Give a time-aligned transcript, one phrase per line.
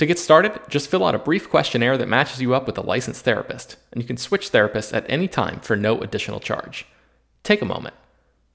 [0.00, 2.80] To get started, just fill out a brief questionnaire that matches you up with a
[2.80, 6.86] licensed therapist, and you can switch therapists at any time for no additional charge.
[7.42, 7.94] Take a moment.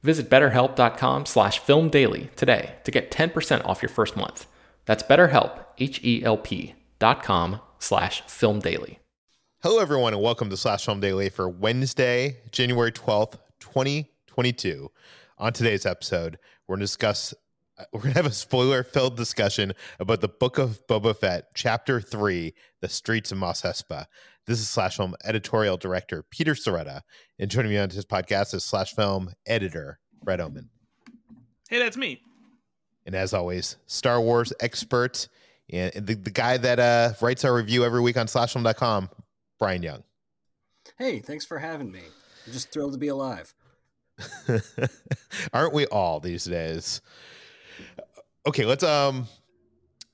[0.02, 4.48] Visit betterhelp.com slash filmdaily today to get 10% off your first month.
[4.86, 8.98] That's betterhelp, H-E-L-P dot com slash filmdaily.
[9.62, 14.90] Hello, everyone, and welcome to Slash Film Daily for Wednesday, January 12th, 2022.
[15.38, 17.36] On today's episode, we're going to discuss
[17.94, 22.90] we're gonna have a spoiler-filled discussion about the Book of Boba Fett, Chapter Three: The
[22.90, 24.06] Streets of Mos Espa.
[24.46, 27.02] This is Slash Film editorial director Peter Sciretta,
[27.40, 30.70] and joining me on his podcast is Slash Film editor Brad Oman.
[31.70, 32.22] Hey, that's me.
[33.06, 35.28] And as always, Star Wars expert
[35.72, 39.10] and the, the guy that uh, writes our review every week on SlashFilm.com,
[39.58, 40.04] Bryan Young.
[40.98, 42.02] Hey, thanks for having me.
[42.46, 43.54] I'm just thrilled to be alive.
[45.54, 47.02] Aren't we all these days?
[48.48, 49.28] Okay, let's um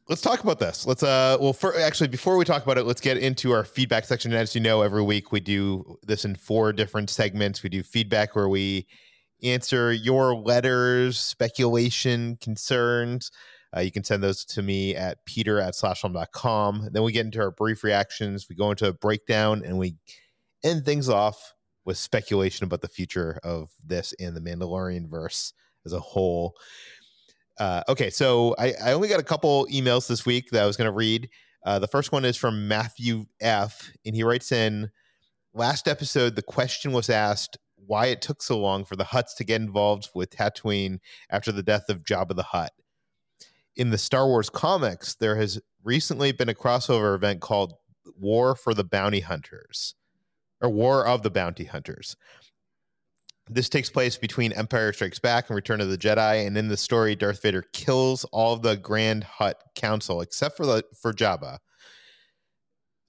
[0.10, 0.86] let's talk about this.
[0.86, 4.06] Let's uh well for actually before we talk about it, let's get into our feedback
[4.06, 4.34] section.
[4.34, 7.64] As you know, every week we do this in four different segments.
[7.64, 8.88] We do feedback where we
[9.44, 13.32] answer your letters, speculation, concerns.
[13.76, 16.90] Uh, you can send those to me at peter at slashfilm.com.
[16.92, 18.48] Then we get into our brief reactions.
[18.50, 19.96] We go into a breakdown and we
[20.64, 21.54] end things off
[21.86, 25.54] with speculation about the future of this and the Mandalorian verse
[25.86, 26.56] as a whole.
[27.62, 30.76] Uh, okay, so I, I, only got a couple emails this week that I was
[30.76, 31.30] going to read.
[31.64, 34.90] Uh, the first one is from Matthew F, and he writes in
[35.54, 39.44] Last episode, the question was asked why it took so long for the Hutts to
[39.44, 40.98] get involved with Tatooine
[41.30, 42.72] after the death of Jabba the Hutt.
[43.76, 47.76] In the Star Wars comics, there has recently been a crossover event called
[48.20, 49.94] War for the Bounty Hunters,
[50.62, 52.16] or War of the Bounty Hunters.
[53.54, 56.78] This takes place between Empire Strikes Back and Return of the Jedi, and in the
[56.78, 61.58] story, Darth Vader kills all the Grand Hutt Council except for the for Jabba.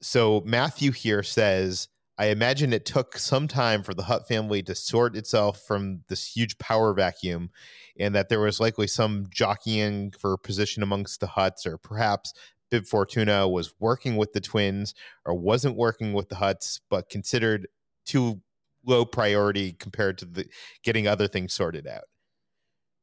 [0.01, 1.87] So Matthew here says,
[2.19, 6.35] "I imagine it took some time for the Hutt family to sort itself from this
[6.35, 7.51] huge power vacuum,
[7.97, 12.35] and that there was likely some jockeying for position amongst the Hutts, or perhaps
[12.69, 14.93] Bib Fortuna was working with the twins
[15.25, 17.69] or wasn't working with the Hutts, but considered
[18.05, 18.43] too
[18.85, 20.47] low priority compared to the
[20.83, 22.05] getting other things sorted out.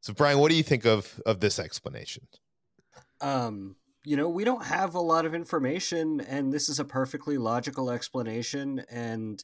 [0.02, 2.28] So Brian, what do you think of of this explanation?
[3.22, 7.38] Um, you know, we don't have a lot of information and this is a perfectly
[7.38, 9.44] logical explanation and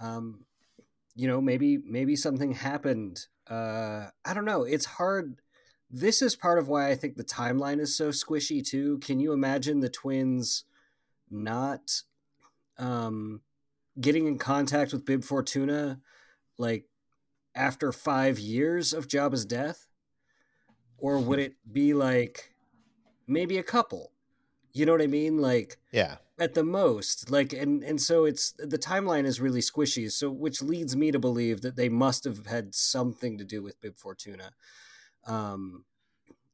[0.00, 0.44] um
[1.16, 3.26] you know, maybe maybe something happened.
[3.48, 4.64] Uh I don't know.
[4.64, 5.40] It's hard
[5.90, 8.98] this is part of why I think the timeline is so squishy too.
[8.98, 10.64] Can you imagine the twins
[11.30, 12.02] not
[12.78, 13.42] um,
[14.00, 16.00] getting in contact with Bib Fortuna
[16.58, 16.86] like
[17.54, 19.86] after five years of Jabba's death?
[20.98, 22.54] Or would it be like
[23.26, 24.12] maybe a couple?
[24.72, 25.38] You know what I mean?
[25.38, 26.16] Like Yeah.
[26.38, 30.60] at the most like and and so it's the timeline is really squishy so which
[30.60, 34.50] leads me to believe that they must have had something to do with bib fortuna
[35.26, 35.84] um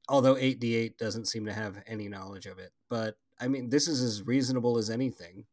[0.07, 4.03] although 8D8 doesn't seem to have any knowledge of it but i mean this is
[4.03, 5.47] as reasonable as anything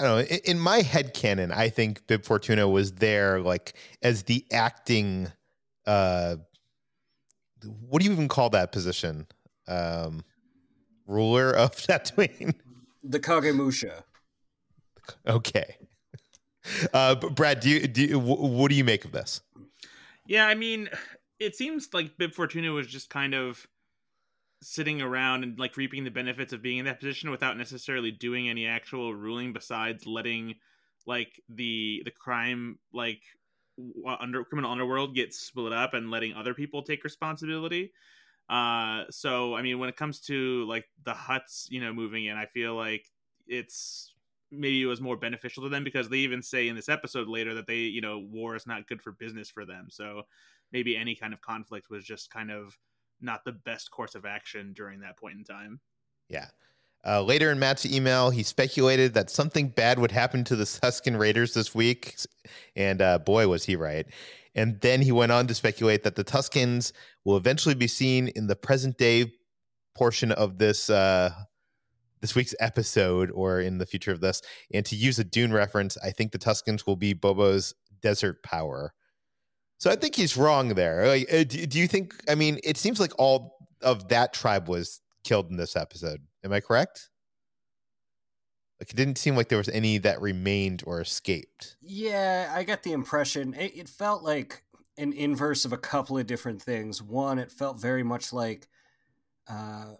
[0.00, 0.24] I don't know.
[0.34, 5.30] In, in my head canon, I think Bib Fortuna was there like as the acting
[5.86, 6.36] uh
[7.88, 9.26] what do you even call that position?
[9.68, 10.24] Um
[11.06, 12.54] ruler of Tatooine.
[13.04, 14.02] the kagemusha
[15.26, 15.76] okay.
[16.94, 19.42] Uh but Brad, do you do you, what do you make of this?
[20.26, 20.88] Yeah, I mean,
[21.38, 23.66] it seems like Bib Fortuna was just kind of
[24.62, 28.48] sitting around and like reaping the benefits of being in that position without necessarily doing
[28.48, 30.54] any actual ruling besides letting
[31.06, 33.22] like the the crime like
[34.20, 37.92] under criminal underworld get split up and letting other people take responsibility.
[38.48, 42.36] Uh so i mean when it comes to like the Hutts you know moving in
[42.36, 43.06] i feel like
[43.46, 44.12] it's
[44.50, 47.54] maybe it was more beneficial to them because they even say in this episode later
[47.54, 49.86] that they you know war is not good for business for them.
[49.90, 50.22] So
[50.72, 52.76] maybe any kind of conflict was just kind of
[53.20, 55.80] not the best course of action during that point in time
[56.28, 56.46] Yeah.
[57.06, 61.18] Uh, later in Matt's email, he speculated that something bad would happen to the Tusken
[61.18, 62.16] Raiders this week,
[62.76, 64.06] and uh, boy, was he right.
[64.54, 66.92] And then he went on to speculate that the Tuskens
[67.24, 69.32] will eventually be seen in the present day
[69.94, 71.30] portion of this uh,
[72.20, 74.42] this week's episode, or in the future of this.
[74.74, 78.92] And to use a Dune reference, I think the Tuskens will be Boba's desert power.
[79.80, 81.08] So I think he's wrong there.
[81.08, 82.14] Like, uh, do, you think?
[82.28, 86.20] I mean, it seems like all of that tribe was killed in this episode.
[86.44, 87.08] Am I correct?
[88.78, 91.76] Like it didn't seem like there was any that remained or escaped.
[91.80, 94.64] Yeah, I got the impression it, it felt like
[94.98, 97.02] an inverse of a couple of different things.
[97.02, 98.68] One, it felt very much like
[99.48, 99.94] uh,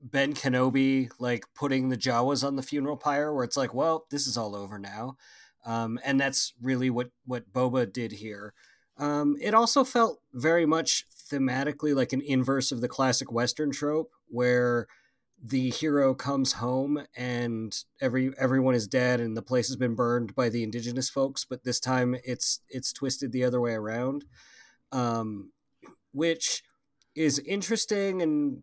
[0.00, 4.28] Ben Kenobi, like putting the Jawas on the funeral pyre, where it's like, well, this
[4.28, 5.16] is all over now,
[5.64, 8.54] um, and that's really what what Boba did here.
[8.98, 14.12] Um, it also felt very much thematically like an inverse of the classic Western trope,
[14.28, 14.86] where
[15.42, 20.34] the hero comes home and every everyone is dead and the place has been burned
[20.34, 24.24] by the indigenous folks but this time it's it's twisted the other way around.
[24.92, 25.52] Um
[26.12, 26.62] which
[27.14, 28.62] is interesting and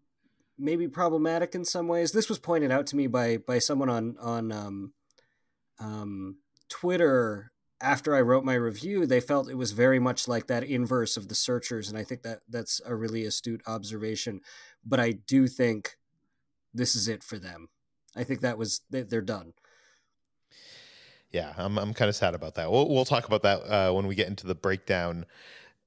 [0.58, 2.12] maybe problematic in some ways.
[2.12, 4.94] This was pointed out to me by by someone on on um
[5.80, 6.38] um
[6.70, 7.53] twitter
[7.84, 11.28] after i wrote my review they felt it was very much like that inverse of
[11.28, 14.40] the searchers and i think that that's a really astute observation
[14.86, 15.98] but i do think
[16.74, 17.70] this is it for them.
[18.16, 19.54] I think that was they're done.
[21.32, 22.72] Yeah, I'm I'm kind of sad about that.
[22.72, 25.26] We'll we'll talk about that uh, when we get into the breakdown.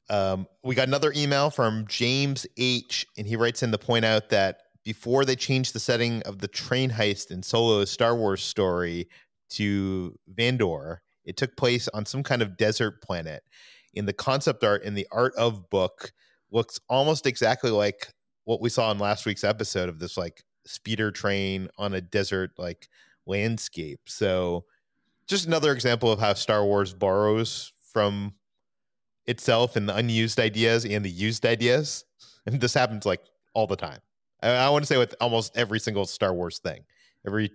[0.08, 4.28] Um, we got another email from James H, and he writes in to point out
[4.30, 9.08] that before they changed the setting of the train heist in Solo's Star Wars story
[9.50, 13.42] to Vandor, it took place on some kind of desert planet.
[13.92, 16.12] In the concept art in the art of book,
[16.50, 18.08] looks almost exactly like
[18.44, 22.52] what we saw in last week's episode of this like speeder train on a desert
[22.56, 22.88] like
[23.26, 24.00] landscape.
[24.06, 24.64] So
[25.26, 28.34] just another example of how Star Wars borrows from
[29.26, 32.04] itself and the unused ideas and the used ideas.
[32.48, 33.22] And this happens like
[33.54, 33.98] all the time.
[34.40, 36.84] I, I want to say with almost every single Star Wars thing,
[37.26, 37.50] every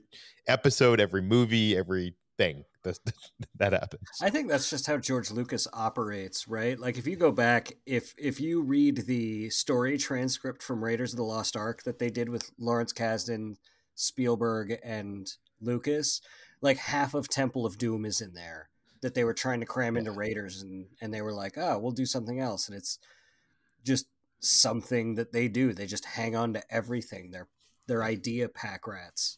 [0.47, 2.99] episode, every movie, every thing that,
[3.55, 4.03] that happens.
[4.21, 6.79] I think that's just how George Lucas operates, right?
[6.79, 11.17] Like if you go back, if if you read the story transcript from Raiders of
[11.17, 13.55] the Lost Ark that they did with Lawrence Kasdan,
[13.95, 16.21] Spielberg, and Lucas,
[16.61, 18.69] like half of Temple of Doom is in there
[19.01, 21.91] that they were trying to cram into Raiders, and and they were like, oh, we'll
[21.91, 22.99] do something else, and it's
[23.83, 24.07] just
[24.39, 25.73] something that they do.
[25.73, 27.31] They just hang on to everything.
[27.31, 27.49] They're
[27.87, 29.37] they're idea pack rats.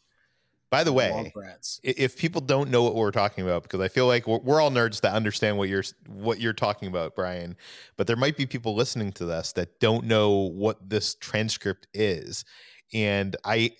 [0.74, 1.80] By the way, Womp rats.
[1.86, 4.60] i- if people don't know what we're talking about, because I feel like we're, we're
[4.60, 7.56] all nerds that understand what you're what you're talking about, Brian,
[7.96, 12.44] but there might be people listening to this that don't know what this transcript is,
[12.92, 13.76] and I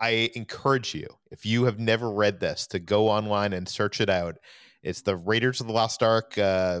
[0.00, 4.10] I encourage you, if you have never read this, to go online and search it
[4.10, 4.38] out.
[4.82, 6.36] It's the Raiders of the Lost Ark.
[6.36, 6.80] Uh,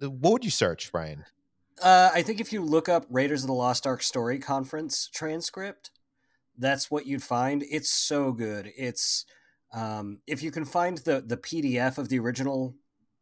[0.00, 1.26] what would you search, Brian?
[1.82, 5.90] Uh, I think if you look up Raiders of the Lost Ark story conference transcript,
[6.58, 7.64] that's what you'd find.
[7.70, 8.70] It's so good.
[8.76, 9.24] It's
[9.74, 12.74] um, if you can find the the PDF of the original,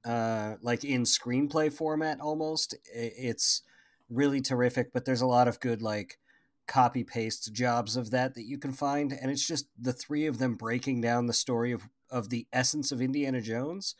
[0.05, 3.63] uh, like in screenplay format, almost, it's
[4.09, 4.93] really terrific.
[4.93, 6.19] But there's a lot of good like
[6.67, 10.39] copy paste jobs of that that you can find, and it's just the three of
[10.39, 13.95] them breaking down the story of of the essence of Indiana Jones,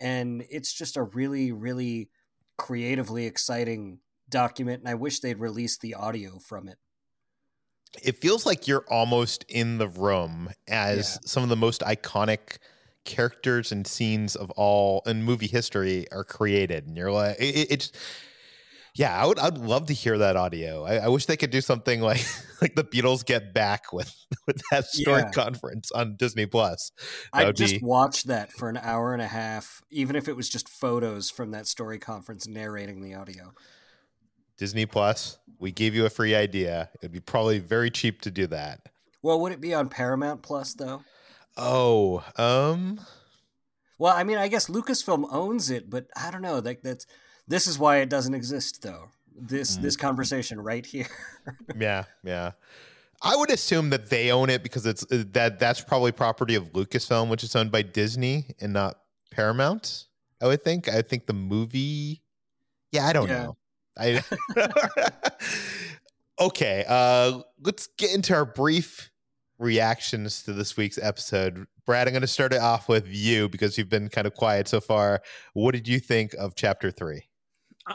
[0.00, 2.08] and it's just a really really
[2.56, 4.80] creatively exciting document.
[4.80, 6.78] And I wish they'd release the audio from it.
[8.02, 11.26] It feels like you're almost in the room as Yeah.
[11.28, 12.58] some of the most iconic
[13.04, 17.68] characters and scenes of all in movie history are created, and you're like, it, it-
[17.70, 17.92] it's.
[18.96, 19.38] Yeah, I would.
[19.38, 20.84] I'd love to hear that audio.
[20.84, 22.24] I, I wish they could do something like
[22.60, 24.12] like the Beatles get back with
[24.48, 25.30] with that story Yeah.
[25.30, 26.90] conference on Disney Plus.
[27.32, 30.48] I'd just be- watch that for an hour and a half, even if it was
[30.48, 33.52] just photos from that story conference narrating the audio.
[34.60, 35.38] Disney Plus.
[35.58, 36.90] We gave you a free idea.
[37.00, 38.90] It'd be probably very cheap to do that.
[39.22, 41.02] Well, would it be on Paramount Plus though?
[41.56, 43.00] Oh, um,
[43.98, 46.58] Well, I mean, I guess Lucasfilm owns it, but I don't know.
[46.58, 47.06] Like that's
[47.48, 49.08] this is why it doesn't exist though.
[49.34, 49.82] This Mm.
[49.82, 51.06] this conversation right here.
[51.78, 52.52] yeah, yeah.
[53.22, 56.72] I would assume that they own it because it's uh, that that's probably property of
[56.74, 58.98] Lucasfilm, which is owned by Disney and not
[59.30, 60.06] Paramount.
[60.42, 60.88] I would think.
[60.88, 62.22] I think the movie.
[62.92, 63.44] Yeah, I don't Yeah.
[63.44, 63.56] know.
[63.98, 64.22] I.
[66.40, 69.10] okay, uh, let's get into our brief
[69.58, 71.66] reactions to this week's episode.
[71.86, 74.68] Brad, I'm going to start it off with you because you've been kind of quiet
[74.68, 75.22] so far.
[75.52, 77.28] What did you think of chapter three?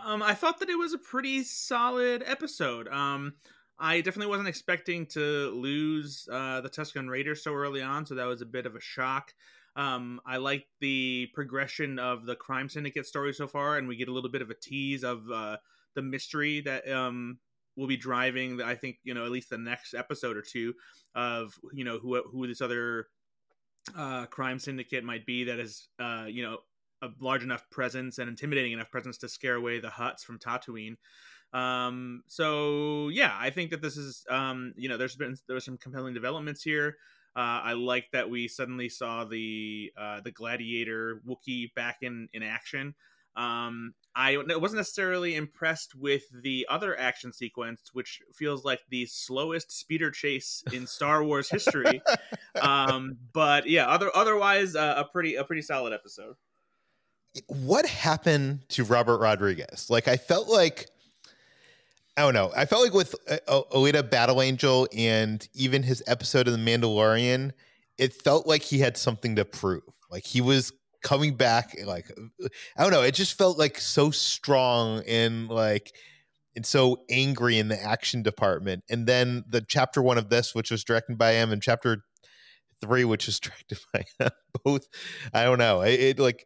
[0.04, 2.88] Um, I thought that it was a pretty solid episode.
[2.88, 3.34] Um,
[3.78, 8.26] I definitely wasn't expecting to lose uh, the Tusken Raiders so early on, so that
[8.26, 9.34] was a bit of a shock.
[9.76, 14.08] Um, I like the progression of the crime syndicate story so far, and we get
[14.08, 15.58] a little bit of a tease of uh,
[15.96, 17.40] the mystery that um,
[17.76, 18.62] will be driving.
[18.62, 20.74] I think you know at least the next episode or two
[21.16, 23.08] of you know who who this other
[23.98, 26.58] uh, crime syndicate might be that is uh, you know
[27.02, 30.96] a large enough presence and intimidating enough presence to scare away the Hutts from Tatooine.
[31.54, 35.66] Um, so yeah, I think that this is um, you know there's been there was
[35.66, 36.98] some compelling developments here.
[37.38, 42.44] Uh, I like that we suddenly saw the uh, the gladiator Wookiee back in in
[42.44, 42.96] action.
[43.36, 49.78] Um, I wasn't necessarily impressed with the other action sequence, which feels like the slowest
[49.78, 52.02] speeder chase in Star Wars history.
[52.62, 56.36] um, but yeah, other otherwise uh, a pretty a pretty solid episode.
[57.48, 59.90] what happened to Robert Rodriguez?
[59.90, 60.88] Like, I felt like,
[62.16, 62.54] I don't know.
[62.56, 67.52] I felt like with uh, Alita Battle Angel and even his episode of The Mandalorian,
[67.98, 69.84] it felt like he had something to prove.
[70.10, 70.72] Like he was
[71.06, 71.78] coming back.
[71.86, 72.12] Like,
[72.78, 73.04] I don't know.
[73.04, 75.94] It just felt like so strong and like,
[76.56, 78.84] and so angry in the action department.
[78.90, 82.04] And then the chapter one of this, which was directed by him, and chapter
[82.82, 84.32] three, which was directed by him,
[84.64, 84.88] both.
[85.34, 85.82] I don't know.
[85.82, 86.46] It, it like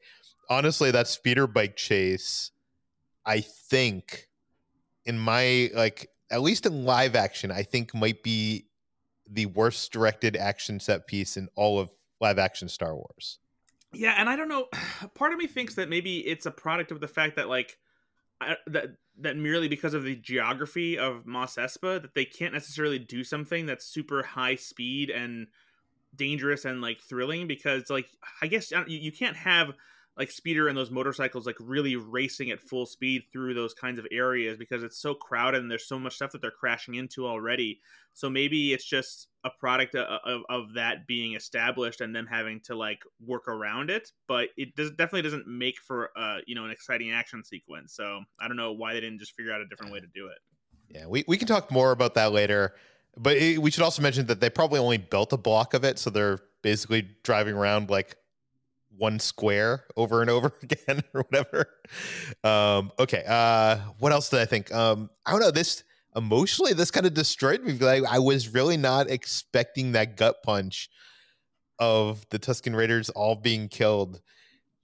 [0.50, 2.52] honestly that speeder bike chase
[3.26, 4.28] i think
[5.06, 8.66] in my like at least in live action i think might be
[9.30, 13.40] the worst directed action set piece in all of live action star wars
[13.94, 14.68] Yeah, and I don't know.
[15.16, 17.78] Part of me thinks that maybe it's a product of the fact that like
[18.42, 23.00] I, that that merely because of the geography of Mos Espa that they can't necessarily
[23.00, 25.48] do something that's super high speed and
[26.16, 28.08] dangerous and like thrilling because like
[28.42, 29.74] I guess you, you can't have
[30.20, 34.06] like speeder and those motorcycles like really racing at full speed through those kinds of
[34.12, 37.80] areas because it's so crowded and there's so much stuff that they're crashing into already.
[38.14, 42.60] So maybe it's just a product of, of, of that being established and them having
[42.60, 46.66] to like work around it but it does definitely doesn't make for uh you know
[46.66, 47.94] an exciting action sequence.
[47.94, 50.28] So i don't know why they didn't just figure out a different way to do
[50.28, 50.38] it.
[50.90, 52.76] Yeah we, we can talk more about that later
[53.16, 55.98] but it, we should also mention that they probably only built a block of it
[55.98, 58.18] so they're basically driving around like
[59.00, 61.70] one square over and over again or whatever.
[62.44, 64.72] Um okay uh what else did i think?
[64.74, 65.84] Um i don't know this
[66.16, 70.90] emotionally this kind of destroyed me like i was really not expecting that gut punch
[71.78, 74.20] of the tusken raiders all being killed.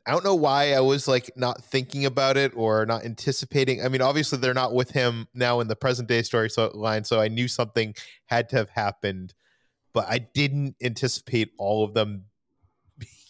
[0.08, 3.90] I don't know why i was like not thinking about it or not anticipating i
[3.90, 7.20] mean obviously they're not with him now in the present day story so line so
[7.20, 7.96] i knew something
[8.28, 9.34] had to have happened
[9.96, 12.26] but i didn't anticipate all of them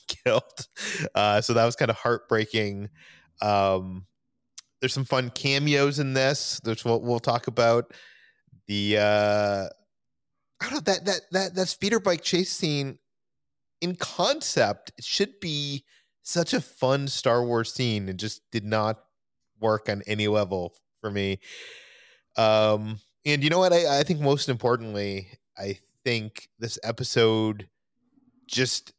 [0.25, 0.67] killed.
[1.13, 2.89] Uh so that was kind of heartbreaking.
[3.41, 4.05] Um
[4.79, 7.93] there's some fun cameos in this There's we'll, we'll talk about.
[8.67, 9.67] The uh
[10.61, 12.97] i don't know that that that that speeder bike chase scene
[13.81, 15.83] in concept it should be
[16.23, 18.09] such a fun star wars scene.
[18.09, 18.97] It just did not
[19.59, 21.39] work on any level for me.
[22.37, 23.73] Um and you know what?
[23.73, 27.67] I, I think most importantly i think this episode
[28.47, 28.93] just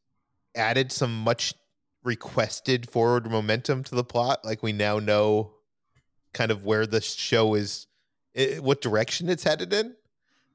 [0.56, 1.54] added some much
[2.02, 5.52] requested forward momentum to the plot like we now know
[6.32, 7.86] kind of where the show is
[8.38, 9.94] i what direction it's headed in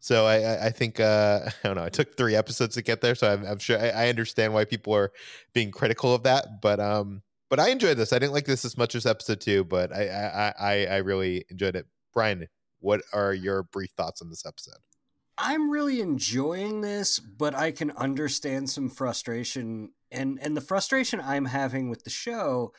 [0.03, 1.84] So I, I think uh, I don't know.
[1.84, 4.65] It took three episodes to get there, so I'm, I'm sure I, I, understand why
[4.65, 5.12] people are
[5.53, 6.60] being critical of that.
[6.60, 8.12] But um, but I enjoyed this.
[8.12, 11.46] I didn't like this as much as episode two, but I I I, I really
[11.50, 11.86] enjoyed it.
[12.13, 12.48] Brian,
[12.79, 14.79] what are your brief thoughts on this episode?
[15.43, 21.45] I'm really enjoying this, but I can understand some frustration, and and the frustration I'm
[21.45, 22.74] having with the show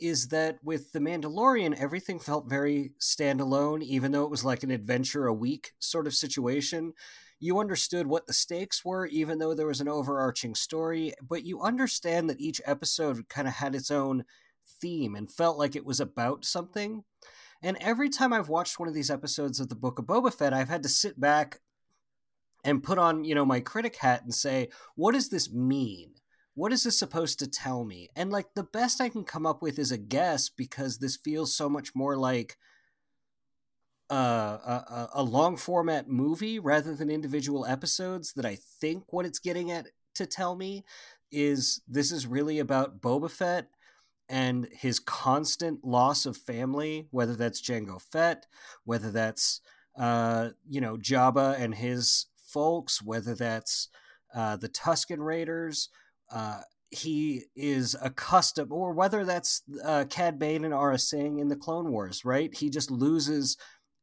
[0.00, 4.72] is that with The Mandalorian, everything felt very standalone, even though it was like an
[4.72, 6.92] adventure a week sort of situation.
[7.38, 11.62] You understood what the stakes were, even though there was an overarching story, but you
[11.62, 14.24] understand that each episode kind of had its own
[14.80, 17.04] theme and felt like it was about something.
[17.62, 20.52] And every time I've watched one of these episodes of the Book of Boba Fett,
[20.52, 21.60] I've had to sit back
[22.68, 26.14] and put on, you know, my critic hat and say, what does this mean?
[26.58, 28.08] what is this supposed to tell me?
[28.16, 31.54] And like the best I can come up with is a guess because this feels
[31.54, 32.56] so much more like
[34.10, 38.32] uh, a, a long format movie rather than individual episodes.
[38.32, 40.84] That I think what it's getting at to tell me
[41.30, 43.68] is this is really about Boba Fett
[44.28, 48.46] and his constant loss of family, whether that's Jango Fett,
[48.84, 49.60] whether that's
[49.96, 53.88] uh, you know Jabba and his folks, whether that's
[54.34, 55.88] uh, the Tusken Raiders,
[56.32, 61.56] uh, he is accustomed, or whether that's uh, Cad Bane and Aurra Sing in the
[61.56, 62.54] Clone Wars, right?
[62.54, 63.56] He just loses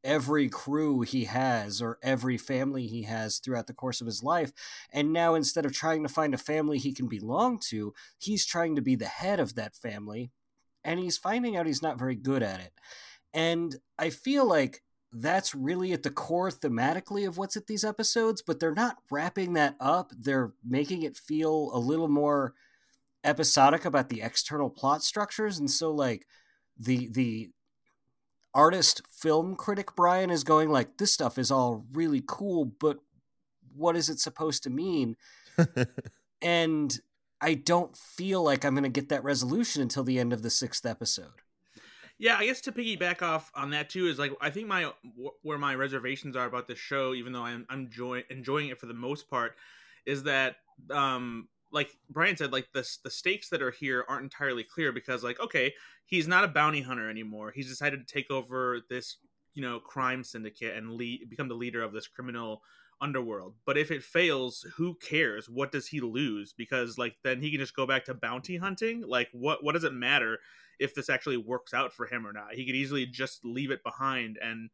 [0.04, 4.52] every crew he has or every family he has throughout the course of his life.
[4.94, 8.76] And now instead of trying to find a family he can belong to, he's trying
[8.76, 10.32] to be the head of that family.
[10.84, 12.72] And he's finding out he's not very good at it.
[13.34, 14.84] And I feel like
[15.18, 19.54] that's really at the core thematically of what's at these episodes, but they're not wrapping
[19.54, 20.12] that up.
[20.18, 22.54] They're making it feel a little more
[23.24, 25.58] episodic about the external plot structures.
[25.58, 26.28] And so like
[26.78, 27.50] the the
[28.54, 33.00] artist film critic Brian is going like this stuff is all really cool, but
[33.74, 35.16] what is it supposed to mean?
[36.42, 37.00] and
[37.40, 40.50] I don't feel like I'm going to get that resolution until the end of the
[40.50, 41.42] sixth episode.
[42.18, 44.92] Yeah, I guess to piggyback off on that too is like I think my
[45.42, 48.86] where my reservations are about this show, even though I'm I'm enjoy, enjoying it for
[48.86, 49.56] the most part,
[50.06, 50.58] is that
[50.90, 55.24] um like Brian said, like the the stakes that are here aren't entirely clear because
[55.24, 55.74] like okay,
[56.06, 57.52] he's not a bounty hunter anymore.
[57.52, 59.18] He's decided to take over this
[59.54, 62.62] you know crime syndicate and lead, become the leader of this criminal
[63.02, 63.56] underworld.
[63.66, 65.50] But if it fails, who cares?
[65.50, 66.54] What does he lose?
[66.54, 69.04] Because like then he can just go back to bounty hunting.
[69.08, 70.40] Like what what does it matter?
[70.80, 72.54] if this actually works out for him or not.
[72.54, 74.70] He could easily just leave it behind and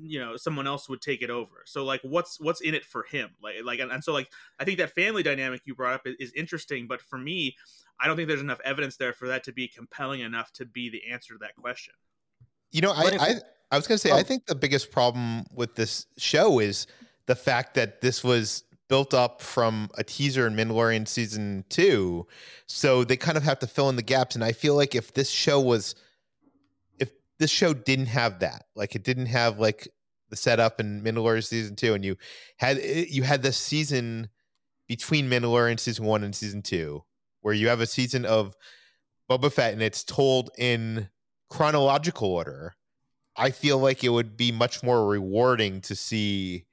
[0.00, 3.04] you know someone else would take it over so like what's what's in it for
[3.10, 6.06] him like like and, and so like i think that family dynamic you brought up
[6.06, 7.54] is, is, interesting but for me
[8.00, 10.88] i don't think there's enough evidence there for that to be compelling enough to be
[10.88, 11.92] the answer to that question
[12.70, 13.34] you know i I,
[13.70, 14.16] I was gonna say oh.
[14.16, 16.86] i think the biggest problem with this show is
[17.26, 22.26] the fact that this was built up from a teaser in Mandalorian season two.
[22.66, 24.34] So they kind of have to fill in the gaps.
[24.34, 25.94] And I feel like if this show was,
[26.98, 29.88] if this show didn't have that, like it didn't have like
[30.28, 32.16] the setup in Mandalorian season two, and you
[32.58, 34.28] had you had this season
[34.88, 37.02] between Mandalorian season one and season two,
[37.40, 38.54] where you have a season of
[39.30, 41.08] Boba Fett and it's told in
[41.48, 42.74] chronological order.
[43.36, 46.66] I feel like it would be much more rewarding to see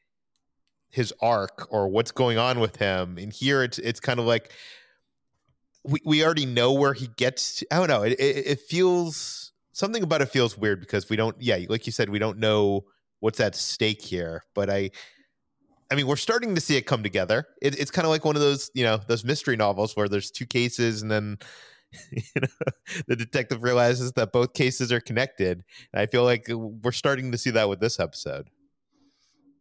[0.90, 3.18] his arc or what's going on with him.
[3.18, 4.52] And here it's it's kind of like
[5.84, 8.04] we, we already know where he gets to, I don't know.
[8.04, 11.92] It, it, it feels something about it feels weird because we don't yeah, like you
[11.92, 12.86] said, we don't know
[13.20, 14.44] what's at stake here.
[14.56, 14.92] But I
[15.92, 17.48] I mean, we're starting to see it come together.
[17.62, 20.30] It, it's kind of like one of those, you know, those mystery novels where there's
[20.30, 21.38] two cases and then
[22.12, 22.48] you know,
[23.08, 25.64] the detective realizes that both cases are connected.
[25.94, 28.50] And I feel like we're starting to see that with this episode.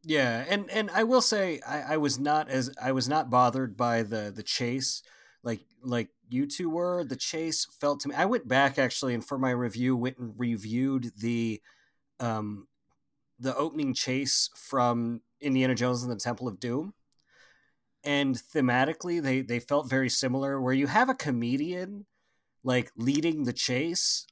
[0.08, 3.76] Yeah, and and I will say I, I was not as I was not bothered
[3.76, 5.02] by the the chase
[5.42, 7.04] like like you two were.
[7.04, 8.14] The chase felt to me.
[8.14, 11.60] I went back actually, and for my review, went and reviewed the
[12.20, 12.68] um
[13.38, 16.94] the opening chase from Indiana Jones and the Temple of Doom.
[18.04, 20.60] And thematically, they they felt very similar.
[20.60, 22.06] Where you have a comedian
[22.64, 24.26] like leading the chase,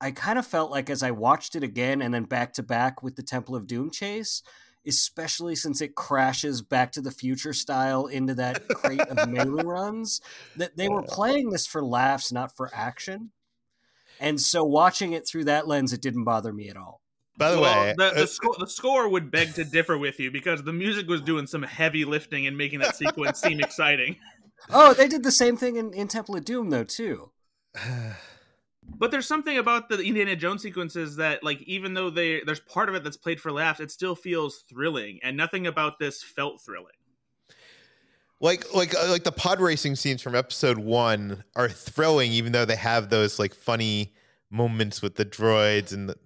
[0.00, 3.02] I kind of felt like as I watched it again and then back to back
[3.02, 4.42] with the Temple of Doom chase,
[4.88, 10.20] especially since it crashes back to the future style into that crate of meilooruns
[10.56, 13.30] that they were playing this for laughs not for action.
[14.20, 17.00] And so watching it through that lens it didn't bother me at all.
[17.36, 20.18] By the well, way the, the, uh, sco- the score would beg to differ with
[20.18, 24.16] you because the music was doing some heavy lifting and making that sequence seem exciting.
[24.70, 27.30] Oh they did the same thing in, in temple of doom though too
[28.96, 32.88] But there's something about the Indiana Jones sequences that, like, even though they there's part
[32.88, 36.60] of it that's played for laughs, it still feels thrilling, and nothing about this felt
[36.60, 36.94] thrilling.
[38.40, 42.64] like like uh, like the pod racing scenes from episode one are thrilling even though
[42.64, 44.14] they have those like funny
[44.50, 46.16] moments with the droids and the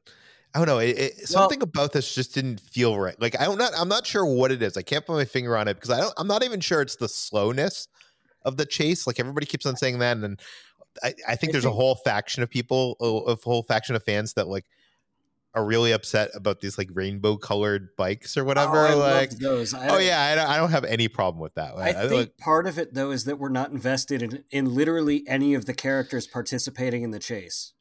[0.54, 3.18] i don't know it, it, Well- something about this just didn't feel right.
[3.20, 4.76] Like i don't not i'm not sure what it is.
[4.76, 6.96] I can't put my finger on it because i don't i'm not even sure it's
[6.96, 7.88] the slowness
[8.44, 9.06] of the chase.
[9.06, 10.36] Like everybody keeps on saying that and then
[11.02, 14.02] i, I think I there's a whole faction of people a, a whole faction of
[14.04, 14.64] fans that like
[15.54, 19.74] are really upset about these like rainbow colored bikes or whatever Oh, like those.
[19.74, 22.12] I oh yeah I don't, I don't have any problem with that I I- think
[22.12, 25.66] like- part of it though is that we're not invested in, in literally any of
[25.66, 27.74] the characters participating in the chase.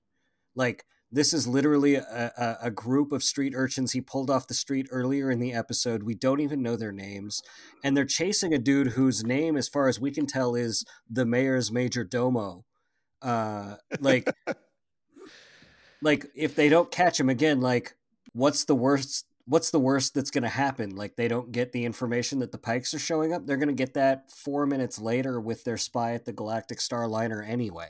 [0.54, 2.04] Like this is literally a,
[2.38, 6.04] a, a group of street urchins he pulled off the street earlier in the episode.
[6.04, 7.42] We don't even know their names,
[7.84, 11.26] and they're chasing a dude whose name, as far as we can tell, is the
[11.26, 12.64] mayor's major domo.
[13.22, 14.30] Uh, like,
[16.02, 17.96] like if they don't catch him again, like
[18.34, 19.26] what's the worst?
[19.46, 20.96] What's the worst that's going to happen?
[20.96, 23.46] Like they don't get the information that the Pikes are showing up.
[23.46, 27.46] They're going to get that four minutes later with their spy at the Galactic Starliner
[27.48, 27.90] anyway.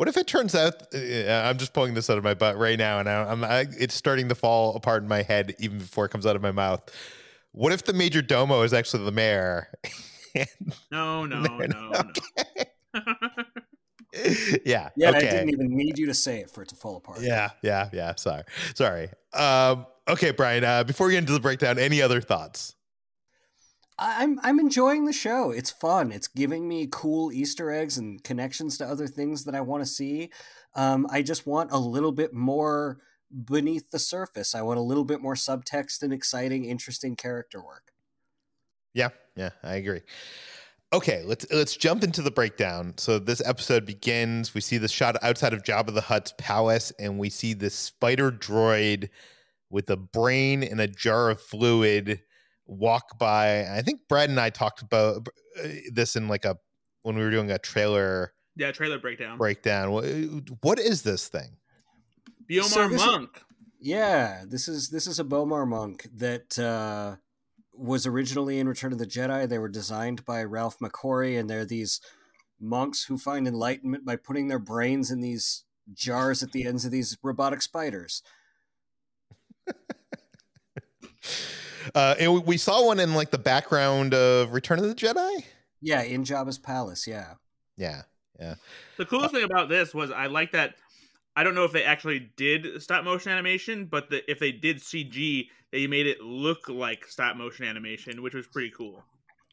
[0.00, 3.00] What if it turns out I'm just pulling this out of my butt right now,
[3.00, 6.24] and I'm I, it's starting to fall apart in my head even before it comes
[6.24, 6.80] out of my mouth.
[7.52, 9.68] What if the major domo is actually the mayor?
[10.90, 12.12] No, no, No, no, no.
[14.64, 14.88] yeah.
[14.96, 15.18] Yeah, okay.
[15.18, 17.20] I didn't even need you to say it for it to fall apart.
[17.20, 18.14] Yeah, yeah, yeah.
[18.16, 18.42] Sorry,
[18.74, 19.10] sorry.
[19.32, 20.64] Um, okay, Brian.
[20.64, 22.74] Uh, before we get into the breakdown, any other thoughts?
[23.98, 25.50] I- I'm I'm enjoying the show.
[25.50, 26.10] It's fun.
[26.10, 29.88] It's giving me cool Easter eggs and connections to other things that I want to
[29.88, 30.30] see.
[30.74, 32.98] Um, I just want a little bit more
[33.44, 34.54] beneath the surface.
[34.56, 37.92] I want a little bit more subtext and exciting, interesting character work.
[38.94, 40.00] Yeah, yeah, I agree.
[40.92, 42.94] Okay, let's let's jump into the breakdown.
[42.96, 44.54] So this episode begins.
[44.54, 48.32] We see the shot outside of Jabba the Hutt's palace, and we see this spider
[48.32, 49.08] droid
[49.70, 52.20] with a brain and a jar of fluid
[52.66, 53.68] walk by.
[53.68, 55.28] I think Brad and I talked about
[55.62, 56.56] uh, this in like a
[57.02, 59.38] when we were doing a trailer yeah, trailer breakdown.
[59.38, 59.92] breakdown.
[59.92, 60.04] What,
[60.60, 61.56] what is this thing?
[62.50, 63.42] B'omarr So this is- Monk.
[63.82, 67.16] Yeah, this is this is a B'omarr monk that uh,
[67.72, 69.48] was originally in Return of the Jedi.
[69.48, 72.00] They were designed by Ralph McQuarrie, and they're these
[72.60, 76.90] monks who find enlightenment by putting their brains in these jars at the ends of
[76.90, 78.22] these robotic spiders.
[81.94, 85.44] Uh, and we- we saw one in like the background of Return of the Jedi.
[85.80, 87.06] Yeah, in Jabba's palace.
[87.06, 87.34] Yeah,
[87.76, 88.02] Yeah,
[88.38, 88.56] yeah.
[88.98, 90.74] The coolest thing about this was I like that.
[91.34, 94.76] I don't know if they actually did stop motion animation, but the, if they did
[94.78, 99.04] CG, they made it look like stop motion animation, which was pretty cool.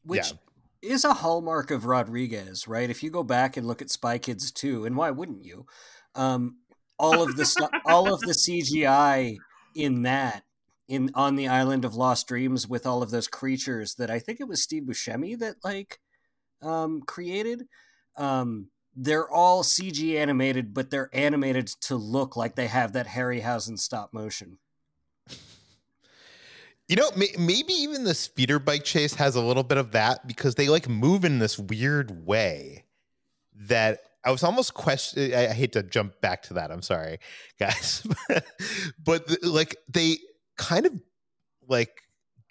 [0.03, 0.38] which Yeah.
[0.93, 2.89] is a hallmark of Rodriguez, right?
[2.89, 5.65] If you go back and look at Spy Kids 2, and why wouldn't you?
[6.15, 6.60] Um,
[6.97, 9.38] all of the stu- all of the CGI
[9.75, 10.43] in that
[10.88, 14.39] in on the island of Lost Dreams with all of those creatures that I think
[14.39, 15.99] it was Steve Buscemi that like
[16.62, 17.65] um, created.
[18.15, 23.77] Um, they're all CG animated, but they're animated to look like they have that Harryhausen
[23.77, 24.58] stop motion.
[26.88, 30.26] You know, may, maybe even the speeder bike chase has a little bit of that
[30.26, 32.86] because they like move in this weird way
[33.56, 35.34] that I was almost question.
[35.34, 36.71] I, I hate to jump back to that.
[36.71, 37.19] I'm sorry,
[37.60, 38.06] guys,
[39.04, 40.17] but like they
[40.58, 41.00] kind of
[41.67, 42.02] like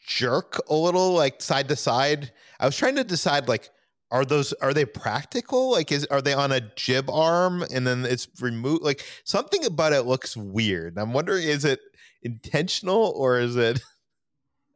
[0.07, 2.33] jerk a little like side to side.
[2.61, 3.71] I was trying to decide like
[4.11, 8.05] are those are they practical like is are they on a jib arm and then
[8.05, 11.81] it's removed like something about it looks weird i'm wondering is it
[12.23, 13.81] intentional or is it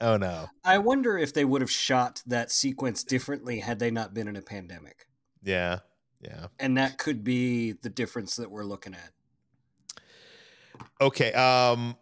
[0.00, 4.14] oh no I wonder if they would have shot that sequence differently had they not
[4.14, 5.06] been in a pandemic.
[5.42, 5.80] yeah
[6.20, 10.00] yeah and that could be the difference that we're looking at.
[11.00, 11.96] okay um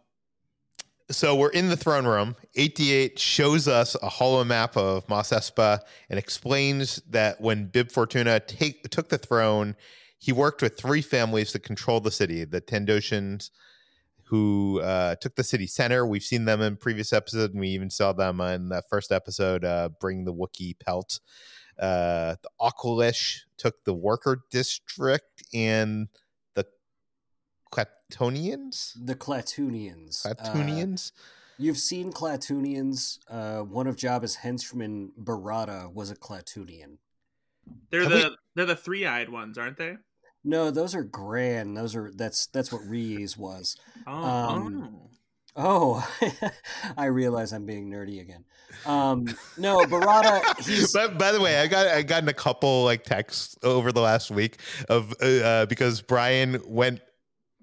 [1.11, 5.81] so we're in the throne room 8D8 shows us a hollow map of Mos Espa
[6.11, 9.75] and explains that when Bib Fortuna take, took the throne,
[10.19, 13.51] he worked with three families to control the city the Tendoshans,
[14.29, 16.07] who uh, took the city center.
[16.07, 19.65] We've seen them in previous episodes, and we even saw them in the first episode,
[19.65, 21.21] uh, Bring the Wookiee Pelt.
[21.79, 26.09] Uh, the Aqualish took the worker district, and
[26.55, 26.67] the
[27.73, 28.93] Clatonians?
[29.03, 30.27] The Klatooinians.
[30.27, 31.13] Uh, Clatonians?
[31.57, 33.19] you've seen Klatooinians.
[33.31, 36.99] Uh, one of Jabba's henchmen, Barada, was a Klatooinian.
[37.91, 39.97] They're Have the they're the three eyed ones, aren't they?
[40.49, 41.75] No, those are Gran.
[41.75, 43.77] Those are that's that's what Ree-Yees was.
[44.07, 45.11] Oh, Um, oh.
[45.61, 46.09] Oh,
[46.97, 48.45] I realize I'm being nerdy again.
[48.87, 49.27] Um,
[49.59, 50.41] no, Barada.
[50.67, 54.01] He's by, by the way, I got I gotten a couple like texts over the
[54.01, 57.01] last week of uh, uh, because Brian went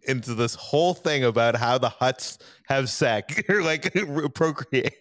[0.07, 3.91] into this whole thing about how the Hutts have sex or like
[4.35, 4.93] procreate,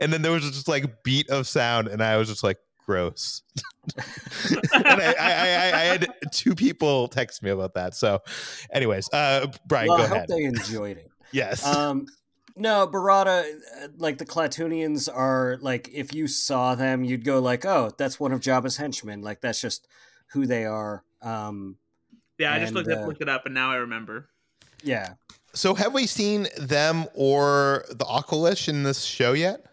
[0.00, 3.42] and then there was just like beat of sound, and I was just like gross.
[4.74, 7.94] and I, I, I, I, had two people text me about that.
[7.94, 8.20] So,
[8.72, 10.28] anyways, uh, Brian, well, go I hope ahead.
[10.28, 11.10] they enjoyed it.
[11.32, 11.64] Yes.
[11.64, 12.06] Um,
[12.56, 17.64] no, Barada, uh, like the Klatooinians are like if you saw them, you'd go like,
[17.64, 19.86] "Oh, that's one of Jabba's henchmen." Like that's just
[20.32, 21.04] who they are.
[21.22, 21.76] Um,
[22.38, 24.28] Yeah, I just looked, uh, up, looked it up, and now I remember.
[24.82, 25.14] yeah.
[25.54, 29.64] so, have we seen them or the Aqualish in this show yet?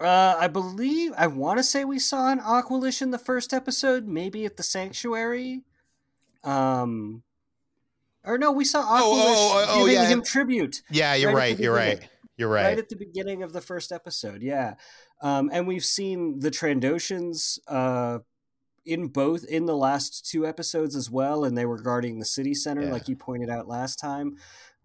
[0.00, 4.06] Uh, I believe I want to say we saw an Aqualish in the first episode,
[4.06, 5.62] maybe at the Sanctuary.
[6.42, 7.22] Um,
[8.24, 10.08] or no, we saw Aqualish oh, oh, oh, giving yeah.
[10.08, 10.82] him tribute.
[10.90, 11.58] Yeah, you're Right right.
[11.58, 12.08] You're right.
[12.36, 12.64] You're right.
[12.64, 12.78] right.
[12.78, 14.42] at the beginning of the first episode.
[14.42, 14.74] Yeah,
[15.20, 18.20] um, and we've seen the Trandoshans uh,
[18.86, 22.54] in both in the last two episodes as well, and they were guarding the city
[22.54, 22.92] center, Yeah.
[22.92, 24.36] like you pointed out last time.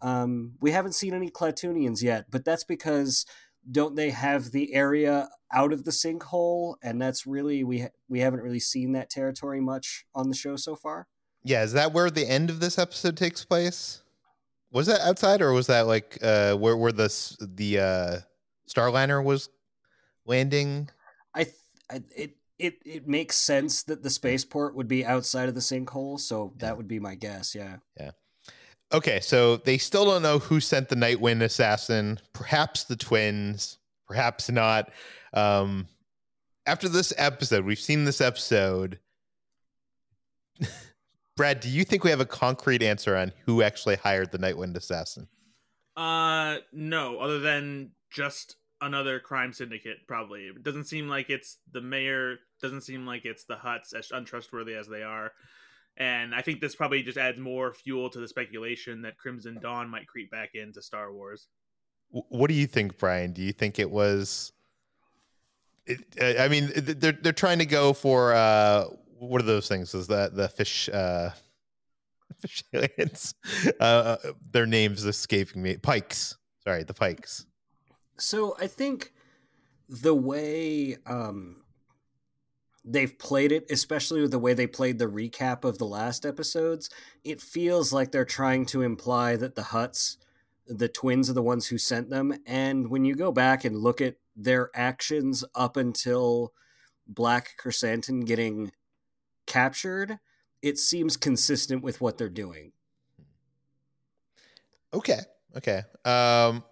[0.01, 3.25] Um, we haven't seen any Klatooinians yet, but that's because
[3.69, 8.19] don't they have the area out of the sinkhole, and that's really we ha- we
[8.19, 11.07] haven't really seen that territory much on the show so far.
[11.43, 14.01] Yeah, is that where the end of this episode takes place?
[14.71, 18.19] Was that outside or was that like uh where where the the uh
[18.67, 19.49] Starliner was
[20.25, 20.89] landing?
[21.33, 21.55] I, th-
[21.89, 26.19] I it it it makes sense that the spaceport would be outside of the sinkhole,
[26.19, 27.55] so that would be my guess.
[27.55, 27.77] Yeah.
[27.99, 28.11] Yeah.
[28.93, 32.19] Okay, so they still don't know who sent the Nightwind assassin.
[32.33, 34.91] Perhaps the twins, perhaps not.
[35.33, 35.87] Um
[36.67, 38.99] after this episode, we've seen this episode.
[41.37, 44.75] Brad, do you think we have a concrete answer on who actually hired the Nightwind
[44.75, 45.27] assassin?
[45.95, 49.97] Uh, no, other than just another crime syndicate.
[50.07, 52.37] Probably it doesn't seem like it's the mayor.
[52.61, 55.31] Doesn't seem like it's the Hutts, as untrustworthy as they are.
[55.97, 59.89] And I think this probably just adds more fuel to the speculation that Crimson Dawn
[59.89, 61.47] might creep back into Star Wars.
[62.09, 63.31] What do you think, Brian?
[63.31, 64.51] Do you think it was?
[65.85, 68.85] It, uh, I mean, they're they're trying to go for uh,
[69.19, 69.93] what are those things?
[69.93, 70.89] Is that the fish?
[70.89, 71.31] Uh,
[72.39, 73.33] fish aliens?
[73.79, 74.17] Uh,
[74.51, 75.77] their names escaping me.
[75.77, 76.37] Pikes.
[76.63, 77.45] Sorry, the Pikes.
[78.17, 79.11] So I think
[79.89, 81.63] the way um,
[82.85, 86.89] they've played it, especially with the way they played the recap of the last episodes,
[87.23, 90.17] it feels like they're trying to imply that the Hutts,
[90.67, 92.33] the twins, are the ones who sent them.
[92.45, 96.53] And when you go back and look at their actions up until
[97.07, 98.71] Black Krrsantan getting
[99.47, 100.19] captured,
[100.61, 102.71] it seems consistent with what they're doing.
[104.93, 105.19] Okay.
[105.57, 105.81] Okay.
[106.03, 106.63] Um.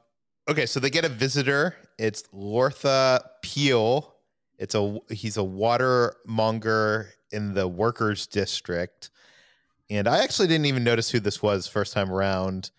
[0.47, 0.65] Okay.
[0.65, 1.75] So they get a visitor.
[1.97, 4.12] It's Lortha Peel.
[4.57, 9.09] It's a he's a watermonger in the workers district,
[9.89, 12.71] and I actually didn't even notice who this was first time around.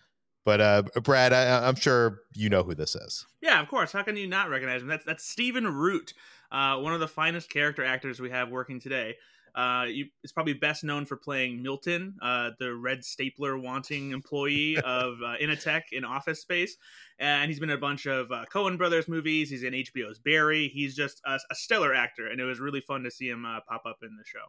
[0.45, 3.25] But uh, Brad, I, I'm sure you know who this is.
[3.41, 3.91] Yeah, of course.
[3.91, 4.87] How can you not recognize him?
[4.87, 6.13] That's that's Stephen Root,
[6.51, 9.15] uh, one of the finest character actors we have working today.
[9.55, 14.77] Uh, you, is probably best known for playing Milton, uh, the red stapler wanting employee
[14.83, 16.75] of uh, Initech in Office Space,
[17.19, 19.49] and he's been in a bunch of uh, Coen Brothers movies.
[19.49, 20.67] He's in HBO's Barry.
[20.67, 23.61] He's just a, a stellar actor, and it was really fun to see him uh,
[23.67, 24.43] pop up in the show.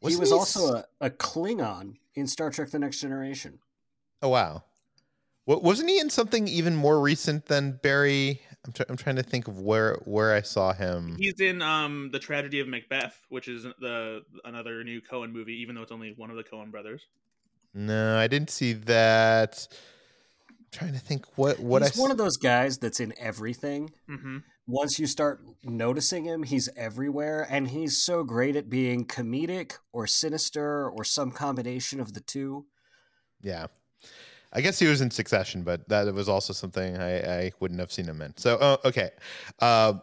[0.00, 3.58] he Wasn't was he also a Klingon in Star Trek The Next Generation.
[4.22, 4.64] Oh wow.
[5.44, 8.40] Wa- Wasn't he in something even more recent than Barry?
[8.64, 11.16] I'm, try- I'm trying to think of where where I saw him.
[11.18, 15.74] He's in um, the Tragedy of Macbeth, which is the another new Coen movie, even
[15.74, 17.02] though it's only one of the Coen brothers.
[17.74, 19.66] No, I didn't see that.
[20.48, 23.12] I'm trying to think what what he's I one s- of those guys that's in
[23.18, 23.90] everything.
[24.06, 29.72] hmm Once you start noticing him, he's everywhere, and he's so great at being comedic
[29.92, 32.66] or sinister or some combination of the two.
[33.40, 33.66] Yeah.
[34.52, 37.92] I guess he was in Succession, but that was also something I, I wouldn't have
[37.92, 38.36] seen him in.
[38.36, 39.10] So, uh, okay.
[39.58, 39.94] Uh,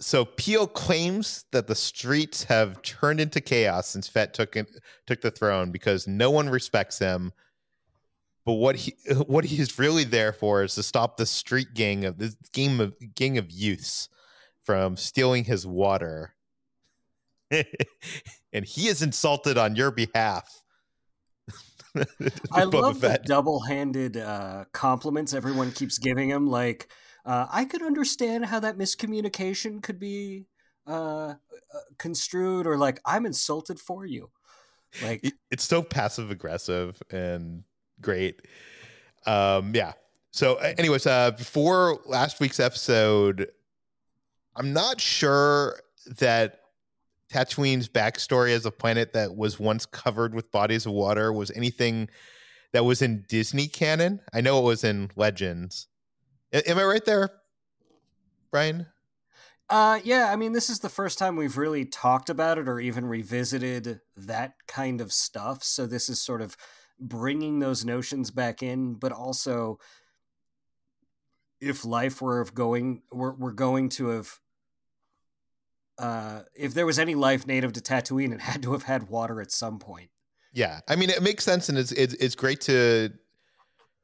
[0.00, 4.56] so Peel claims that the streets have turned into chaos since Fett took
[5.06, 7.32] took the throne because no one respects him.
[8.46, 8.94] But what he
[9.26, 12.94] what he's really there for is to stop the street gang of this game of
[13.14, 14.08] gang of youths
[14.64, 16.34] from stealing his water.
[18.52, 20.62] and he is insulted on your behalf.
[22.52, 26.46] I love the double-handed uh, compliments everyone keeps giving him.
[26.46, 26.88] Like,
[27.24, 30.46] uh, I could understand how that miscommunication could be
[30.86, 31.34] uh, uh,
[31.98, 34.30] construed, or like, I'm insulted for you.
[35.02, 37.64] Like, it's so passive aggressive and
[38.00, 38.42] great.
[39.26, 39.92] Um, yeah.
[40.32, 43.48] So, anyways, uh, before last week's episode,
[44.56, 45.80] I'm not sure
[46.18, 46.59] that
[47.32, 52.08] Tatooine's backstory as a planet that was once covered with bodies of water was anything
[52.72, 54.20] that was in Disney canon.
[54.32, 55.86] I know it was in Legends.
[56.52, 57.30] Am I right there,
[58.50, 58.86] Brian?
[59.68, 62.80] Uh, yeah, I mean, this is the first time we've really talked about it or
[62.80, 65.62] even revisited that kind of stuff.
[65.62, 66.56] So this is sort of
[66.98, 69.78] bringing those notions back in, but also
[71.60, 74.40] if life were of going, we're going to have,
[76.00, 79.40] uh, if there was any life native to Tatooine, it had to have had water
[79.40, 80.10] at some point.
[80.52, 83.10] Yeah, I mean, it makes sense, and it's it's, it's great to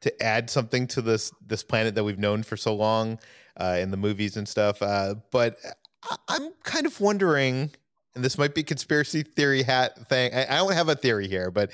[0.02, 3.18] to add something to this this planet that we've known for so long
[3.56, 4.80] uh, in the movies and stuff.
[4.80, 5.56] Uh, but
[6.28, 7.72] I'm kind of wondering,
[8.14, 10.32] and this might be conspiracy theory hat thing.
[10.32, 11.72] I, I don't have a theory here, but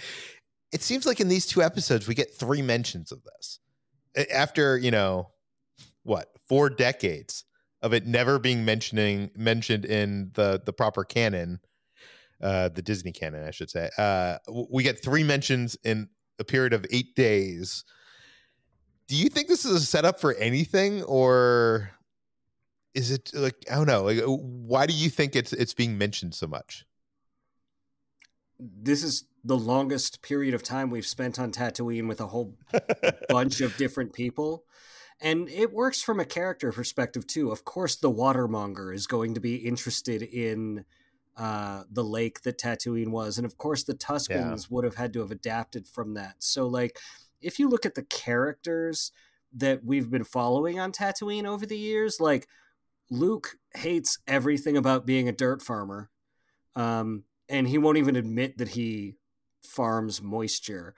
[0.73, 3.59] it seems like in these two episodes we get three mentions of this
[4.33, 5.29] after you know
[6.05, 7.45] what four decades
[7.83, 11.61] of it never being mentioning mentioned in the the proper canon
[12.43, 13.91] uh the disney canon i should say.
[13.99, 14.39] Uh
[14.71, 17.85] we get three mentions in a period of eight days.
[19.09, 21.91] Do you think this is a setup for anything or
[22.95, 26.35] is it like i don't know like why do you think it's it's being mentioned
[26.35, 26.85] so much?
[28.59, 32.57] This is the longest period of time we've spent on Tatooine with a whole
[33.29, 34.65] bunch of different people.
[35.23, 37.53] And it works from a character perspective too.
[37.53, 40.85] Of course, the watermonger is going to be interested in
[41.37, 43.39] uh, the lake that Tatooine was.
[43.39, 44.67] And of course, the Tuskens yeah.
[44.69, 46.37] would have had to have adapted from that.
[46.41, 46.99] So, like,
[47.41, 49.13] if you look at the characters
[49.55, 52.49] that we've been following on Tatooine over the years, like,
[53.09, 56.11] Luke hates everything about being a dirt farmer.
[56.75, 59.15] Um, and he won't even admit that he
[59.63, 60.95] farms moisture.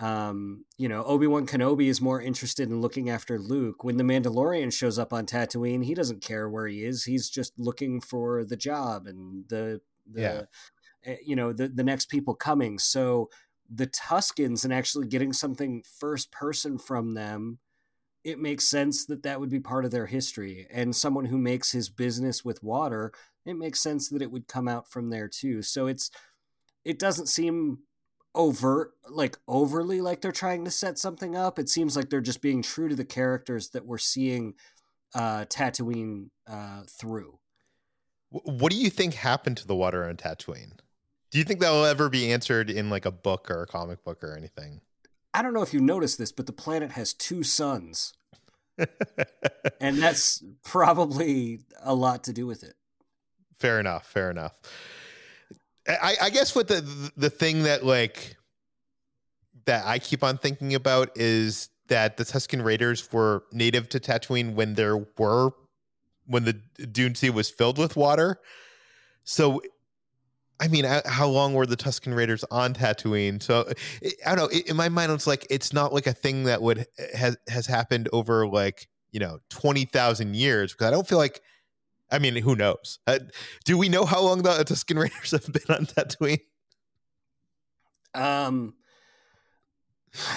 [0.00, 3.84] Um, you know, Obi Wan Kenobi is more interested in looking after Luke.
[3.84, 7.04] When the Mandalorian shows up on Tatooine, he doesn't care where he is.
[7.04, 9.80] He's just looking for the job and the,
[10.10, 11.16] the yeah.
[11.24, 12.78] You know, the the next people coming.
[12.78, 13.28] So
[13.70, 17.58] the Tuskens and actually getting something first person from them
[18.24, 20.66] it makes sense that that would be part of their history.
[20.70, 23.12] And someone who makes his business with water,
[23.44, 25.60] it makes sense that it would come out from there too.
[25.60, 26.10] So it's
[26.84, 27.80] it doesn't seem
[28.34, 31.58] overt like overly like they're trying to set something up.
[31.58, 34.54] It seems like they're just being true to the characters that we're seeing
[35.14, 37.38] uh Tatooine uh through.
[38.30, 40.78] What do you think happened to the water on Tatooine?
[41.30, 44.04] Do you think that will ever be answered in like a book or a comic
[44.04, 44.80] book or anything?
[45.32, 48.12] I don't know if you noticed this, but the planet has two suns.
[49.80, 52.74] and that's probably a lot to do with it.
[53.58, 54.06] Fair enough.
[54.06, 54.60] Fair enough.
[55.86, 58.36] I, I guess what the the thing that like
[59.66, 64.54] that I keep on thinking about is that the Tusken Raiders were native to Tatooine
[64.54, 65.50] when there were
[66.26, 66.54] when the
[66.86, 68.40] Dune Sea was filled with water.
[69.24, 69.60] So,
[70.58, 73.42] I mean, how long were the Tusken Raiders on Tatooine?
[73.42, 73.70] So,
[74.26, 74.60] I don't know.
[74.66, 77.66] In my mind, it's like it's not like a thing that would eh, has has
[77.66, 81.42] happened over like you know twenty thousand years because I don't feel like
[82.14, 83.00] I mean, who knows?
[83.06, 83.18] Uh,
[83.64, 86.40] do we know how long the Tusken Raiders have been on Tatooine?
[88.14, 88.74] Um,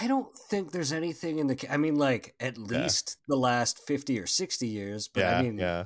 [0.01, 1.67] I don't think there's anything in the.
[1.69, 3.35] I mean, like at least yeah.
[3.35, 5.07] the last fifty or sixty years.
[5.07, 5.83] But yeah, I mean, yeah.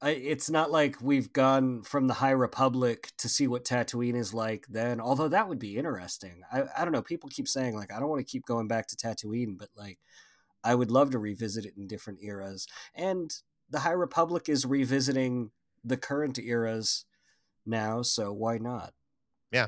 [0.00, 4.32] I, it's not like we've gone from the High Republic to see what Tatooine is
[4.32, 5.00] like then.
[5.00, 6.40] Although that would be interesting.
[6.50, 7.02] I, I don't know.
[7.02, 9.98] People keep saying like I don't want to keep going back to Tatooine, but like
[10.64, 12.66] I would love to revisit it in different eras.
[12.94, 13.30] And
[13.70, 15.50] the High Republic is revisiting
[15.84, 17.04] the current eras
[17.64, 18.92] now, so why not?
[19.52, 19.66] Yeah.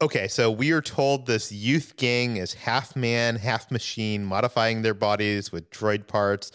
[0.00, 4.94] Okay, so we are told this youth gang is half man, half machine, modifying their
[4.94, 6.50] bodies with droid parts.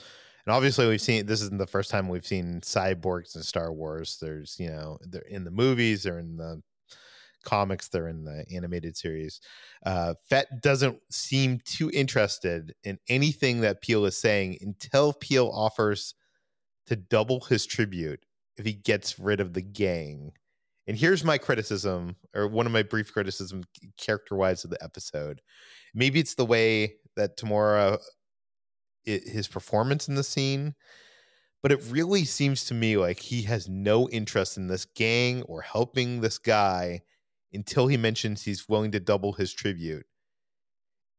[0.45, 4.17] And obviously, we've seen this isn't the first time we've seen cyborgs in Star Wars.
[4.21, 6.61] There's, you know, they're in the movies, they're in the
[7.43, 9.39] comics, they're in the animated series.
[9.85, 16.15] Uh, Fett doesn't seem too interested in anything that Peel is saying until Peel offers
[16.87, 18.25] to double his tribute
[18.57, 20.31] if he gets rid of the gang.
[20.87, 23.65] And here's my criticism, or one of my brief criticisms,
[23.97, 25.41] character wise, of the episode.
[25.93, 27.99] Maybe it's the way that Temuera,
[29.05, 30.75] it, his performance in the scene,
[31.61, 35.61] but it really seems to me like he has no interest in this gang or
[35.61, 37.01] helping this guy
[37.51, 40.05] until he mentions he's willing to double his tribute.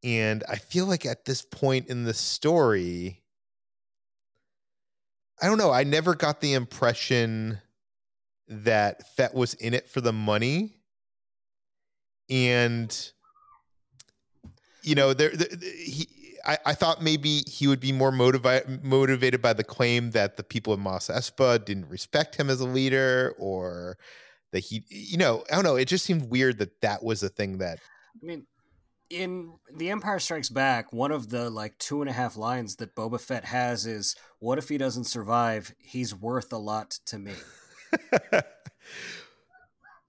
[0.02, 3.22] And I feel like at this point in the story,
[5.40, 5.70] I don't know.
[5.70, 7.58] I never got the impression
[8.48, 10.74] that Fett was in it for the money.
[12.30, 12.94] And
[14.82, 16.08] you know, there, he
[16.48, 20.42] I, I thought maybe he would be more motivated motivated by the claim that the
[20.42, 23.98] people in Mos Espa didn't respect him as a leader, or
[24.52, 25.76] that he, you know, I don't know.
[25.76, 27.78] It just seemed weird that that was a thing that.
[28.22, 28.46] I mean,
[29.10, 32.94] in The Empire Strikes Back, one of the like two and a half lines that
[32.94, 35.74] Boba Fett has is, "What if he doesn't survive?
[35.78, 37.32] He's worth a lot to me."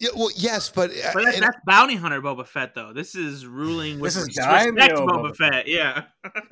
[0.02, 2.94] Yeah, well, yes, but, uh, But that's, and- that's bounty hunter Boba Fett, though.
[2.94, 5.68] This is ruling with This is res- respect Boba Boba Fett.
[5.68, 6.04] Yeah.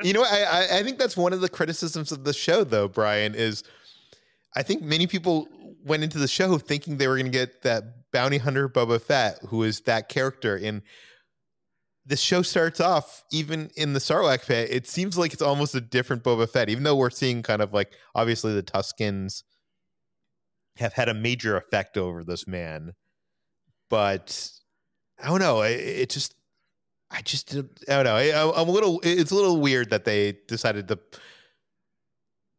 [0.03, 0.23] you know.
[0.23, 0.43] I,
[0.73, 2.89] I I think that's one of the criticisms of the show, though.
[2.89, 3.63] Bryan is,
[4.57, 5.47] I think many people
[5.85, 9.39] went into the show thinking they were going to get that bounty hunter Boba Fett,
[9.47, 10.57] who is that character.
[10.61, 10.81] And
[12.07, 14.69] the show starts off even in the Sarlacc pit.
[14.71, 17.73] It seems like it's almost a different Boba Fett, even though we're seeing kind of
[17.73, 19.43] like obviously the Tuskens
[20.77, 22.93] have had a major effect over this man,
[23.89, 24.49] but
[25.21, 25.61] I don't know.
[25.61, 26.35] It, it just
[27.11, 28.15] I just I don't know.
[28.15, 29.01] I, I'm a little.
[29.03, 30.99] It's a little weird that they decided to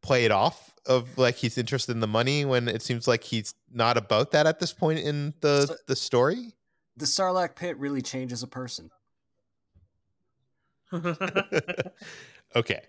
[0.03, 3.55] play it off of like he's interested in the money when it seems like he's
[3.73, 6.55] not about that at this point in the the story.
[6.97, 8.91] The Sarlacc pit really changes a person.
[12.57, 12.81] okay,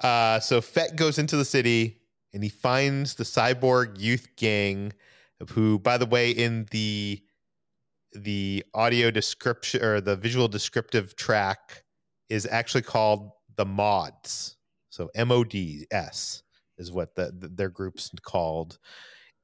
[0.00, 2.00] uh, so Fett goes into the city
[2.32, 4.92] and he finds the cyborg youth gang,
[5.50, 7.20] who, by the way, in the
[8.12, 11.82] the audio description or the visual descriptive track
[12.28, 14.56] is actually called the mods.
[14.90, 16.42] So m-o-d-s
[16.78, 18.78] is what the, the- their group's called.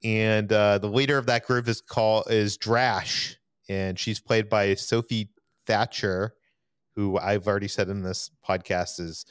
[0.04, 3.34] And uh, the leader of that group is called is drash.
[3.68, 5.30] And she's played by sophie
[5.66, 6.34] thatcher
[6.96, 9.24] who i've already said in this podcast is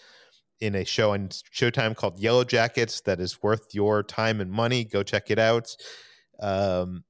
[0.60, 4.84] in a show on showtime called yellow jackets that is worth your time and money
[4.84, 5.76] go check it out
[6.42, 7.04] um,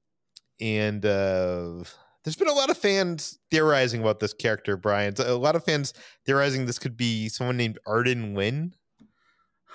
[0.60, 1.84] and uh,
[2.24, 5.14] there's been a lot of fans theorizing about this character, Bryan.
[5.18, 5.94] A lot of fans
[6.26, 8.74] theorizing this could be someone named Arden Lynn.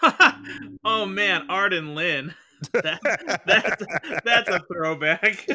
[0.83, 2.33] oh man, Arden Lynn.
[2.73, 2.99] That,
[3.45, 3.83] that's
[4.23, 5.47] that's a throwback.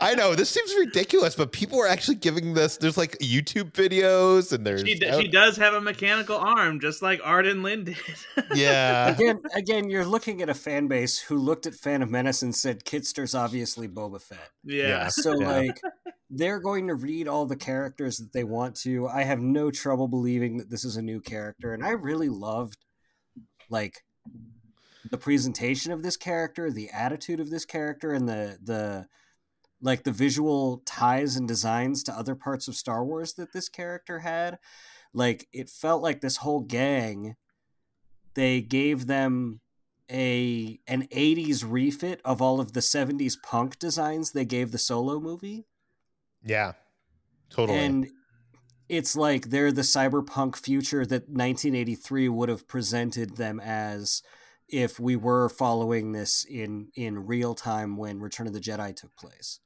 [0.00, 2.76] I know this seems ridiculous, but people are actually giving this.
[2.76, 7.02] There's like YouTube videos, and there's she, d- she does have a mechanical arm, just
[7.02, 7.96] like Arden Lynn did.
[8.54, 12.54] yeah, Again, again, you're looking at a fan base who looked at Phantom Menace and
[12.54, 15.08] said, "Kitster's obviously Boba Fett." yeah.
[15.10, 15.48] So Yeah.
[15.50, 15.80] like
[16.30, 19.06] they're going to read all the characters that they want to.
[19.06, 22.78] I have no trouble believing that this is a new character and I really loved
[23.68, 24.02] like
[25.10, 29.06] the presentation of this character, the attitude of this character and the the
[29.80, 34.20] like the visual ties and designs to other parts of Star Wars that this character
[34.20, 34.58] had.
[35.12, 37.36] Like it felt like this whole gang
[38.34, 39.60] they gave them
[40.10, 45.20] a an 80s refit of all of the 70s punk designs they gave the solo
[45.20, 45.66] movie
[46.44, 46.72] yeah,
[47.50, 47.78] totally.
[47.78, 48.08] and
[48.88, 54.22] it's like they're the cyberpunk future that 1983 would have presented them as
[54.72, 59.14] if we were following this in in real time when return of the jedi took
[59.16, 59.60] place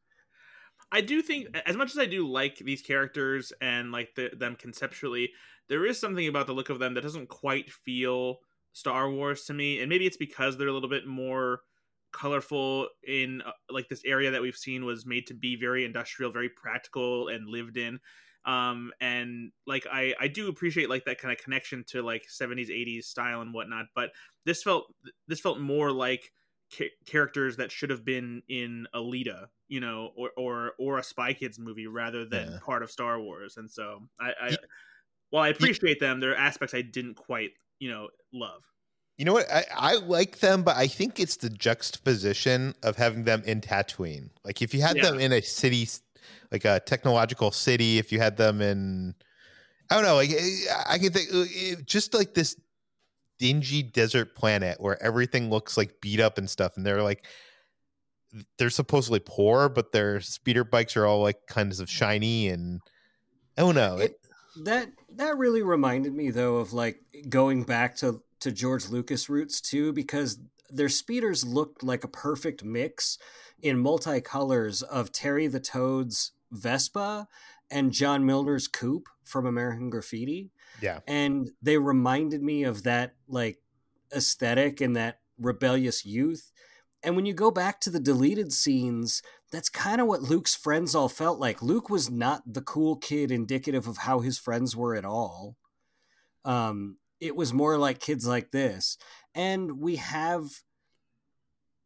[0.92, 4.56] I do think, as much as I do like these characters and like the, them
[4.56, 5.30] conceptually,
[5.68, 8.38] there is something about the look of them that doesn't quite feel
[8.72, 11.60] Star Wars to me, and maybe it's because they're a little bit more
[12.12, 16.30] colorful in uh, like this area that we've seen was made to be very industrial,
[16.30, 17.98] very practical, and lived in.
[18.46, 22.70] Um, and like I, I do appreciate like that kind of connection to like 70s,
[22.70, 24.12] 80s style and whatnot, but
[24.44, 24.86] this felt
[25.26, 26.32] this felt more like
[26.72, 31.32] ca- characters that should have been in Alita, you know, or or or a Spy
[31.32, 32.60] Kids movie rather than Yeah.
[32.60, 33.56] part of Star Wars.
[33.56, 34.58] And so I, I Ye-
[35.30, 38.64] while I appreciate them, there are aspects I didn't quite, you know, love.
[39.18, 39.50] You know what?
[39.50, 44.30] I, I like them, but I think it's the juxtaposition of having them in Tatooine.
[44.44, 45.02] Like if you had Yeah.
[45.02, 45.88] them in a city,
[46.50, 49.14] like a technological city, if you had them in,
[49.90, 52.56] I don't know, like eh, I can think uh, eh, just like this
[53.38, 57.26] dingy desert planet where everything looks like beat up and stuff, and they're like
[58.58, 62.80] they're supposedly poor, but their speeder bikes are all like kinds of shiny and
[63.56, 63.98] I don't know.
[63.98, 64.20] It-
[64.64, 69.60] that that really reminded me though of like going back to to George Lucas roots
[69.60, 70.38] too because
[70.70, 73.18] their speeders looked like a perfect mix
[73.62, 77.28] in multicolors of Terry the Toad's Vespa
[77.70, 80.50] and John Milner's coupe from American Graffiti.
[80.80, 83.58] Yeah, and they reminded me of that like
[84.14, 86.52] aesthetic and that rebellious youth.
[87.02, 90.94] And when you go back to the deleted scenes that's kind of what luke's friends
[90.94, 91.62] all felt like.
[91.62, 95.56] Luke was not the cool kid indicative of how his friends were at all.
[96.44, 98.98] Um it was more like kids like this.
[99.34, 100.62] And we have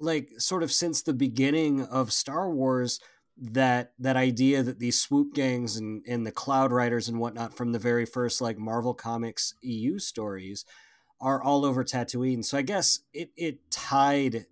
[0.01, 3.01] like sort of since the beginning of star wars
[3.37, 7.73] that that idea that these swoop gangs and, and the cloud riders and whatnot from
[7.73, 10.65] the very first like Marvel Comics EU stories
[11.21, 12.45] are all over Tatooine.
[12.45, 14.47] So I guess it it tied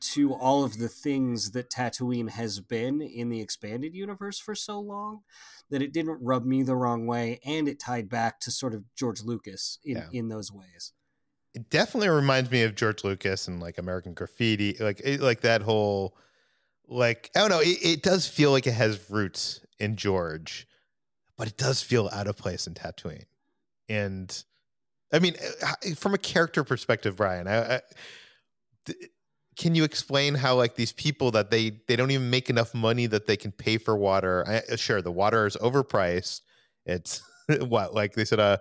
[0.00, 4.80] to all of the things that Tatooine has been in the expanded universe for so
[4.80, 5.20] long
[5.68, 8.82] that it didn't rub me the wrong way and it tied back to sort of
[8.94, 10.06] George Lucas in, yeah.
[10.12, 10.92] in those ways.
[11.54, 16.16] It definitely reminds me of George Lucas and like American Graffiti, like like that whole
[16.86, 20.66] like I don't know, it, it does feel like it has roots in George,
[21.36, 23.24] but it does feel out of place in Tatooine.
[23.88, 24.44] And
[25.12, 25.34] I mean,
[25.64, 27.80] uh, from a character perspective, Bryan, I, I
[29.56, 33.06] can you explain how like these people that they they don't even make enough money
[33.06, 36.40] that they can pay for water I, uh, sure the water is overpriced
[36.86, 37.22] it's
[37.60, 38.60] what like they said a,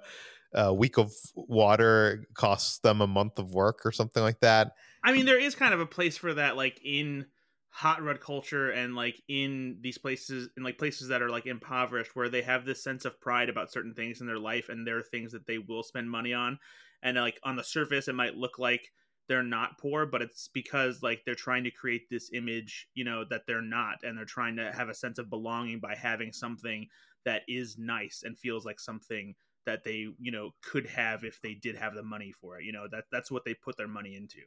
[0.54, 4.74] a week of water costs them a month of work or something like that.
[5.04, 7.26] I mean there is kind of a place for that like in
[7.70, 12.16] hot rod culture and like in these places in like places that are like impoverished
[12.16, 14.98] where they have this sense of pride about certain things in their life and there
[14.98, 16.58] are things that they will spend money on.
[17.04, 18.92] And like on the surface it might look like
[19.28, 23.24] they're not poor but it's because like they're trying to create this image you know
[23.30, 26.88] that they're not and they're trying to have a sense of belonging by having something
[27.26, 29.36] that is nice and feels like something
[29.66, 32.72] that they you know could have if they did have the money for it you
[32.72, 34.40] know that that's what they put their money into.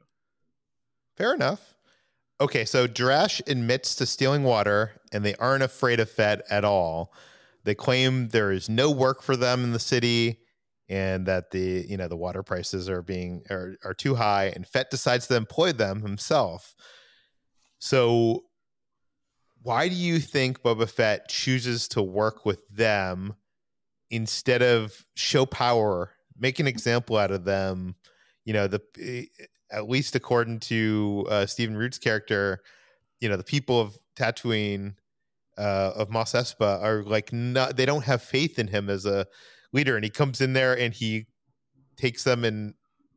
[1.17, 1.75] Fair enough.
[2.41, 7.13] Okay so Drash admits to stealing water and they aren't afraid of Fett at all.
[7.65, 10.41] They claim there is no work for them in the city
[10.89, 14.67] and that the you know the water prices are being are, are too high and
[14.67, 16.75] Fett decides to employ them himself.
[17.79, 18.45] So
[19.63, 23.35] why do you think Boba Fett chooses to work with them
[24.13, 27.97] instead of show power, make an example out of them?
[28.45, 29.25] You know, the eh,
[29.73, 32.63] at least according to uh, Stephen Root's character,
[33.21, 34.95] you know, the people of Tatooine
[35.59, 39.27] uh, of Mos Espa are like not they don't have faith in him as a
[39.73, 39.97] leader.
[39.97, 41.27] And he comes in there and he
[41.97, 42.75] takes them and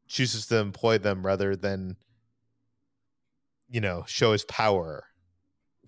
[0.07, 1.97] chooses to employ them rather than
[3.69, 5.05] you know show his power.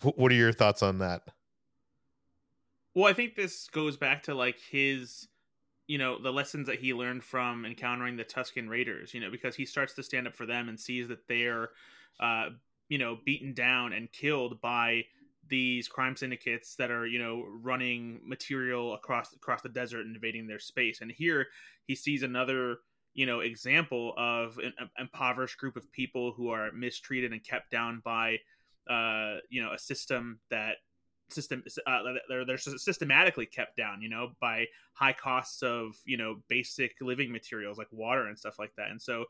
[0.02, 1.24] What are your thoughts on that
[2.98, 5.28] well i think this goes back to like his
[5.88, 9.56] you know the lessons that he learned from encountering the Tusken raiders you know because
[9.56, 11.70] he starts to stand up for them and sees that they're
[12.20, 12.50] uh
[12.90, 15.04] you know beaten down and killed by
[15.50, 20.48] these crime syndicates that are you know running material across across the desert and invading
[20.48, 21.02] their space.
[21.02, 21.48] And here
[21.86, 22.78] he sees another
[23.14, 28.02] you know example of an impoverished group of people who are mistreated and kept down
[28.04, 28.38] by
[28.90, 30.78] uh you know a system that
[31.30, 32.00] system uh,
[32.30, 37.32] they're, they're systematically kept down you know by high costs of you know basic living
[37.32, 39.26] materials like water and stuff like that and so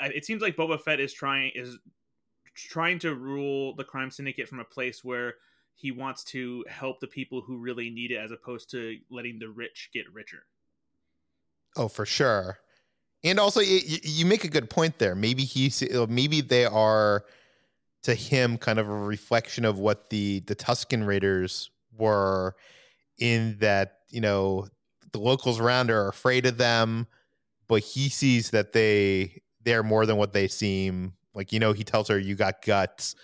[0.00, 1.78] it seems like Boba Fett is trying is
[2.54, 5.34] trying to rule the crime syndicate from a place where
[5.74, 9.48] he wants to help the people who really need it as opposed to letting the
[9.48, 10.44] rich get richer.
[11.76, 12.58] Oh, for sure.
[13.24, 15.14] And also you, you make a good point there.
[15.14, 17.24] Maybe he's maybe they are
[18.02, 22.56] to him kind of a reflection of what the the Tusken Raiders were
[23.18, 24.66] in that, you know,
[25.12, 27.06] the locals around are afraid of them,
[27.68, 31.84] but he sees that they they're more than what they seem like, you know, he
[31.84, 33.14] tells her, "You got guts."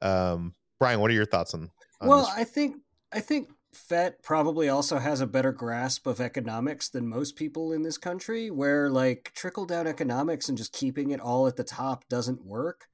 [0.00, 1.70] Um, Bryan, what are your thoughts on?
[2.00, 2.34] on well, this?
[2.34, 2.76] I think
[3.12, 7.82] I think Fett probably also has a better grasp of economics than most people in
[7.82, 12.08] this country, where like trickle down economics and just keeping it all at the top
[12.08, 12.86] doesn't work.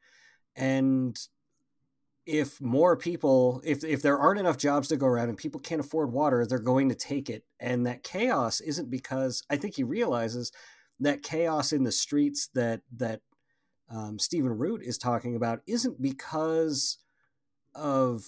[0.56, 1.18] And
[2.24, 5.80] if more people, if if there aren't enough jobs to go around and people can't
[5.80, 7.44] afford water, they're going to take it.
[7.60, 10.50] And that chaos isn't because I think he realizes
[11.00, 13.20] that chaos in the streets that that
[13.88, 16.98] um, Stephen Root is talking about isn't because
[17.74, 18.24] of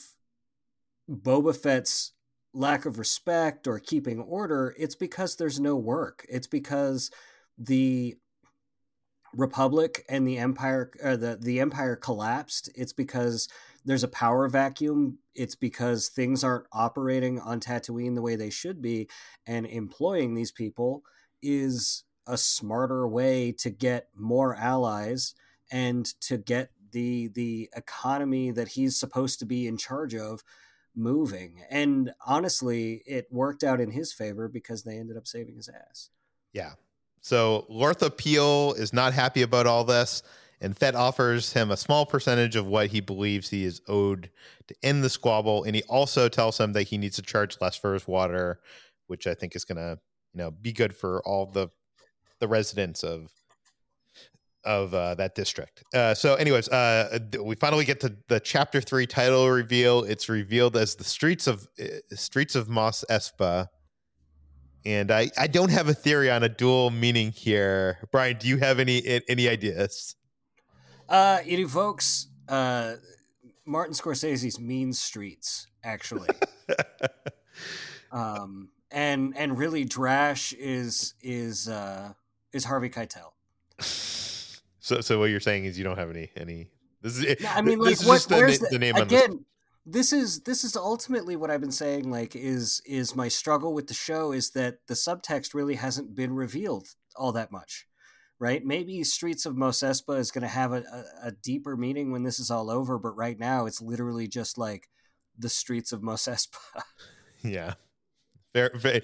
[1.11, 2.13] Boba Fett's
[2.53, 4.75] lack of respect or keeping order.
[4.79, 6.25] It's because there's no work.
[6.29, 7.11] It's because
[7.57, 8.17] the
[9.35, 12.71] Republic and the Empire, or the the Empire collapsed.
[12.75, 13.49] It's because
[13.85, 15.19] there's a power vacuum.
[15.35, 19.09] It's because things aren't operating on Tatooine the way they should be,
[19.47, 21.03] and employing these people
[21.43, 25.35] is a smarter way to get more allies
[25.71, 30.43] and to get the the economy that he's supposed to be in charge of
[30.95, 31.63] moving.
[31.71, 36.11] And honestly, it worked out in his favor because they ended up saving his ass.
[36.53, 36.73] Yeah.
[37.21, 40.23] So Lortha Peel is not happy about all this,
[40.61, 44.31] and Fett offers him a small percentage of what he believes he is owed
[44.67, 45.65] to end the squabble.
[45.65, 48.61] And he also tells him that he needs to charge less for his water,
[49.07, 49.99] which I think is gonna,
[50.33, 51.69] you know, be good for all the
[52.41, 53.33] the residents of
[54.65, 55.83] of uh, that district.
[55.95, 60.03] Uh, so, anyways, uh, we finally get to the chapter three title reveal.
[60.05, 63.69] It's revealed as the streets of uh, streets of Mos Espa,
[64.85, 67.99] and I I don't have a theory on a dual meaning here.
[68.11, 70.17] Bryan, do you have any any ideas?
[71.09, 72.95] Uh, it evokes uh,
[73.65, 76.29] Martin Scorsese's Mean Streets, actually.
[78.13, 82.13] um, and and really, Drash is is uh,
[82.53, 83.33] is Harvey Keitel.
[83.81, 86.71] So, so what you're saying is you don't have any any.
[87.03, 87.41] This is.
[87.43, 89.45] No, I mean, like, what, the, where's the, the name again?
[89.91, 92.11] This is this is ultimately what I've been saying.
[92.11, 96.35] Like, is is my struggle with the show is that the subtext really hasn't been
[96.35, 97.87] revealed all that much,
[98.39, 98.65] right?
[98.65, 100.83] Maybe Streets of Mos Espa is going to have a,
[101.23, 104.59] a, a deeper meaning when this is all over, but right now it's literally just
[104.59, 104.89] like
[105.39, 106.83] the streets of Mos Espa.
[107.43, 107.75] yeah.
[108.55, 109.03] I,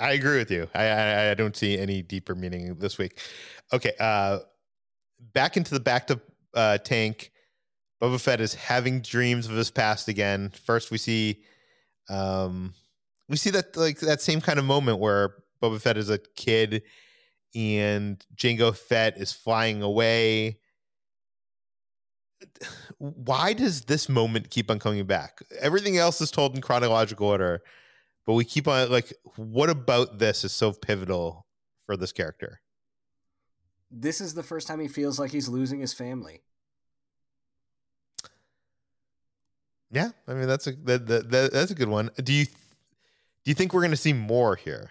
[0.00, 0.68] I agree with you.
[0.74, 3.18] I, I, I don't see any deeper meaning this week.
[3.72, 4.38] Okay, uh,
[5.32, 6.20] back into the bacta
[6.54, 7.30] uh, tank.
[8.04, 10.52] Boba Fett is having dreams of his past again.
[10.64, 11.42] First, we see,
[12.10, 12.74] um,
[13.30, 16.82] we see that like that same kind of moment where Boba Fett is a kid
[17.54, 20.58] and Jango Fett is flying away.
[22.98, 25.40] Why does this moment keep on coming back?
[25.58, 27.62] Everything else is told in chronological order,
[28.26, 31.46] but we keep on like, what about this is so pivotal
[31.86, 32.60] for this character?
[33.96, 36.42] this is the first time he feels like he's losing his family.
[39.94, 42.10] Yeah, I mean that's a that, that, that that's a good one.
[42.22, 44.90] Do you do you think we're going to see more here,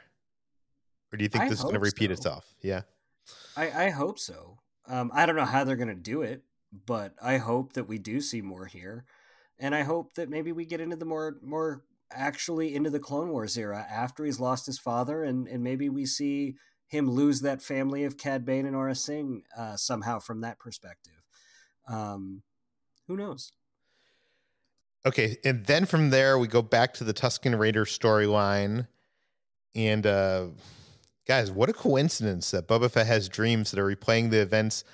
[1.11, 2.13] or do you think I this is going to repeat so.
[2.13, 2.55] itself?
[2.61, 2.81] Yeah,
[3.57, 4.59] I I hope so.
[4.87, 6.43] Um, I don't know how they're going to do it,
[6.85, 9.03] but I hope that we do see more here,
[9.59, 13.29] and I hope that maybe we get into the more more actually into the Clone
[13.29, 16.55] Wars era after he's lost his father, and and maybe we see
[16.87, 21.21] him lose that family of Cad Bane and Aurra Sing uh, somehow from that perspective.
[21.89, 22.43] Um,
[23.07, 23.51] who knows?
[25.05, 28.87] Okay, and then from there we go back to the Tusken Raider storyline,
[29.75, 30.47] and uh,
[31.27, 34.85] guys, what a coincidence that Boba Fett has dreams that are replaying the events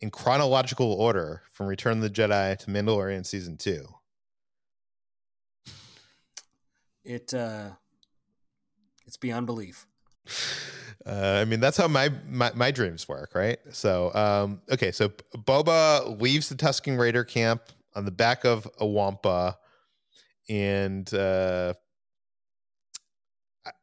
[0.00, 3.86] in chronological order from Return of the Jedi to Mandalorian season two.
[7.04, 7.70] It uh,
[9.06, 9.86] it's beyond belief.
[11.06, 13.58] Uh, I mean, that's how my, my, my dreams work, right?
[13.70, 17.60] So, um, okay, so Boba leaves the Tusken Raider camp
[17.94, 19.56] on the back of a Wampa,
[20.48, 21.74] and uh,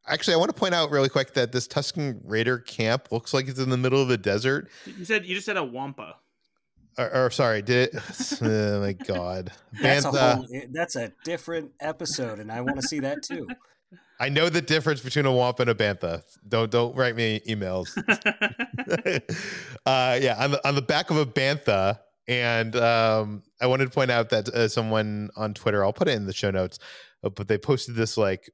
[0.08, 3.48] actually, I want to point out really quick that this Tusken Raider camp looks like
[3.48, 4.70] it's in the middle of the desert.
[4.86, 6.16] You said you just said a Wampa.
[6.98, 8.42] Or, or sorry, did it?
[8.42, 9.52] oh my god,
[9.82, 10.14] that's Bantha.
[10.14, 13.48] a whole, that's a different episode, and I want to see that too.
[14.20, 16.22] I know the difference between a Wampa and a Bantha.
[16.48, 17.98] Don't don't write me emails.
[19.86, 23.92] uh, yeah, on the on the back of a Bantha, and um, I wanted to
[23.92, 26.80] point out that uh, someone on Twitter, I'll put it in the show notes,
[27.24, 28.50] uh, but they posted this like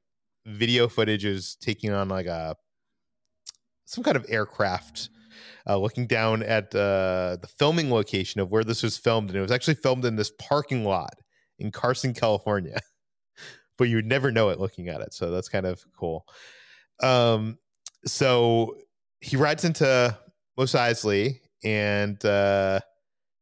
[0.46, 2.56] video footage is taking on like a
[3.86, 5.10] some kind of aircraft.
[5.70, 9.42] Uh, looking down at uh, the filming location of where this was filmed, and it
[9.42, 11.14] was actually filmed in this parking lot
[11.60, 12.80] in Carson, California.
[13.78, 15.14] but you would never know it looking at it.
[15.14, 16.26] So that's kind of cool.
[17.02, 17.58] Um,
[18.06, 18.78] so
[19.20, 20.18] he rides into
[20.58, 22.80] Mos Eisley and uh,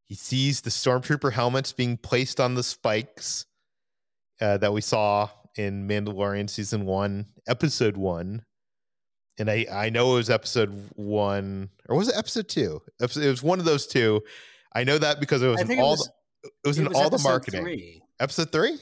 [0.06, 3.46] he sees the stormtrooper helmets being placed on the spikes
[4.40, 8.44] uh, that we saw in Mandalorian season one, episode one.
[9.38, 12.80] And I, I know it was episode one, or was it episode two?
[13.00, 14.22] It was one of those two.
[14.72, 16.10] I know that because it was in all was,
[16.42, 17.62] the, it was in all the marketing.
[17.62, 18.02] Three.
[18.20, 18.78] Episode three?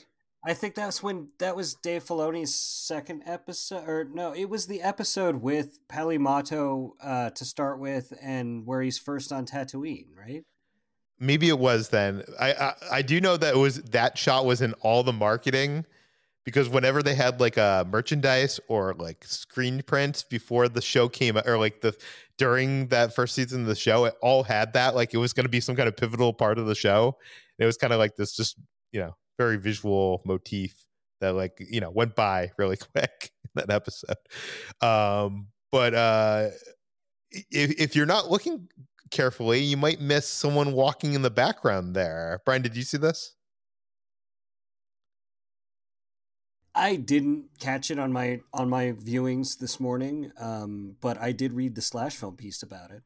[0.47, 4.83] I think that's when that was Dave Filoni's second episode, or no, it was the
[4.83, 10.45] episode with Peli Motto uh, to start with, and where he's first on Tatooine, right?
[11.21, 12.25] Maybe it was then.
[12.39, 15.85] I, I I do know that it was that shot was in all the marketing
[16.45, 21.39] because whenever they had like a merchandise or like screen prints before the show came
[21.47, 21.97] or like the
[22.37, 25.45] during that first season of the show, it all had that like it was going
[25.45, 27.17] to be some kind of pivotal part of the show.
[27.59, 28.57] And it was kind of like this, just
[28.93, 30.85] you know very visual motif
[31.21, 34.17] that like you know went by really quick in that episode
[34.81, 36.49] um but uh
[37.31, 38.69] if, if you're not looking
[39.11, 43.35] carefully you might miss someone walking in the background there bryan did you see this
[46.75, 51.53] I didn't catch it on my on my viewings this morning, um, but I did
[51.53, 53.03] read the slash film piece about it.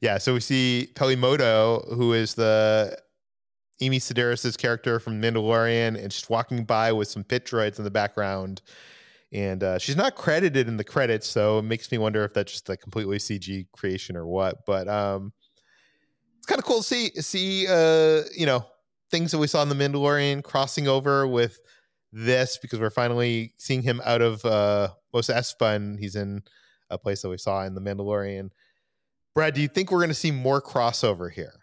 [0.00, 2.98] Yeah, so we see Peli Motto, who is the
[3.80, 7.90] Amy Sedaris' character from Mandalorian, and she's walking by with some pit droids in the
[7.90, 8.60] background.
[9.32, 12.52] And uh, she's not credited in the credits, so it makes me wonder if that's
[12.52, 14.66] just a completely CG creation or what.
[14.66, 15.32] But um,
[16.42, 18.66] it's kind of cool to see see uh you know
[19.12, 21.60] things that we saw in the Mandalorian crossing over with
[22.12, 26.42] this because we're finally seeing him out of uh Mos Espa and he's in
[26.90, 28.50] a place that we saw in the Mandalorian.
[29.36, 31.54] Brad, do you think we're going to see more crossover here?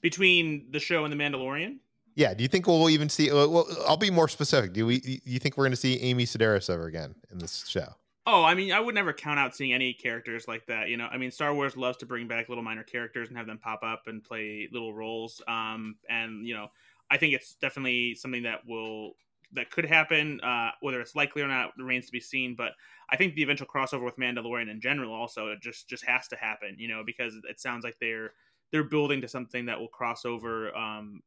[0.00, 1.78] Between the show and the Mandalorian?
[2.14, 2.34] Yeah.
[2.34, 3.30] Do you think we'll even see?
[3.32, 4.72] Well, I'll be more specific.
[4.72, 5.00] Do we?
[5.00, 7.88] Do you think we're going to see Amy Sedaris ever again in this show?
[8.26, 10.88] Oh, I mean, I would never count out seeing any characters like that.
[10.88, 13.46] You know, I mean, Star Wars loves to bring back little minor characters and have
[13.46, 15.42] them pop up and play little roles.
[15.46, 16.68] Um, and you know,
[17.10, 19.12] I think it's definitely something that will
[19.52, 20.40] that could happen.
[20.40, 22.54] Uh, whether it's likely or not remains to be seen.
[22.56, 22.72] But
[23.10, 26.36] I think the eventual crossover with Mandalorian in general also it just just has to
[26.36, 26.76] happen.
[26.78, 28.32] You know, because it sounds like they're
[28.72, 31.20] they're building to something that will cross over um,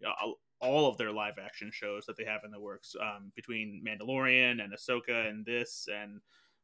[0.59, 4.63] all of their live action shows that they have in the works um, between Mandalorian
[4.63, 6.19] and Ahsoka and this and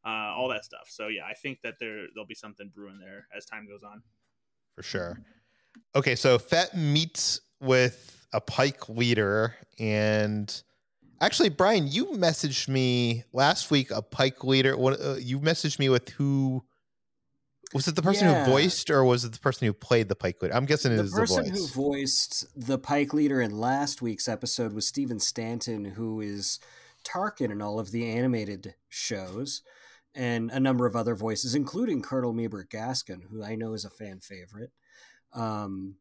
[0.06, 0.88] uh, all that stuff.
[0.88, 4.02] So yeah, I think that there there'll be something brewing there as time goes on.
[4.76, 5.20] For sure.
[5.96, 10.64] Okay, so Fett meets with a Pike leader, and
[11.22, 14.76] actually, Bryan, you messaged me last week a Pike leader.
[14.78, 16.64] What uh, you messaged me with who?
[17.74, 18.46] Was it the person Yeah.
[18.46, 20.56] who voiced, or was it the person who played the Pike leader?
[20.56, 24.28] I'm guessing it the is the person who voiced the Pike leader in last week's
[24.28, 26.60] episode was Stephen Stanton, who is
[27.04, 29.62] Tarkin in all of the animated shows,
[30.16, 33.90] and a number of other voices, including Colonel Meebur Gascon, who I know is a
[33.90, 34.72] fan favorite.
[35.34, 35.96] Um,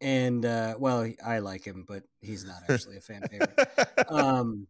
[0.00, 4.08] and uh, well, I like him, but he's not actually a fan favorite.
[4.08, 4.66] Um,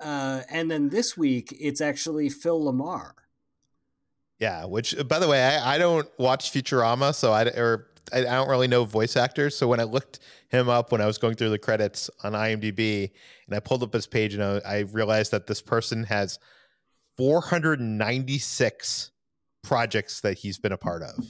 [0.00, 3.12] uh, and then this week, it's actually Phil LaMarr.
[4.42, 8.22] Yeah, which by the way, I, I don't watch Futurama, so I or I, I
[8.22, 9.56] don't really know voice actors.
[9.56, 10.18] So when I looked
[10.48, 13.10] him up when I was going through the credits on IMDb,
[13.46, 16.40] and I pulled up his page, and I, I realized that this person has
[17.16, 19.10] 496
[19.62, 21.24] projects that he's been a part of.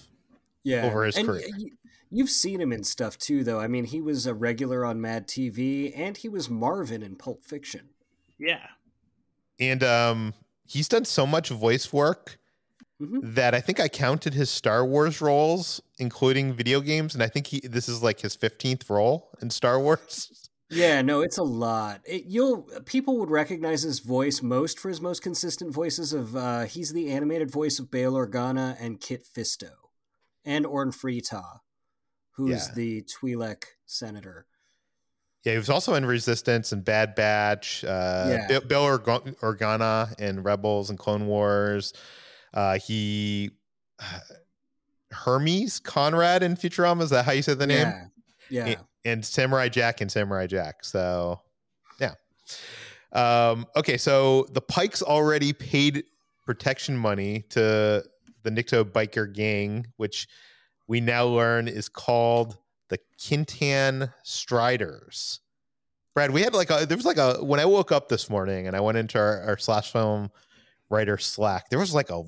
[0.64, 1.42] yeah over his and career.
[1.50, 1.70] y- y-
[2.10, 5.26] you've seen him in stuff too though i mean he was a regular on mad
[5.28, 7.90] tv and he was marvin in pulp fiction
[8.38, 8.66] Yeah,
[9.60, 10.34] And um,
[10.66, 12.38] he's done so much voice work
[13.02, 13.34] Mhm.
[13.34, 17.48] that I think I counted his Star Wars roles, including video games, and I think
[17.48, 20.48] he this is like his 15th role in Star Wars.
[20.70, 25.02] yeah no it's a lot it, you'll people would recognize his voice most for his
[25.02, 29.72] most consistent voices of uh, he's the animated voice of bail organa and kit fisto
[30.46, 31.60] and Orn Free Taa,
[32.36, 32.74] who's Yeah.
[32.74, 34.46] the twi'lek senator
[35.44, 37.84] Yeah, he was also in Resistance and Bad Batch.
[37.84, 38.60] Uh, Yeah.
[38.60, 41.92] Bail Organa in Rebels and Clone Wars.
[42.52, 43.50] Uh, he
[43.98, 44.18] uh,
[45.12, 47.02] Hermes Conrad in Futurama.
[47.02, 47.92] Is that how you said the name?
[48.48, 50.84] yeah yeah and Samurai Jack and Samurai Jack.
[50.84, 51.40] So,
[52.00, 52.14] yeah.
[53.12, 56.04] Um, okay, so the Pikes already paid
[56.44, 58.04] protection money to
[58.42, 60.28] the Nikto biker gang, which
[60.88, 65.40] we now learn is called the Kintan Striders.
[66.14, 68.66] Brad, we had like a there was like a when I woke up this morning
[68.66, 70.30] and I went into our, our slash film
[70.92, 72.22] writer Slack, there was like a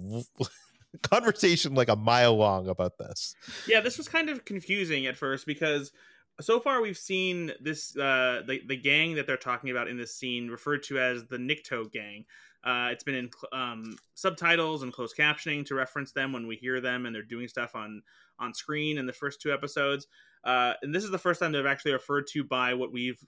[1.03, 3.37] conversation like a mile long about this.
[3.69, 3.81] yeah.
[3.81, 5.93] This was kind of confusing at first because
[6.41, 10.15] so far we've seen this uh, the the gang that they're talking about in this
[10.15, 12.25] scene referred to as the Nikto gang.
[12.65, 16.81] Uh, it's been in um, subtitles and closed captioning to reference them when we hear
[16.81, 18.03] them and they're doing stuff on
[18.39, 20.07] on screen in the first two episodes.
[20.43, 23.23] Uh, and this is the first time they've actually referred to by what we've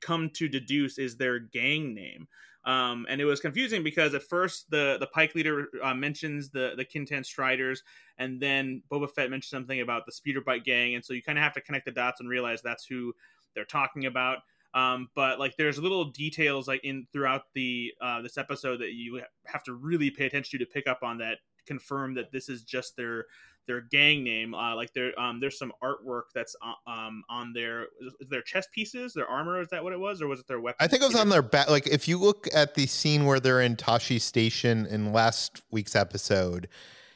[0.00, 2.26] come to deduce is their gang name.
[2.66, 6.74] Um, and it was confusing because at first the the Pike leader uh, mentions the
[6.76, 7.82] the Kintan Striders,
[8.18, 11.38] and then Boba Fett mentions something about the Speeder Bike gang, and so you kind
[11.38, 13.12] of have to connect the dots and realize that's who
[13.54, 14.38] they're talking about.
[14.74, 19.22] Um, but like, there's little details like in throughout the uh, this episode that you
[19.46, 22.62] have to really pay attention to to pick up on that confirm that this is
[22.62, 23.26] just their
[23.66, 24.54] their gang name.
[24.54, 27.86] Uh, like there, um, there's some artwork that's uh, um, on their
[28.20, 29.60] is their chest pieces, their armor.
[29.60, 30.76] Is that what it was, or was it their weapon?
[30.80, 31.68] I think it was on their back.
[31.70, 35.96] Like if you look at the scene where they're in Tosche Station in last week's
[35.96, 36.68] episode,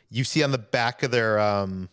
[0.08, 1.88] you see on the back of their um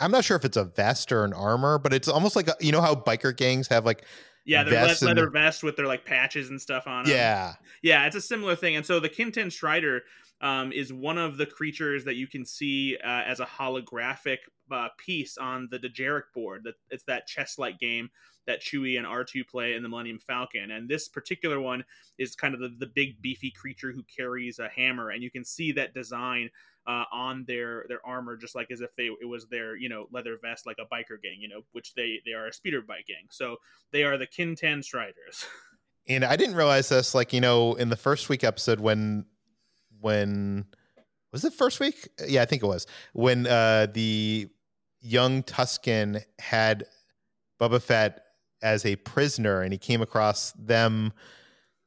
[0.00, 2.56] I'm not sure if it's a vest or an armor, but it's almost like a,
[2.60, 4.04] you know how biker gangs have like
[4.44, 7.04] Yeah, their le- leather the- vest with their like patches and stuff on.
[7.06, 7.10] 'em.
[7.10, 7.54] yeah.
[7.82, 8.76] yeah, it's a similar thing.
[8.76, 10.02] And so the Kintan Strider
[10.40, 14.38] um, is one of the creatures that you can see uh, as a holographic
[14.70, 16.62] uh, piece on the Dejarik board.
[16.64, 18.10] That it's that chess-like game
[18.46, 20.70] that Chewie and R2 play in the Millennium Falcon.
[20.72, 21.82] And this particular one
[22.18, 25.44] is kind of the, the big beefy creature who carries a hammer, and you can
[25.46, 26.50] see that design
[26.86, 30.06] uh, on their their armor, just like as if they it was their you know
[30.12, 33.06] leather vest, like a biker gang, you know, which they they are a speeder bike
[33.06, 33.26] gang.
[33.30, 33.56] So
[33.92, 35.46] they are the Kintan Striders.
[36.06, 39.24] And I didn't realize this like, you know, in the first week episode when
[40.02, 40.66] when
[41.32, 42.08] was it first week?
[42.28, 42.86] Yeah, I think it was.
[43.14, 44.48] When uh the
[45.00, 46.84] young Tusken had
[47.60, 48.24] Boba Fett
[48.62, 51.12] as a prisoner, and he came across them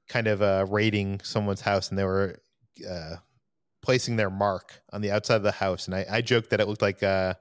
[0.08, 2.40] kind of uh, raiding someone's house, and they were
[2.90, 3.16] uh,
[3.82, 5.88] placing their mark on the outside of the house.
[5.88, 7.36] And I, I joked that it looked like uh,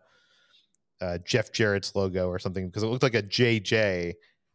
[1.01, 4.14] uh, Jeff Jarrett's logo or something because it looked like a JJ.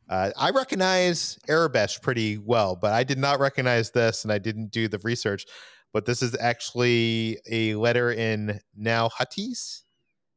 [0.09, 4.71] Uh, I recognize Aurebesh pretty well, but I did not recognize this, and I didn't
[4.71, 5.45] do the research.
[5.93, 9.83] But this is actually a letter in Huttese,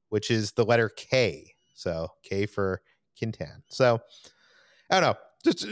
[0.09, 1.55] which is the letter K.
[1.74, 2.82] So K for
[3.20, 3.62] Kintan.
[3.68, 4.01] So
[4.90, 5.18] I don't know.
[5.45, 5.66] Just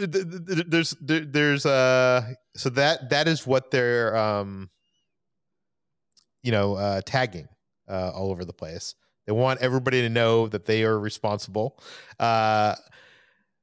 [0.71, 4.69] there's there's uh so that that is what they're um
[6.43, 7.49] you know uh tagging
[7.89, 8.95] uh all over the place.
[9.27, 11.81] They want everybody to know that they are responsible.
[12.19, 12.75] Uh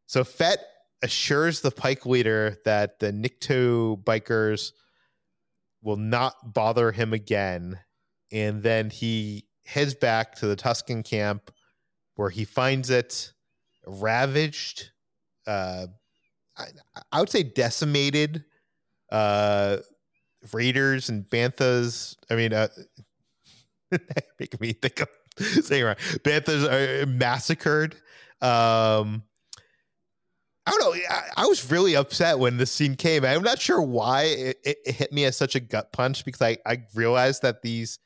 [0.06, 0.60] so Fett
[1.02, 4.72] assures the Pike leader that the Nikto bikers
[5.82, 7.80] will not bother him again.
[8.32, 11.52] And then he heads back to the Tusken camp
[12.16, 13.32] where he finds it
[13.86, 14.92] ravaged,
[15.48, 15.88] uh,
[16.58, 16.66] I,
[17.12, 18.44] I would say decimated.
[19.12, 19.78] Uh,
[20.54, 22.16] Raiders and Banthas.
[22.30, 22.68] I mean, uh,
[24.40, 25.10] making me think of
[25.64, 25.98] saying right.
[25.98, 27.96] Banthas are massacred.
[28.42, 29.24] Um,
[30.66, 31.02] I don't know.
[31.10, 33.26] I, I, was really upset when this scene came.
[33.26, 36.42] I'm not sure why it, it, it, hit me as such a gut punch because
[36.42, 38.00] I, I realized that these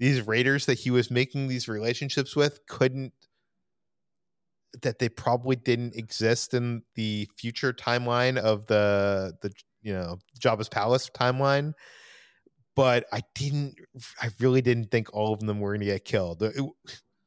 [0.00, 3.12] these raiders that he was making these relationships with couldn't
[4.82, 9.52] that they probably didn't exist in the future timeline of the the
[9.82, 11.72] you know Jabba's palace timeline.
[12.74, 13.74] But I didn't.
[14.20, 16.42] I really didn't think all of them were going to get killed.
[16.42, 16.64] It,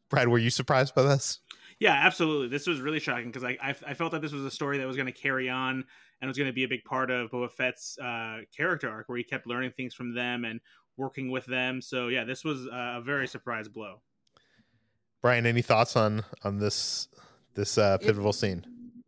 [0.09, 1.39] Brad, were you surprised by this?
[1.79, 2.47] Yeah, absolutely.
[2.47, 4.87] This was really shocking because I, I, I felt that this was a story that
[4.87, 5.83] was going to carry on
[6.21, 9.17] and was going to be a big part of Boba Fett's uh, character arc, where
[9.17, 10.61] he kept learning things from them and
[10.97, 11.81] working with them.
[11.81, 14.01] So yeah, this was a very surprise blow.
[15.21, 17.07] Bryan, any thoughts on on this
[17.55, 18.65] this uh, pivotal it, scene?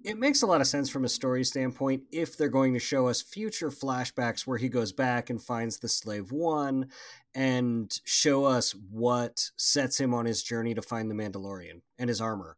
[0.07, 3.07] It makes a lot of sense from a story standpoint if they're going to show
[3.07, 6.87] us future flashbacks where he goes back and finds the slave one
[7.35, 12.21] and show us what sets him on his journey to find the Mandalorian and his
[12.21, 12.55] armor.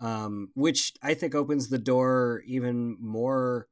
[0.00, 3.68] Um, which I think opens the door even more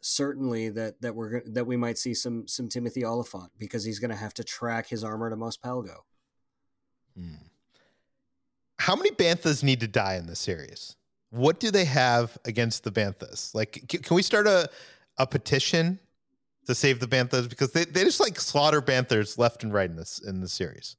[0.00, 4.10] certainly that that we're that we might see some some Timothy Olyphant because he's going
[4.12, 6.04] to have to track his armor to Mos Pelgo.
[7.18, 7.34] Hmm.
[8.78, 10.96] How many Banthas need to die in this series?
[11.30, 13.54] What do they have against the Banthas?
[13.54, 14.68] Like, can we start a
[15.20, 16.00] a petition
[16.66, 19.96] to save the Banthas because they, they just like slaughter Banthas left and right in
[19.96, 20.96] this in the series.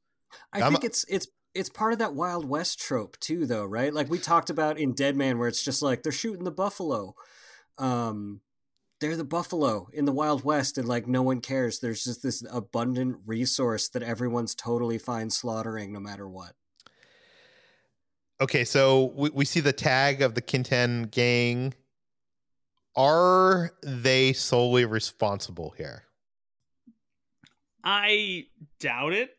[0.53, 3.93] I I'm, think it's it's it's part of that Wild West trope too, though, right?
[3.93, 7.15] Like we talked about in Dead Man, where it's just like they're shooting the buffalo.
[7.77, 8.41] Um,
[8.99, 11.79] they're the buffalo in the Wild West, and like no one cares.
[11.79, 16.53] There's just this abundant resource that everyone's totally fine slaughtering, no matter what.
[18.41, 21.73] Okay, so we, we see the tag of the Kintan gang
[22.95, 26.03] are they solely responsible here?
[27.83, 28.47] I
[28.79, 29.31] doubt it.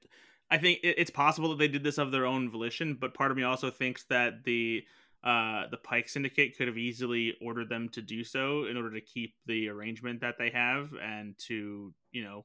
[0.50, 3.36] I think it's possible that they did this of their own volition, but part of
[3.36, 4.84] me also thinks that the
[5.24, 9.00] uh, the Pike Syndicate could have easily ordered them to do so in order to
[9.00, 12.44] keep the arrangement that they have and to you know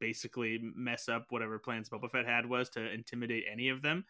[0.00, 4.04] basically mess up whatever plans Boba Fett had was to intimidate any of them.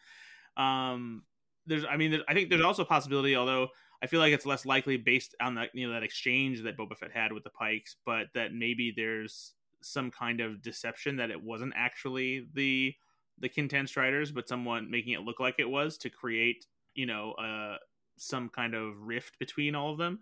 [0.56, 1.24] Um,
[1.66, 3.68] there's, I mean, there's, I think there's also a possibility, although
[4.04, 6.94] I feel like it's less likely based on that you know that exchange that Boba
[6.94, 11.42] Fett had with the Pikes, but that maybe there's some kind of deception that it
[11.42, 12.94] wasn't actually the
[13.38, 17.32] the Kintan Striders, but someone making it look like it was to create you know
[17.32, 17.78] uh,
[18.18, 20.20] some kind of rift between all of them.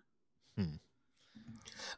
[0.57, 0.77] Hmm.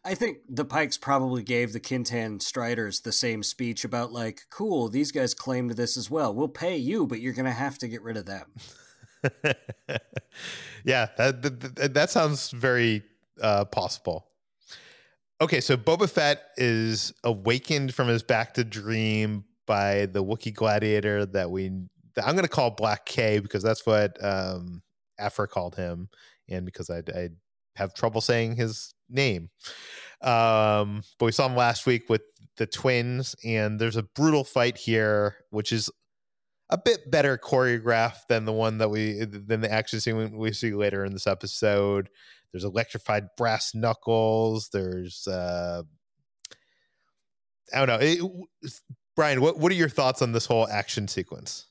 [0.05, 4.89] I think the Pikes probably gave the Kintan Striders the same speech about like, cool,
[4.89, 6.35] these guys claimed this as well.
[6.35, 8.47] We'll pay you, but you're gonna have to get rid of them.
[10.85, 13.03] yeah, that, that, that sounds very
[13.41, 14.27] uh, possible.
[15.41, 21.51] Okay, so Boba Fett is awakened from his bacta dream by the Wookiee gladiator that
[21.51, 21.71] we
[22.15, 24.83] that I'm going to call Black K because that's what um,
[25.19, 26.09] Aphra called him,
[26.49, 27.31] and because I, I
[27.77, 29.51] have trouble saying his name.
[30.23, 32.23] Um, but we saw him last week with
[32.57, 35.91] the twins, and there's a brutal fight here, which is
[36.75, 40.73] a bit better choreographed than the one that we than the action scene we see
[40.73, 42.11] later in this episode.
[42.53, 44.71] There's electrified brass knuckles.
[44.73, 45.83] There's uh
[47.73, 47.99] I don't know.
[48.01, 48.73] It,
[49.15, 51.67] Bryan, what what are your thoughts on this whole action sequence?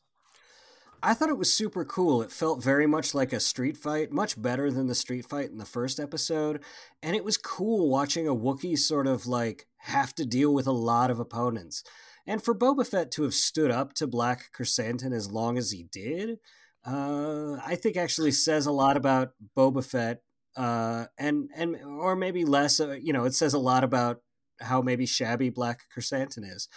[1.06, 2.22] I thought it was super cool.
[2.22, 5.58] It felt very much like a street fight, much better than the street fight in
[5.58, 6.62] the first episode.
[7.02, 10.72] And it was cool watching a Wookiee sort of like have to deal with a
[10.72, 11.84] lot of opponents.
[12.26, 15.84] And for Boba Fett to have stood up to Black Krrsantan as long as he
[15.92, 16.40] did
[16.86, 20.22] uh, I think actually says a lot about Boba Fett,
[20.58, 22.80] uh, and and or maybe less.
[22.80, 24.22] Uh, you know, it says a lot about
[24.60, 26.68] how maybe shabby Black Krrsantan is.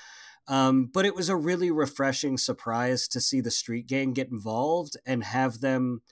[0.49, 4.97] Um, but it was a really refreshing surprise to see the Street Gang get involved
[5.05, 6.03] and have them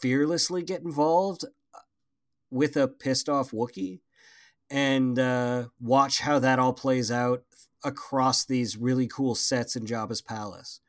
[0.00, 1.44] fearlessly get involved
[1.74, 1.78] uh,
[2.50, 4.00] with a pissed off Wookiee
[4.68, 7.44] and uh, watch how that all plays out
[7.84, 10.80] across these really cool sets in Jabba's palace.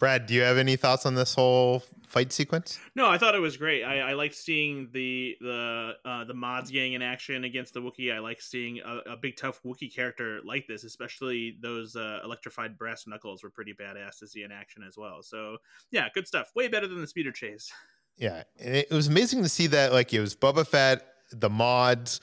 [0.00, 2.78] Brad, do you have any thoughts on this whole fight sequence?
[2.96, 3.84] No, I thought it was great.
[3.84, 8.12] I, I liked seeing the the uh, the mods gang in action against the Wookiee.
[8.12, 12.76] I like seeing a, a, big tough Wookiee character like this, especially those uh, electrified
[12.76, 15.22] brass knuckles were pretty badass to see in action as well.
[15.22, 15.58] So
[15.92, 16.50] yeah, good stuff.
[16.56, 17.72] Way better than the speeder chase.
[18.16, 19.92] Yeah, and it was amazing to see that.
[19.92, 22.20] Like it was Boba Fett, the mods,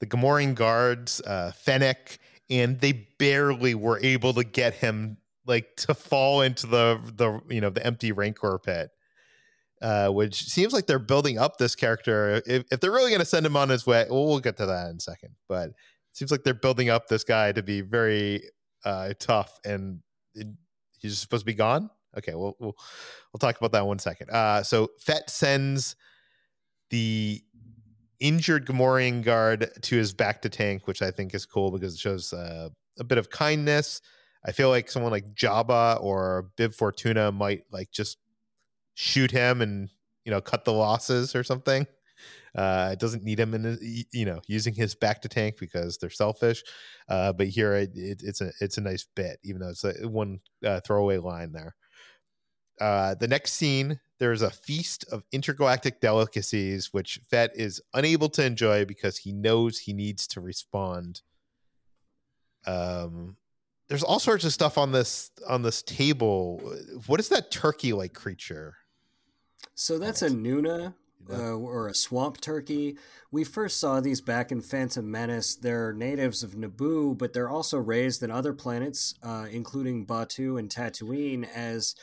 [0.00, 2.18] the Gamorrean guards, uh, Fennec,
[2.52, 7.60] and they barely were able to get him like to fall into the the you
[7.60, 8.90] know the empty rancor pit
[9.80, 12.40] uh, which seems like they're building up this character.
[12.46, 14.66] If, if they're really going to send him on his way well we'll get to
[14.66, 15.74] that in a second but it
[16.12, 18.42] seems like they're building up this guy to be very
[18.84, 20.00] uh, tough and
[20.34, 20.46] it,
[20.98, 21.90] he's supposed to be gone?
[22.16, 22.76] Okay we'll, we'll
[23.32, 24.30] we'll talk about that one second.
[24.30, 25.96] Uh, so Fett sends
[26.90, 27.42] the
[28.22, 32.00] injured Gamorrean guard to his back to tank which i think is cool because it
[32.00, 32.68] shows uh,
[32.98, 34.00] a bit of kindness
[34.44, 38.18] I feel like someone like Jabba or Bib Fortuna might like just
[38.94, 39.88] shoot him and
[40.24, 41.86] you know cut the losses or something.
[42.54, 46.10] Uh, it doesn't need him in you know using his back to tank because they're
[46.10, 46.62] selfish.
[47.08, 50.08] Uh, but here it, it, it's a it's a nice bit, even though it's a
[50.08, 51.74] one uh, throwaway line there.
[52.80, 58.46] Uh, the next scene, there's a feast of intergalactic delicacies, which Fett is unable to
[58.46, 61.22] enjoy because he knows he needs to respond.
[62.64, 63.36] Um,
[63.88, 66.60] there's all sorts of stuff on this on this table.
[67.08, 68.76] What is that turkey like creature?
[69.74, 70.94] So that's a Nuna
[71.28, 72.96] uh, or a swamp turkey.
[73.32, 75.56] We first saw these back in Phantom Menace.
[75.56, 80.70] They're natives of Naboo, but they're also raised in other planets, uh, including Batuu and
[80.70, 81.96] Tatooine, as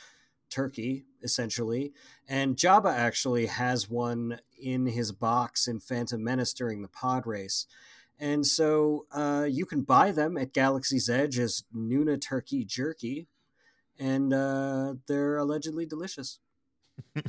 [0.50, 1.92] turkey, essentially.
[2.28, 7.66] And Jabba actually has one in his box in Phantom Menace during the pod race.
[8.18, 13.28] And so uh, you can buy them at Galaxy's Edge as Nuna Turkey Jerky,
[13.98, 16.38] and uh, they're allegedly delicious.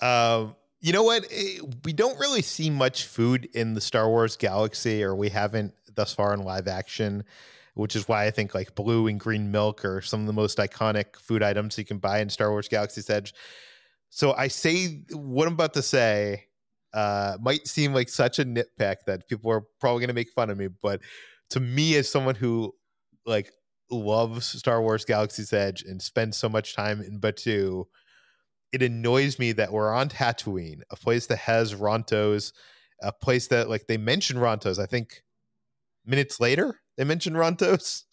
[0.00, 1.26] um, you know what?
[1.30, 5.74] Eh, we don't really see much food in the Star Wars galaxy, or we haven't
[5.94, 7.22] thus far in live action,
[7.74, 10.58] which is why I think like blue and green milk are some of the most
[10.58, 13.34] iconic food items you can buy in Star Wars Galaxy's Edge.
[14.10, 16.44] So I say what I'm about to say
[16.92, 20.50] uh, might seem like such a nitpick that people are probably going to make fun
[20.50, 21.00] of me, but
[21.50, 22.74] to me, as someone who
[23.24, 23.50] like
[23.90, 27.84] loves Star Wars Galaxy's Edge and spends so much time in Batuu,
[28.72, 32.52] it annoys me that we're on Tatooine, a place that has Rontos,
[33.02, 34.78] a place that like they mention Rontos.
[34.78, 35.22] I think
[36.04, 38.04] minutes later they mentioned Rontos.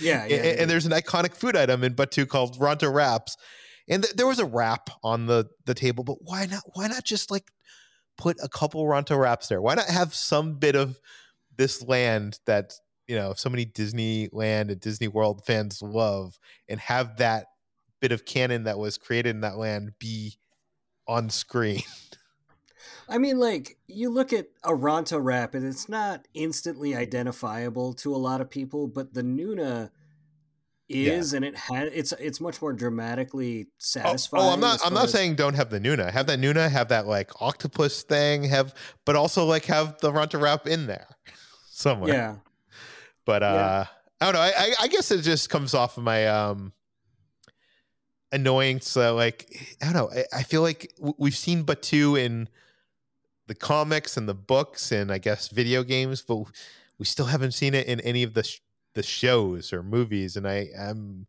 [0.00, 0.54] Yeah, yeah, and, yeah.
[0.62, 3.36] and, there's an iconic food item in Batuu called Ronto wraps,
[3.88, 6.04] and th- there was a wrap on the the table.
[6.04, 6.62] But why not?
[6.74, 7.50] Why not just like
[8.16, 9.62] put a couple Ronto wraps there?
[9.62, 11.00] Why not have some bit of
[11.56, 12.74] this land that
[13.06, 16.38] you know so many Disneyland and Disney World fans love,
[16.68, 17.46] and have that
[18.00, 20.38] bit of canon that was created in that land be
[21.06, 21.82] on screen?
[23.08, 28.14] I mean, like you look at a Ronto wrap, and it's not instantly identifiable to
[28.14, 29.90] a lot of people, but the Nuna
[30.88, 31.36] is yeah.
[31.36, 34.42] and it has it's it's much more dramatically satisfying.
[34.42, 36.10] Oh, oh I'm not I'm not saying don't have the Nuna.
[36.10, 40.40] Have that Nuna, have that like octopus thing, have but also like have the Ronto
[40.40, 41.06] wrap in there
[41.70, 42.12] somewhere.
[42.12, 42.36] Yeah.
[43.24, 43.86] But uh yeah.
[44.20, 44.40] I don't know.
[44.40, 46.72] I, I guess it just comes off of my um
[48.32, 48.80] annoying.
[48.80, 50.10] So like I don't know.
[50.10, 52.48] I, I feel like we've seen Batuu in
[53.48, 56.44] the comics and the books and I guess video games, but
[56.98, 58.60] we still haven't seen it in any of the sh-
[58.94, 61.26] the shows or movies, and I am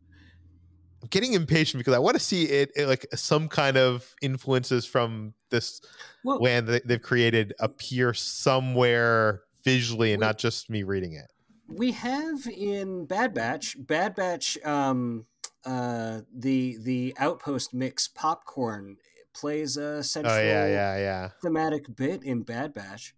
[1.02, 4.84] I'm getting impatient because I want to see it, it, like some kind of influences
[4.84, 5.80] from this
[6.24, 11.30] well, land that they've created appear somewhere visually and we, not just me reading it.
[11.68, 15.24] We have in Bad Batch, Bad Batch, um,
[15.64, 18.96] uh, the the outpost mix popcorn
[19.34, 21.28] plays a central oh, yeah, yeah, yeah.
[21.42, 23.14] thematic bit in Bad Batch.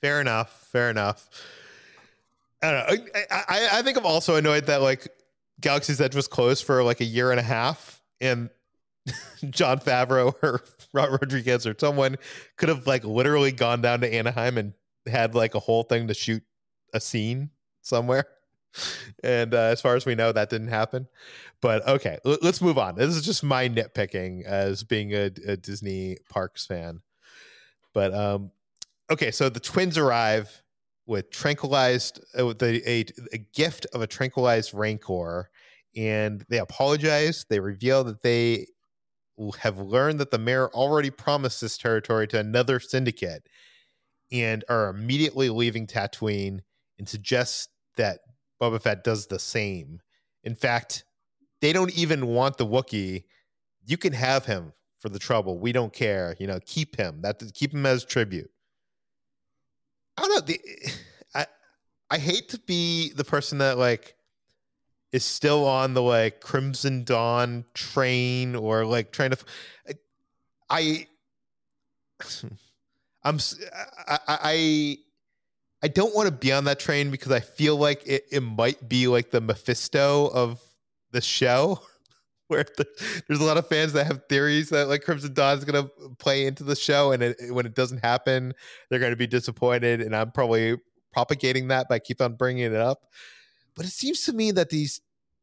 [0.00, 0.68] Fair enough.
[0.70, 1.28] Fair enough.
[2.62, 3.06] I don't know.
[3.30, 5.08] I, I, I think I'm also annoyed that like
[5.60, 8.50] Galaxy's Edge was closed for like a year and a half, and
[9.50, 10.62] Jon Favreau or
[10.92, 12.16] Rod Rodriguez or someone
[12.56, 14.72] could have like literally gone down to Anaheim and
[15.06, 16.42] had like a whole thing to shoot
[16.92, 17.50] a scene
[17.82, 18.24] somewhere.
[19.22, 21.08] And uh, as far as we know, that didn't happen.
[21.60, 22.94] But okay, l- let's move on.
[22.94, 27.00] This is just my nitpicking as being a, a Disney Parks fan.
[27.94, 28.50] But um,
[29.10, 30.62] okay, so the twins arrive
[31.06, 35.50] with tranquilized uh, with a, a, a gift of a tranquilized rancor,
[35.96, 37.46] and they apologize.
[37.48, 38.66] They reveal that they
[39.60, 43.48] have learned that the mayor already promised this territory to another syndicate,
[44.30, 46.60] and are immediately leaving Tatooine
[46.98, 48.20] and suggest that
[48.60, 50.00] Boba Fett does the same.
[50.44, 51.04] In fact,
[51.60, 53.24] they don't even want the Wookiee.
[53.86, 55.58] You can have him for the trouble.
[55.58, 56.36] We don't care.
[56.38, 57.22] You know, keep him.
[57.22, 58.50] That keep him as tribute.
[60.16, 60.40] I don't know.
[60.40, 60.60] The,
[61.34, 61.46] I
[62.10, 64.16] I hate to be the person that like
[65.12, 69.38] is still on the like Crimson Dawn train or like trying to.
[70.68, 71.06] I.
[73.22, 73.38] I'm.
[74.06, 74.18] I.
[74.28, 74.98] I
[75.82, 78.88] I don't want to be on that train because I feel like it, it might
[78.88, 80.60] be like the Mephisto of
[81.12, 81.80] the show,
[82.48, 82.86] where the,
[83.26, 85.90] there's a lot of fans that have theories that like Crimson Dawn is going to
[86.18, 88.54] play into the show, and it, when it doesn't happen,
[88.90, 90.00] they're going to be disappointed.
[90.00, 90.76] And I'm probably
[91.12, 93.04] propagating that by keep on bringing it up.
[93.74, 95.00] But it seems to me that these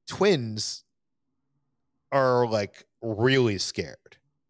[0.07, 0.83] twins
[2.11, 3.97] are like really scared.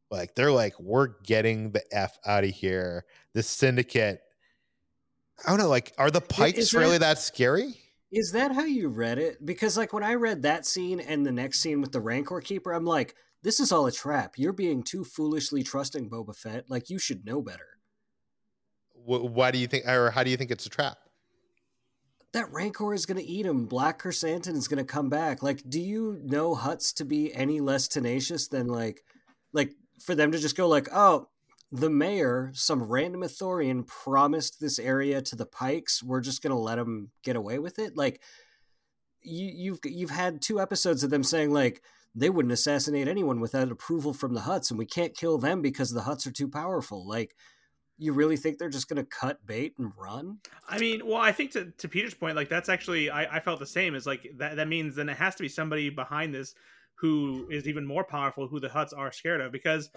[0.09, 3.05] Like they're like, we're getting the f out of here.
[3.33, 4.21] This syndicate
[5.43, 5.67] I don't know.
[5.67, 7.73] Like, are the pikes that, really that scary?
[8.11, 9.45] Is that how you read it?
[9.45, 12.71] Because like when I read that scene and the next scene with the Rancor Keeper,
[12.71, 14.35] I'm like, this is all a trap.
[14.37, 16.69] You're being too foolishly trusting Boba Fett.
[16.69, 17.77] Like you should know better.
[18.93, 20.97] Why do you think, or how do you think it's a trap?
[22.33, 23.65] That Rancor is going to eat him.
[23.65, 25.43] Black Krrsantan is going to come back.
[25.43, 29.03] Like, do you know Hutts to be any less tenacious than like,
[29.53, 31.27] like for them to just go like, oh,
[31.79, 36.03] the mayor, some random Ithorian, promised this area to the Pikes.
[36.03, 37.95] We're just gonna let them get away with it.
[37.95, 38.21] Like
[39.21, 41.81] you, you've you've had two episodes of them saying like
[42.13, 45.91] they wouldn't assassinate anyone without approval from the Hutts, and we can't kill them because
[45.91, 47.07] the Hutts are too powerful.
[47.07, 47.35] Like
[47.97, 50.39] you really think they're just going to cut bait and run?
[50.67, 53.59] I mean, well, I think to, to Peter's point, like that's actually I, I felt
[53.59, 53.95] the same.
[53.95, 56.55] Is like that that means then it has to be somebody behind this
[56.95, 59.89] who is even more powerful, who the Hutts are scared of, because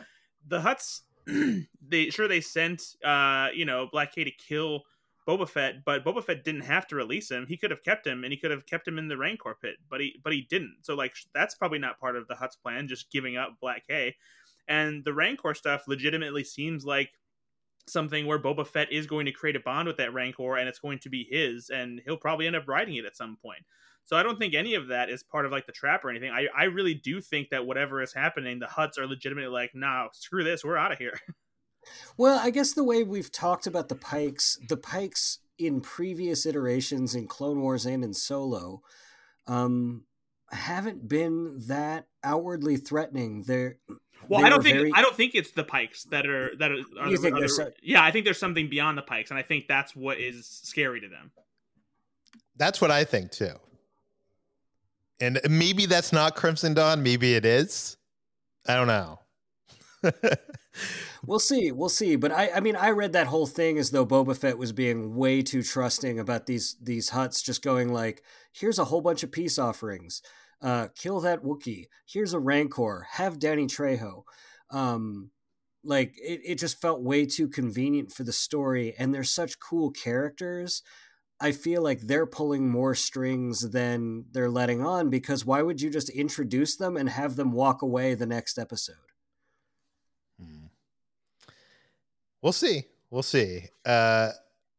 [0.46, 1.02] the Hutts
[1.86, 4.84] they sure they sent uh you know Black K to kill
[5.28, 7.46] Boba Fett, but Boba Fett didn't have to release him.
[7.46, 9.76] He could have kept him, and he could have kept him in the Rancor pit,
[9.90, 10.78] but he but he didn't.
[10.82, 14.16] So like that's probably not part of the Hutt's plan, just giving up Black K.
[14.68, 17.10] And the Rancor stuff legitimately seems like
[17.86, 20.78] something where Boba Fett is going to create a bond with that Rancor, and it's
[20.78, 23.62] going to be his, and he'll probably end up riding it at some point.
[24.08, 26.30] So I don't think any of that is part of like the trap or anything.
[26.30, 30.08] I, I really do think that whatever is happening, the Hutts are legitimately like, nah,
[30.14, 31.18] screw this, we're out of here.
[32.18, 37.14] Well, I guess the way we've talked about the Pikes, the Pikes in previous iterations
[37.14, 38.82] in Clone Wars and in Solo,
[39.46, 40.04] um,
[40.50, 43.44] haven't been that outwardly threatening.
[43.44, 43.78] They're
[44.28, 44.92] well, they I don't think very...
[44.94, 46.82] I don't think it's the Pikes that are that are.
[47.00, 47.70] are, you think so...
[47.82, 51.00] Yeah, I think there's something beyond the Pikes, and I think that's what is scary
[51.00, 51.30] to them.
[52.56, 53.54] That's what I think too.
[55.20, 57.02] And maybe that's not Crimson Dawn.
[57.02, 57.96] Maybe it is.
[58.66, 59.18] I don't know.
[61.26, 61.72] we'll see.
[61.72, 62.16] We'll see.
[62.16, 65.16] But I, I mean, I read that whole thing as though Boba Fett was being
[65.16, 69.32] way too trusting about these these Hutts, just going like, "Here's a whole bunch of
[69.32, 70.22] peace offerings.
[70.62, 71.86] Uh, kill that Wookiee.
[72.06, 73.06] Here's a Rancor.
[73.12, 74.22] Have Danny Trejo."
[74.70, 75.30] Um,
[75.84, 79.90] like it, it just felt way too convenient for the story, and they're such cool
[79.90, 80.82] characters
[81.40, 85.88] I feel like they're pulling more strings than they're letting on because why would you
[85.88, 88.96] just introduce them and have them walk away the next episode?
[90.40, 90.66] Hmm.
[92.42, 92.84] We'll see.
[93.10, 93.64] We'll see.
[93.86, 94.30] Uh,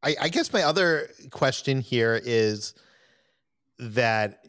[0.04, 2.74] I, I guess my other question here is
[3.80, 4.46] that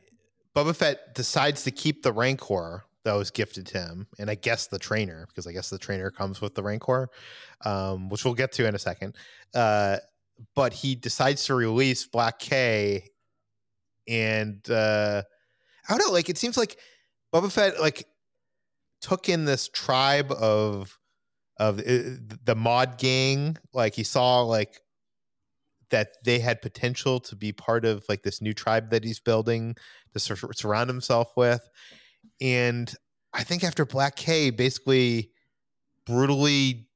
[0.54, 4.66] Boba Fett decides to keep the Rancor that was gifted to him, and I guess
[4.66, 7.08] the trainer, because I guess the trainer comes with the Rancor,
[7.64, 9.16] um, which we'll get to in a second.
[9.54, 9.96] Uh,
[10.54, 13.10] but he decides to release Black K,
[14.08, 15.22] and uh,
[15.88, 16.12] I don't know.
[16.12, 16.78] Like it seems like
[17.34, 18.06] Boba Fett like
[19.00, 20.98] took in this tribe of
[21.58, 21.82] of uh,
[22.44, 23.56] the mod gang.
[23.72, 24.80] Like he saw like
[25.90, 29.76] that they had potential to be part of like this new tribe that he's building
[30.12, 31.66] to sur- surround himself with,
[32.40, 32.92] and
[33.32, 35.30] I think after Black K basically
[36.06, 36.88] brutally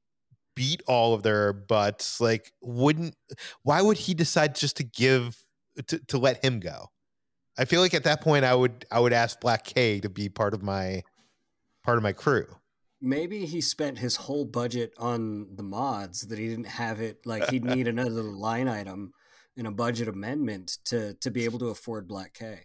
[0.55, 3.15] beat all of their butts like wouldn't
[3.63, 5.37] why would he decide just to give
[5.87, 6.87] to, to let him go
[7.57, 10.29] i feel like at that point i would i would ask black k to be
[10.29, 11.03] part of my
[11.83, 12.47] part of my crew
[13.01, 17.49] maybe he spent his whole budget on the mods that he didn't have it like
[17.49, 19.11] he'd need another line item
[19.57, 22.61] in a budget amendment to to be able to afford Black K.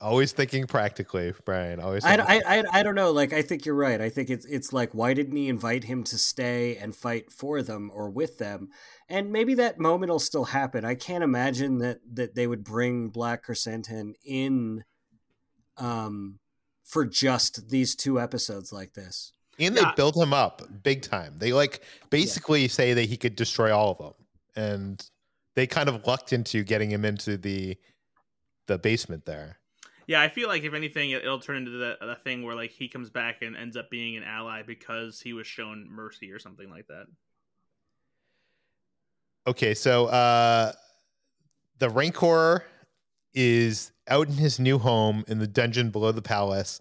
[0.00, 1.80] Always thinking practically, Brian.
[1.80, 2.04] Always.
[2.04, 3.10] I, I, I, I don't know.
[3.10, 4.00] Like I think you're right.
[4.00, 7.62] I think it's it's like why didn't he invite him to stay and fight for
[7.62, 8.68] them or with them?
[9.08, 10.84] And maybe that moment will still happen.
[10.84, 14.84] I can't imagine that that they would bring Black Krrsantan in,
[15.76, 16.38] um,
[16.84, 19.32] for just these two episodes like this.
[19.58, 19.94] and they Yeah.
[19.96, 21.38] build him up big time.
[21.38, 21.80] They like
[22.10, 24.14] basically say that he could destroy all of them,
[24.54, 25.10] and
[25.56, 27.76] they kind of lucked into getting him into the
[28.68, 29.57] the basement there.
[30.08, 32.70] Yeah, I feel like if anything, it- it'll turn into the, the thing where like
[32.70, 36.38] he comes back and ends up being an ally because he was shown mercy or
[36.38, 37.06] something like that.
[39.46, 40.72] Okay, so uh
[41.78, 42.64] the Rancor
[43.34, 46.80] is out in his new home in the dungeon below the palace.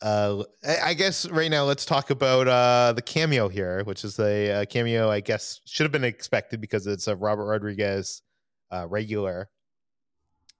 [0.00, 4.62] Uh, I guess right now let's talk about uh, the cameo here, which is a,
[4.62, 8.22] uh cameo I guess should have been expected because it's a Robert Rodriguez
[8.70, 9.50] uh, regular,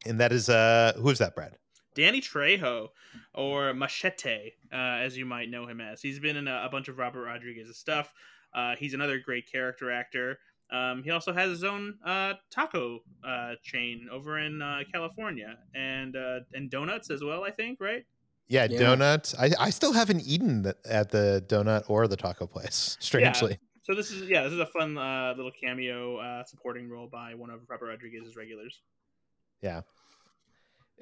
[0.04, 1.56] and that is uh, who is that, Brad?
[1.98, 2.90] Danny Trejo,
[3.34, 6.00] or Machete, uh, as you might know him as.
[6.00, 8.14] He's been in a, a bunch of Robert Rodriguez's stuff.
[8.54, 10.38] Uh, he's another great character actor.
[10.70, 16.14] Um, he also has his own uh, taco uh, chain over in uh, California and
[16.14, 17.42] uh, and donuts as well.
[17.42, 18.04] I think, right?
[18.46, 18.78] Yeah, Yeah.
[18.80, 19.34] donut.
[19.38, 22.96] I, I still haven't eaten th- at the donut or the taco place.
[23.00, 27.08] Strangely, So this is yeah, this is a fun uh, little cameo uh, supporting role
[27.10, 28.82] by one of Robert Rodriguez's regulars.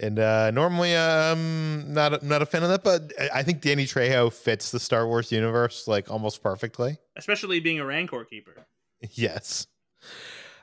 [0.01, 3.85] And uh, normally I'm not a, not a fan of that, but I- think Danny
[3.85, 6.99] Trejo fits the Star Wars universe like almost perfectly.
[7.17, 8.67] especially being a Rancor keeper.
[9.13, 9.67] Yes.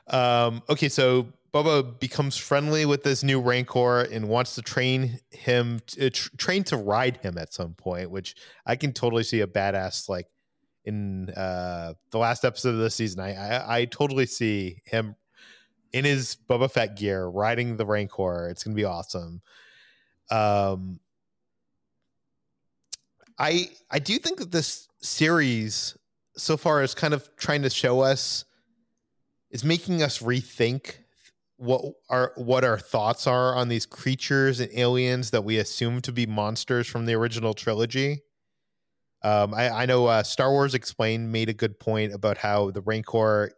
[0.08, 5.80] Um, okay, so Boba becomes friendly with this new Rancor and wants to train him,
[5.86, 8.34] to, tr- train to ride him at some point, which
[8.66, 10.26] I can totally see a badass like
[10.84, 13.20] in uh, the last episode of this season.
[13.20, 15.14] I, I I totally see him
[15.94, 18.48] in his Boba Fett gear riding the Rancor.
[18.50, 19.40] It's gonna be awesome.
[20.28, 20.98] Um,
[23.38, 25.96] I I do think that this series
[26.36, 28.44] so far is kind of trying to show us
[29.50, 30.96] is making us rethink
[31.58, 36.10] what our what our thoughts are on these creatures and aliens that we assume to
[36.10, 38.22] be monsters from the original trilogy.
[39.22, 42.80] Um, I, I know uh, Star Wars Explained made a good point about how the
[42.80, 43.52] Rancor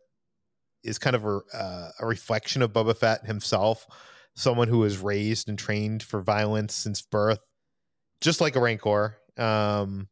[0.86, 3.86] is kind of a, uh, a reflection of Boba Fett himself,
[4.34, 7.40] someone who was raised and trained for violence since birth,
[8.20, 9.16] just like a Rancor.
[9.36, 10.08] Um,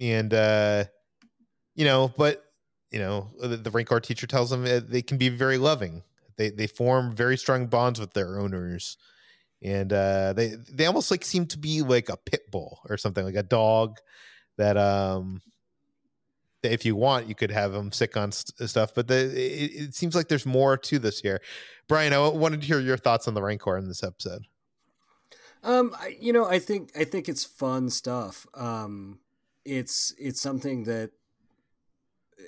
[0.00, 0.84] and uh,
[1.74, 2.44] you know, but
[2.90, 6.02] you know, the, the Rancor teacher tells them they can be very loving.
[6.36, 8.96] They they form very strong bonds with their owners,
[9.62, 13.24] and uh, they they almost like seem to be like a pit bull or something,
[13.24, 13.98] like a dog
[14.58, 15.40] that um
[16.72, 18.94] if you want you could have them sick on st- stuff.
[18.94, 21.40] But the, it, it seems like there's more to this here.
[21.88, 24.46] Brian, I wanted to hear your thoughts on the Rancor in this episode.
[25.62, 28.46] Um, I, you know, I think I think it's fun stuff.
[28.54, 29.20] Um,
[29.64, 31.10] it's it's something that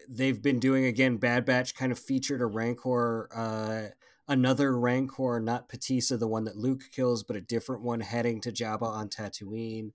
[0.09, 1.17] they've been doing again.
[1.17, 3.93] Bad Batch kind of featured a Rancor, uh,
[4.29, 8.53] another Rancor, not Pateesa, the one that Luke kills, but a different one heading to
[8.53, 9.91] Jabba on Tatooine,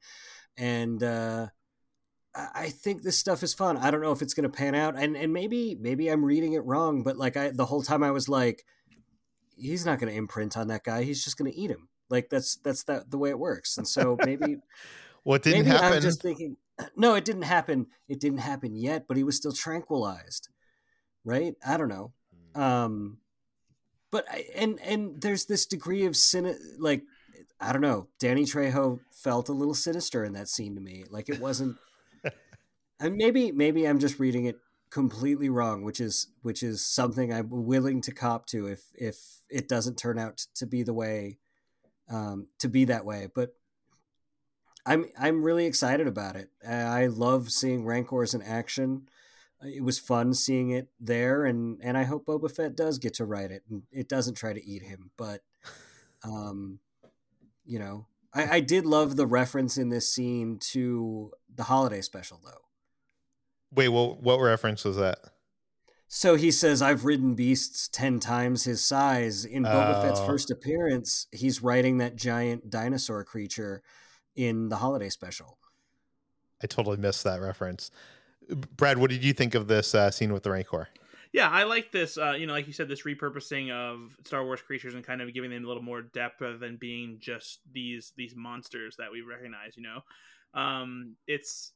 [0.58, 1.48] and uh,
[2.36, 3.78] I think this stuff is fun.
[3.78, 6.54] I don't know if it's going to pan out, and and maybe maybe I'm reading
[6.54, 8.66] it wrong, but like I the whole time I was like,
[9.56, 11.04] he's not going to imprint on that guy.
[11.04, 11.90] He's just going to eat him.
[12.10, 13.78] Like that's that's that the way it works.
[13.78, 14.58] And so maybe
[15.24, 15.94] What didn't maybe happen?
[15.94, 16.58] I'm just thinking,
[16.96, 17.88] no, it didn't happen.
[18.08, 20.50] It didn't happen yet, but he was still tranquilized,
[21.24, 21.56] right?
[21.66, 22.12] I don't know.
[22.56, 23.18] Um,
[24.12, 27.04] but I, and and there's this degree of sin, like
[27.60, 28.10] I don't know.
[28.20, 31.06] Danny Trejo felt a little sinister in that scene to me.
[31.10, 31.78] Like it wasn't.
[33.04, 34.58] And maybe maybe I'm just reading it
[34.90, 39.68] completely wrong, which is which is something I'm willing to cop to if if it
[39.68, 41.38] doesn't turn out to be the way
[42.10, 43.28] um, to be that way.
[43.34, 43.56] But
[44.86, 46.50] I'm I'm really excited about it.
[46.68, 49.10] I love seeing Rancors in action.
[49.62, 53.26] It was fun seeing it there, and and I hope Boba Fett does get to
[53.26, 55.12] ride it, and it doesn't try to eat him.
[55.18, 55.42] But,
[56.24, 56.80] um,
[57.66, 62.42] you know, I, I did love the reference in this scene to the holiday special,
[62.44, 62.63] though.
[63.76, 65.20] Wait, what what reference was that?
[66.08, 70.28] So he says, "I've ridden beasts ten times his size." In Boba Fett's Oh.
[70.28, 73.82] first appearance, he's riding that giant dinosaur creature
[74.36, 75.58] in the holiday special.
[76.62, 77.90] I totally missed that reference.
[78.78, 80.90] Brad, what did you think of this uh, scene with the Rancor?
[81.32, 82.16] Yeah, I like this.
[82.18, 85.34] Uh, you know, like you said, this repurposing of Star Wars creatures and kind of
[85.34, 89.76] giving them a little more depth than being just these these monsters that we recognize.
[89.76, 90.02] You know,
[90.54, 91.72] um, it's.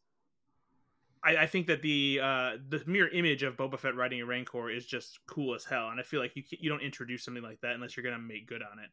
[1.27, 4.69] I, I think that the uh, the mere image of Boba Fett riding a Rancor
[4.69, 7.59] is just cool as hell, and I feel like you you don't introduce something like
[7.61, 8.89] that unless you're gonna make good on it.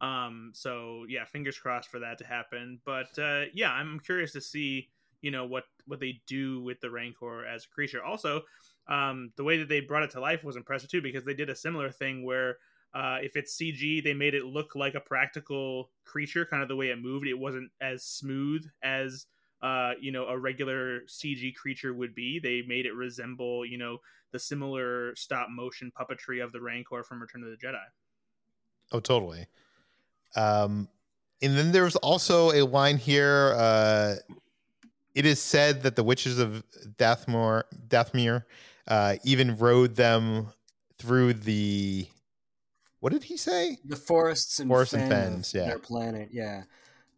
[0.00, 2.80] Um, so yeah, fingers crossed for that to happen.
[2.84, 4.90] But uh, yeah, I'm curious to see
[5.22, 8.02] you know what what they do with the Rancor as a creature.
[8.04, 8.42] Also,
[8.86, 11.50] um, the way that they brought it to life was impressive too because they did
[11.50, 12.58] a similar thing where
[12.94, 16.76] uh, if it's CG, they made it look like a practical creature, kind of the
[16.76, 17.26] way it moved.
[17.26, 19.26] It wasn't as smooth as
[19.62, 22.38] uh, you know a regular CG creature would be.
[22.38, 23.98] They made it resemble you know
[24.32, 27.84] the similar stop motion puppetry of the Rancor from Return of the Jedi.
[28.92, 29.46] Oh, totally.
[30.36, 30.88] Um,
[31.42, 33.54] and then there's also a line here.
[33.56, 34.14] Uh,
[35.14, 36.64] it is said that the witches of
[36.96, 38.44] Dathmor, Dathomir
[38.88, 40.48] uh, even rode them
[40.98, 42.06] through the
[43.00, 43.78] what did he say?
[43.84, 45.66] The forests and forests fen and fens, yeah.
[45.66, 46.62] their planet, yeah.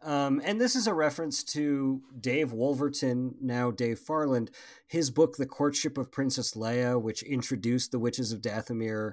[0.05, 4.51] Um, and this is a reference to Dave Wolverton, now Dave Farland,
[4.86, 9.12] his book *The Courtship of Princess Leia*, which introduced the witches of Dathomir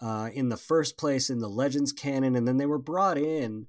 [0.00, 3.66] uh, in the first place in the Legends canon, and then they were brought in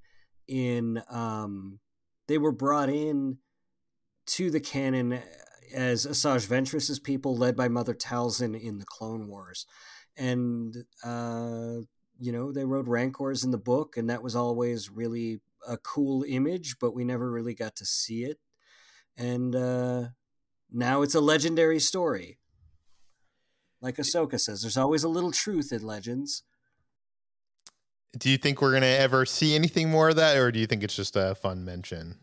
[0.47, 1.79] in um,
[2.27, 3.39] they were brought in
[4.27, 5.19] to the canon
[5.73, 9.65] as Asajj Ventress's people, led by Mother Talzin in the Clone Wars,
[10.15, 11.77] and uh,
[12.19, 16.23] you know, they rode Rancors in the book, and that was always really a cool
[16.27, 18.37] image, but we never really got to see it.
[19.17, 20.07] And uh,
[20.71, 22.39] now it's a legendary story.
[23.81, 26.43] Like Ahsoka says, there's always a little truth in legends.
[28.17, 30.83] Do you think we're gonna ever see anything more of that, or do you think
[30.83, 32.17] it's just a fun mention?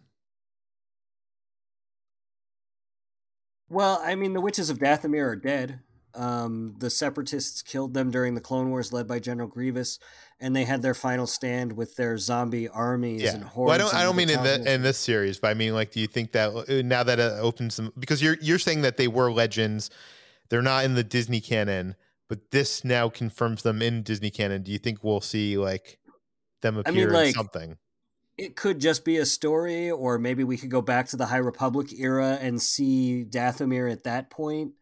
[3.68, 5.80] Well, I mean, the witches of Dathomir are dead.
[6.16, 9.98] Um, the separatists killed them during the Clone Wars, led by General Grievous,
[10.40, 13.34] and they had their final stand with their zombie armies Yeah.
[13.34, 13.68] and hordes.
[13.68, 13.94] Well, I don't.
[13.94, 16.32] I don't mean in the, in this series, but I mean like, do you think
[16.32, 19.90] that uh, now that it opens them because you're you're saying that they were legends,
[20.48, 21.94] they're not in the Disney canon,
[22.28, 24.62] but this now confirms them in Disney canon.
[24.62, 25.98] Do you think we'll see like
[26.62, 27.76] them appear I mean, appear in like, something?
[28.38, 31.36] it could just be a story, or maybe we could go back to the High
[31.38, 34.72] Republic era and see Dathomir at that point.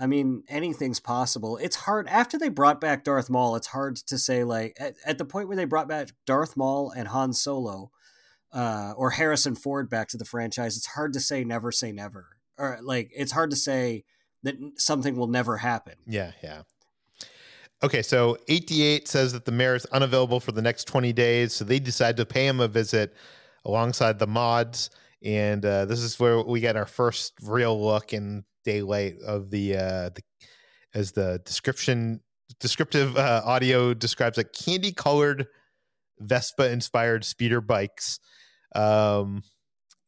[0.00, 1.58] I mean, anything's possible.
[1.58, 3.54] It's hard after they brought back Darth Maul.
[3.54, 6.90] It's hard to say like at, at the point where they brought back Darth Maul
[6.90, 7.90] and Han Solo,
[8.52, 10.76] uh, or Harrison Ford back to the franchise.
[10.76, 12.28] It's hard to say never say never,
[12.58, 14.04] or like it's hard to say
[14.42, 15.96] that something will never happen.
[16.06, 16.62] Yeah, yeah.
[17.82, 21.64] Okay, so 8D8 says that the mayor is unavailable for the next 20 days, so
[21.64, 23.14] they decide to pay him a visit
[23.64, 24.90] alongside the mods.
[25.22, 29.76] And uh, this is where we get our first real look in daylight of the,
[29.76, 30.22] uh, the
[30.94, 32.20] as the description
[32.58, 35.46] descriptive uh, audio describes like candy colored
[36.18, 38.20] Vespa inspired speeder bikes.
[38.74, 39.42] Um,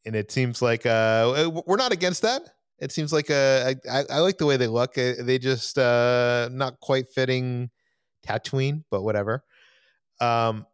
[0.05, 2.41] and it seems like uh, we're not against that.
[2.79, 4.95] It seems like uh, I, I, like the way they look.
[4.95, 7.69] They just uh, not quite fitting
[8.27, 9.43] Tatooine, but whatever.
[10.19, 10.65] Um,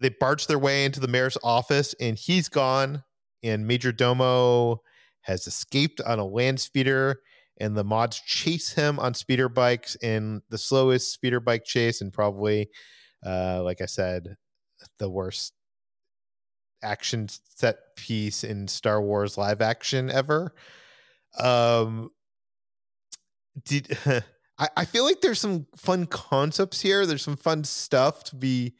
[0.00, 3.04] they barge their way into the mayor's office, and he's gone.
[3.44, 4.82] And Major Domo
[5.28, 7.20] has escaped on a land speeder,
[7.60, 12.12] and the mods chase him on speeder bikes in the slowest speeder bike chase, and
[12.12, 12.70] probably,
[13.24, 14.36] uh, like I said,
[14.98, 15.52] the worst
[16.82, 20.54] action set piece in Star Wars live action ever.
[21.38, 22.10] Um,
[23.64, 23.96] did
[24.58, 27.06] I, I feel like there's some fun concepts here.
[27.06, 28.74] There's some fun stuff to be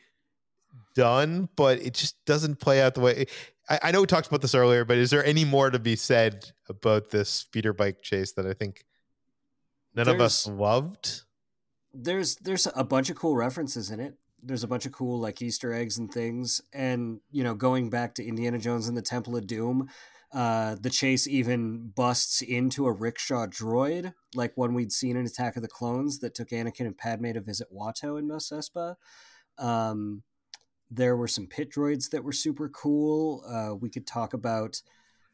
[0.95, 3.27] done, but it just doesn't play out the way.
[3.69, 5.97] I, I know we talked about this earlier, but is there any more to be
[5.97, 8.85] said about this speeder bike chase that I think
[9.95, 11.23] none of us loved?
[11.93, 14.15] there's there's a bunch of cool references in it.
[14.43, 18.15] There's a bunch of cool like Easter eggs and things, and you know, going back
[18.15, 19.89] to Indiana Jones and the Temple of Doom,
[20.33, 25.57] uh, the chase even busts into a rickshaw droid, like one we'd seen in Attack
[25.57, 28.95] of the Clones that took Anakin and Padme to visit Watto in Mos Espa.
[29.59, 30.23] Um,
[30.91, 33.45] there were some pit droids that were super cool.
[33.47, 34.81] Uh, we could talk about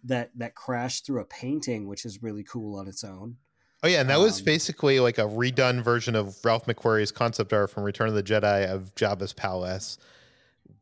[0.04, 3.36] that that crash through a painting, which is really cool on its own.
[3.82, 7.52] Oh yeah, and that was Um, basically like a redone version of Ralph McQuarrie's concept
[7.52, 9.98] art from Return of the Jedi of Jabba's palace.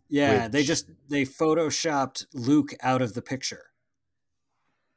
[0.09, 3.65] Yeah, they just they photoshopped Luke out of the picture.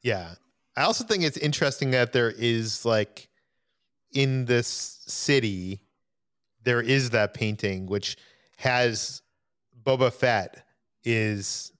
[0.01, 0.35] Yeah.
[0.77, 3.29] I also think it's interesting that there is like
[4.11, 4.67] in this
[5.07, 5.81] city,
[6.63, 8.17] there is that painting which
[8.57, 9.21] has
[9.85, 10.65] Boba Fett
[11.03, 11.71] is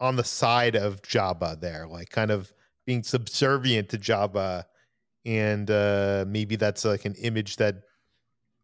[0.00, 2.52] on the side of Jabba there, like kind of
[2.86, 4.64] being subservient to Jabba.
[5.26, 7.76] And uh maybe that's like an image that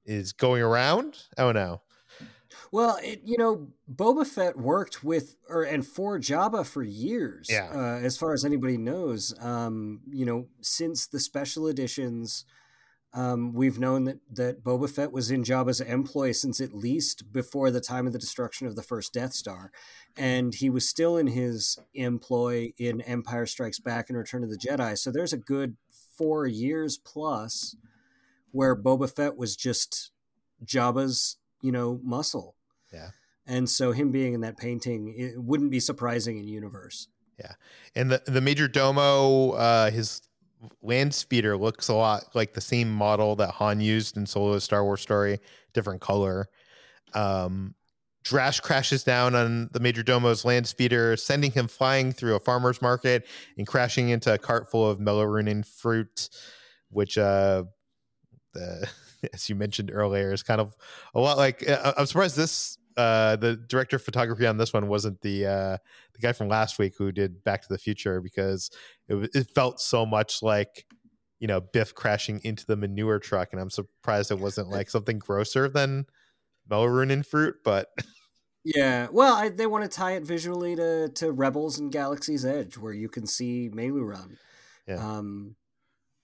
[0.04, 1.18] is going around.
[1.36, 1.82] Oh don't.
[2.72, 7.48] Well, it, you know, Boba Fett worked with or and for Jabba for years.
[7.50, 7.70] Yeah.
[7.72, 12.44] Uh, as far as anybody knows, um, you know, since the special editions,
[13.14, 17.70] um, we've known that that Boba Fett was in Jabba's employ since at least before
[17.70, 19.70] the time of the destruction of the first Death Star,
[20.16, 24.58] and he was still in his employ in Empire Strikes Back and Return of the
[24.58, 24.98] Jedi.
[24.98, 25.76] So there's a good
[26.16, 27.76] four years plus
[28.50, 30.10] where Boba Fett was just
[30.64, 32.54] Jabba's, you know, muscle.
[32.92, 33.10] Yeah.
[33.46, 37.08] And so him being in that painting it wouldn't be surprising in universe.
[37.38, 37.52] Yeah,
[37.94, 40.22] and the the major domo, uh, his
[40.82, 44.84] land speeder looks a lot like the same model that Han used in Solo Star
[44.84, 45.40] Wars story,
[45.72, 46.48] different color.
[47.14, 47.74] Um,
[48.24, 52.82] Drash crashes down on the major domo's land speeder, sending him flying through a farmer's
[52.82, 53.24] market
[53.56, 56.28] and crashing into a cart full of meiloorun fruit,
[56.90, 57.62] which, uh,
[58.52, 58.88] the,
[59.32, 60.76] as you mentioned earlier, is kind of
[61.14, 61.68] a lot like.
[61.68, 65.76] Uh, I'm surprised this uh, the director of photography on this one wasn't the uh,
[66.14, 68.70] the guy from last week who did Back to the Future because
[69.08, 70.86] it was, it felt so much like
[71.38, 75.18] you know Biff crashing into the manure truck, and I'm surprised it wasn't like something
[75.18, 76.06] grosser than
[76.70, 77.56] meiloorun fruit.
[77.64, 77.88] But
[78.66, 82.76] Yeah, well, I, they want to tie it visually to to Rebels and Galaxy's Edge,
[82.76, 84.38] where you can see Run.
[84.88, 84.96] Yeah.
[84.96, 85.54] Um,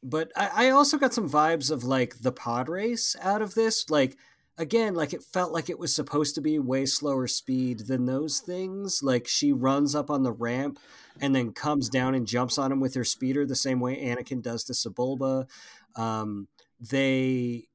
[0.03, 3.89] but I, I also got some vibes of like the pod race out of this.
[3.90, 4.19] Like
[4.59, 8.41] again, like it felt like it was supposed to be way slower speed than those
[8.41, 9.03] things.
[9.03, 10.79] Like she runs up on the ramp
[11.20, 14.43] and then comes down and jumps on him with her speeder the same way Anakin
[14.43, 15.49] does to Sebulba.
[15.97, 16.49] Um,
[16.81, 17.69] they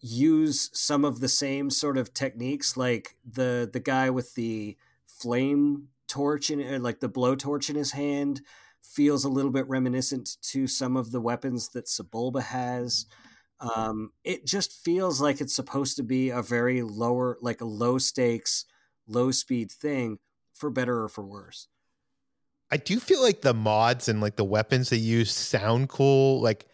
[0.00, 4.76] use some of the same sort of techniques, like the the guy with the
[5.06, 8.40] flame torch in like the blowtorch in his hand
[8.82, 13.06] feels a little bit reminiscent to some of the weapons that Sebulba has.
[13.60, 17.98] Um, it just feels like it's supposed to be a very lower, like a low
[17.98, 18.64] stakes,
[19.06, 20.18] low speed thing,
[20.54, 21.68] for better or for worse.
[22.70, 26.66] I do feel like the mods and like the weapons they use sound cool, like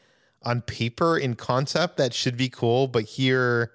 [0.42, 3.72] on paper in concept that should be cool, but here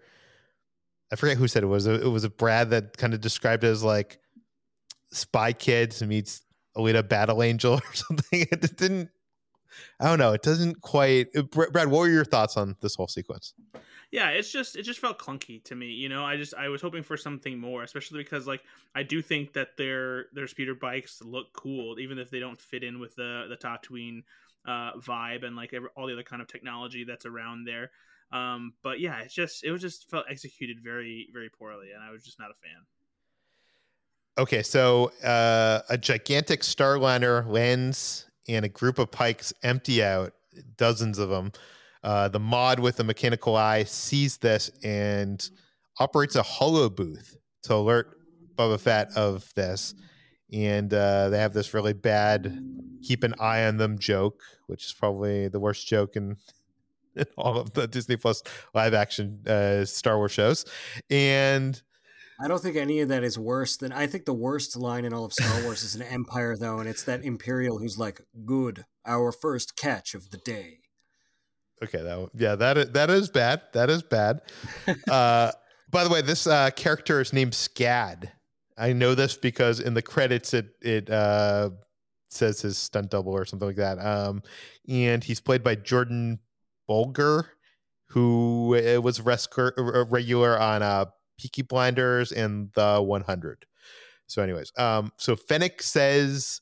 [1.12, 1.88] I forget who said it was.
[1.88, 4.20] It was a Brad that kind of described it as like
[5.12, 6.42] Spy Kids meets
[6.78, 8.48] Alita Battle Angel or something.
[8.50, 9.10] It didn't.
[10.00, 10.34] I don't know.
[10.34, 11.28] It doesn't quite.
[11.36, 13.54] uh, Brad, what were your thoughts on this whole sequence?
[14.12, 16.82] yeah it's just it just felt clunky to me you know i just i was
[16.82, 18.62] hoping for something more especially because like
[18.94, 22.84] i do think that their their speeder bikes look cool even if they don't fit
[22.84, 24.22] in with the the tatooine
[24.68, 27.90] uh vibe and like every, all the other kind of technology that's around there
[28.32, 32.12] um but yeah it's just it was just felt executed very very poorly and i
[32.12, 32.86] was just not a fan
[34.38, 40.34] Okay, so uh, a gigantic starliner lands and a group of pikes empty out,
[40.78, 41.52] dozens of them.
[42.04, 45.50] Uh, the mod with the mechanical eye sees this and
[46.00, 48.18] operates a holo booth to alert
[48.56, 49.94] Boba Fett of this.
[50.52, 52.62] And uh, they have this really bad
[53.04, 56.38] keep an eye on them joke, which is probably the worst joke in,
[57.16, 60.66] in all of the Disney Plus live action uh, Star Wars shows.
[61.10, 61.82] And
[62.44, 65.14] I don't think any of that is worse than I think the worst line in
[65.14, 68.86] all of Star Wars is an Empire though, and it's that Imperial who's like, "Good,
[69.06, 70.80] our first catch of the day."
[71.84, 73.62] Okay, that yeah, that is, that is bad.
[73.74, 74.42] That is bad.
[75.10, 75.52] uh,
[75.90, 78.32] by the way, this uh, character is named Skad.
[78.78, 81.72] I know this because in the credits it it uh,
[82.30, 84.00] says his stunt double or something like that.
[84.00, 84.42] Um,
[84.88, 86.40] and he's played by Jordan
[86.90, 87.46] Bolger,
[88.08, 91.06] who uh, was rescue, uh, regular on uh,
[91.42, 93.66] Peaky Blinders and the 100.
[94.28, 96.62] So, anyways, um, so Fennec says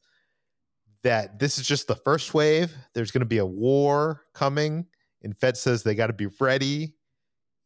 [1.03, 2.73] that this is just the first wave.
[2.93, 4.85] There's going to be a war coming
[5.21, 6.93] and Fett says they got to be ready.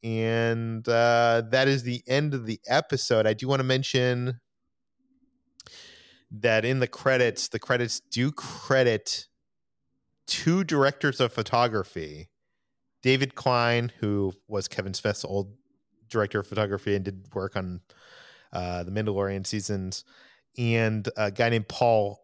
[0.03, 3.25] And uh, that is the end of the episode.
[3.25, 4.39] I do want to mention
[6.31, 9.27] that in the credits, the credits do credit
[10.25, 12.29] two directors of photography
[13.01, 15.53] David Klein, who was Kevin Smith's old
[16.13, 17.81] director of photography and did work on
[18.53, 20.05] uh, the Mandalorian seasons,
[20.57, 22.23] and a guy named Paul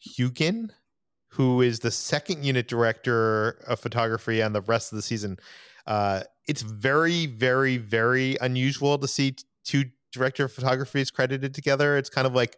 [0.00, 0.70] Hughen,
[1.28, 5.38] who is the second unit director of photography on the rest of the season.
[5.86, 11.96] Uh, it's very, very, very unusual to see two director of photographies credited together.
[11.96, 12.56] It's kind of like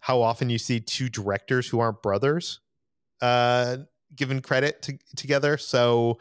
[0.00, 2.60] how often you see two directors who aren't brothers
[3.22, 3.78] uh,
[4.14, 5.56] given credit to, together.
[5.56, 6.18] So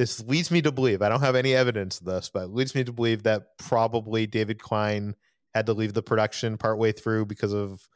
[0.00, 2.84] this leads me to believe, I don't have any evidence of this, but leads me
[2.84, 5.14] to believe that probably David Klein
[5.54, 7.86] had to leave the production partway through because of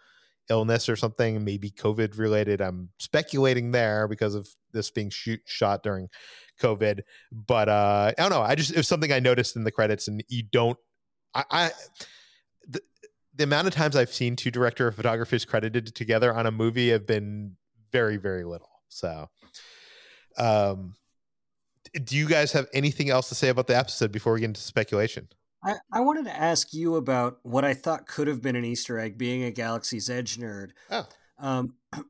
[0.50, 2.60] illness or something, maybe COVID related.
[2.60, 6.10] I'm speculating there because of this being shoot, shot during
[6.60, 7.00] COVID.
[7.32, 8.42] But uh, I don't know.
[8.42, 10.76] I just it was something I noticed in the credits, and you don't
[11.34, 11.70] I, I
[12.68, 12.82] the,
[13.34, 16.90] the amount of times I've seen two director of photographers credited together on a movie
[16.90, 17.56] have been
[17.92, 18.82] very, very little.
[18.90, 19.30] So,
[20.36, 20.96] um,
[22.02, 24.60] do you guys have anything else to say about the episode before we get into
[24.60, 25.28] speculation?
[25.64, 28.98] I, I wanted to ask you about what I thought could have been an Easter
[28.98, 30.70] egg, being a Galaxy's Edge nerd.
[30.90, 31.06] Oh.
[31.38, 31.74] Um,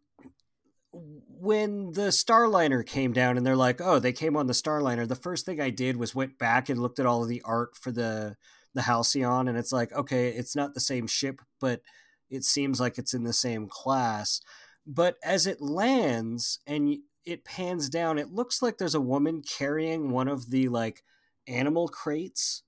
[0.93, 5.15] when the Starliner came down and they're like, oh, they came on the Starliner, the
[5.15, 7.93] first thing I did was went back and looked at all of the art for
[7.93, 8.37] the
[8.75, 11.81] the Halcyon, and it's like, okay, it's not the same ship, but
[12.29, 14.41] it seems like it's in the same class.
[14.85, 20.11] But as it lands and it pans down, it looks like there's a woman carrying
[20.11, 21.03] one of the like
[21.47, 22.63] animal crates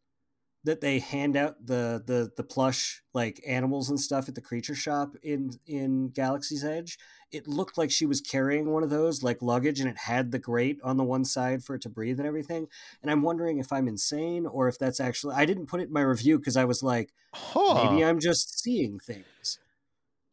[0.67, 4.75] that they hand out the the the plush like animals and stuff at the creature
[4.75, 6.99] shop in in Galaxy's Edge.
[7.31, 10.41] It looked like she was carrying one of those like luggage, and it had the
[10.41, 12.67] grate on the one side for it to breathe and everything.
[13.01, 15.37] And I'm wondering if I'm insane or if that's actually.
[15.37, 17.85] I didn't put it in my review because I was like, huh.
[17.85, 19.61] maybe I'm just seeing things.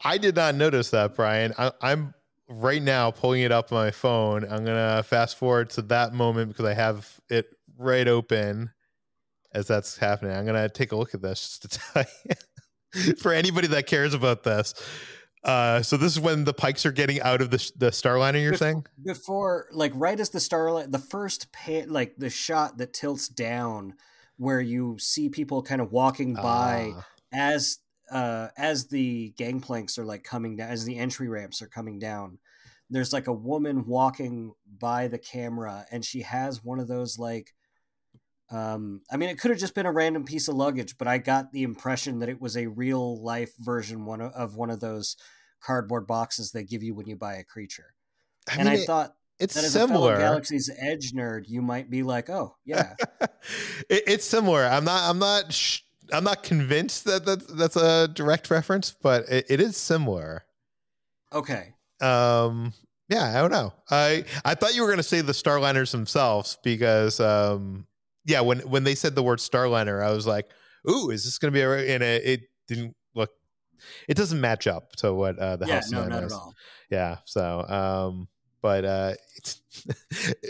[0.04, 1.54] I did not notice that, Brian.
[1.58, 2.16] I, I'm
[2.50, 4.44] right now pulling it up on my phone.
[4.44, 7.48] I'm gonna fast forward to that moment because I have it
[7.78, 8.72] right open
[9.54, 10.36] as that's happening.
[10.36, 12.06] I'm gonna take a look at this just to tell
[12.96, 14.74] you for anybody that cares about this.
[15.44, 18.42] Uh, so this is when the pikes are getting out of the the Starliner.
[18.42, 22.78] You're before, saying before, like right as the Starliner, the first pan, like the shot
[22.78, 23.96] that tilts down,
[24.38, 27.06] where you see people kind of walking by Ah.
[27.34, 27.80] as
[28.12, 32.40] uh as the gangplanks are like coming down, as the entry ramps are coming down.
[32.90, 37.54] There's like a woman walking by the camera, and she has one of those like
[38.52, 41.18] um, I mean, it could have just been a random piece of luggage, but I
[41.18, 44.80] got the impression that it was a real life version one of, of one of
[44.80, 45.18] those
[45.60, 47.96] cardboard boxes they give you when you buy a creature.
[48.48, 50.18] I and mean, I it- thought it's that as a similar.
[50.18, 52.94] Galaxy's Edge nerd, you might be like, "Oh, yeah,
[53.90, 54.64] it, it's similar.
[54.64, 55.10] I'm not.
[55.10, 55.52] I'm not.
[55.52, 55.80] Sh-
[56.12, 60.44] I'm not convinced that that's, that's a direct reference, but it, it is similar.
[61.32, 62.74] okay." Um,
[63.10, 63.74] yeah, I don't know.
[63.90, 67.88] I I thought you were going to say the Starliners themselves because, um,
[68.26, 70.50] yeah, when when they said the word Starliner, I was like,
[70.90, 73.32] "Ooh, is this going to be?" A, and it, it didn't look.
[74.08, 76.34] It doesn't match up to what uh, the yeah, house no, not is.
[76.34, 76.54] at all.
[76.90, 77.18] Yeah.
[77.26, 78.28] So, um,
[78.64, 79.62] but uh, it's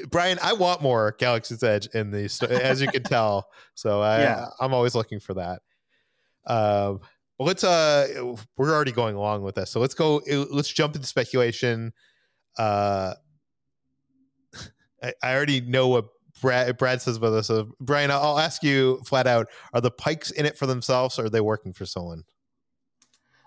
[0.09, 2.25] Brian, I want more Galaxy's Edge in the
[2.63, 3.49] as you can tell.
[3.73, 4.45] So I, Yeah.
[4.61, 5.61] I'm always looking for that.
[6.45, 7.01] Um,
[7.37, 10.21] but let's uh, we're already going along with this, so let's go.
[10.27, 11.91] Let's jump into speculation.
[12.57, 13.15] Uh,
[15.03, 16.05] I, I already know what
[16.39, 17.47] Brad, Brad says about this.
[17.47, 21.17] So Brian, I'll I'll ask you flat out: Are the Pikes in it for themselves,
[21.17, 22.23] or are they working for someone?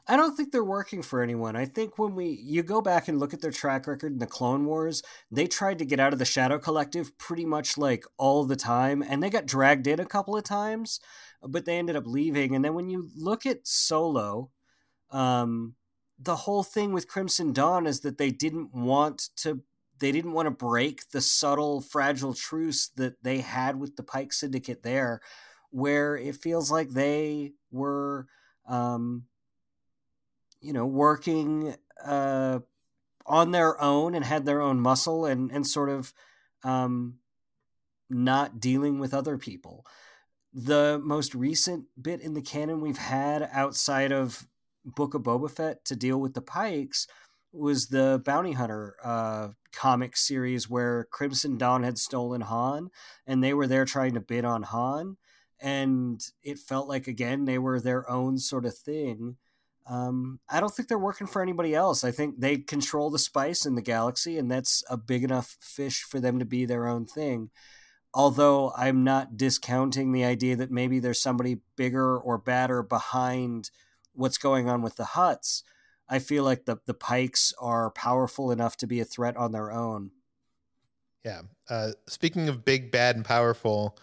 [0.09, 1.57] I don't think they're working for anyone.
[1.57, 4.27] I think when we you go back and look at their track record in the
[4.27, 8.45] Clone Wars, they tried to get out of the Shadow Collective pretty much like all
[8.45, 11.01] the time, and they got dragged in a couple of times,
[11.43, 12.55] but they ended up leaving.
[12.55, 14.51] And then when you look at Solo,
[15.11, 15.75] um,
[16.19, 19.63] the whole thing with Crimson Dawn is that they didn't want to.
[19.99, 24.35] They didn't want to break the subtle, fragile truce that they had with the Pike
[24.35, 25.23] Syndicate there,
[25.71, 28.27] where it feels like they were
[28.69, 29.25] um,
[30.61, 31.75] you know, working
[32.05, 32.61] uh,
[33.27, 36.13] on their own and had their own muscle and and sort of
[36.65, 37.19] um,
[38.09, 39.87] not dealing with other people.
[40.53, 44.47] The most recent bit in the canon we've had outside of
[44.85, 47.07] Book of Boba Fett to deal with the Pikes
[47.53, 52.91] was the Bounty Hunter uh, comic series where Crimson Dawn had stolen Han,
[53.27, 55.17] and they were there trying to bid on Han,
[55.61, 59.37] and it felt like again they were their own sort of thing.
[59.89, 62.03] Um, I don't think they're working for anybody else.
[62.03, 66.03] I think they control the spice in the galaxy, and that's a big enough fish
[66.03, 67.51] for them to be their own thing.
[68.13, 73.71] Although I'm not discounting the idea that maybe there's somebody bigger or badder behind
[74.13, 75.63] what's going on with the Hutts.
[76.09, 79.71] I feel like the the pikes are powerful enough to be a threat on their
[79.71, 80.13] own.
[81.25, 81.43] Yeah.
[81.69, 83.99] Uh, speaking of big, bad, and powerful,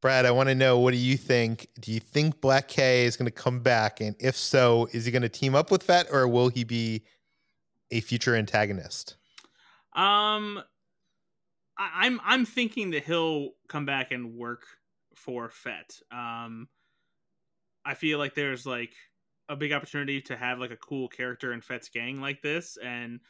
[0.00, 1.68] Brad, I want to know what do you think?
[1.78, 4.00] Do you think Black K is going to come back?
[4.00, 7.02] And if so, is he going to team up with Fett or will he be
[7.90, 9.16] a future antagonist?
[9.94, 10.62] Um,
[11.76, 14.62] I, I'm I'm thinking that he'll come back and work
[15.16, 15.98] for Fett.
[16.10, 16.68] Um,
[17.84, 18.94] I feel like there's like
[19.48, 23.20] a big opportunity to have like a cool character in Fett's gang like this, and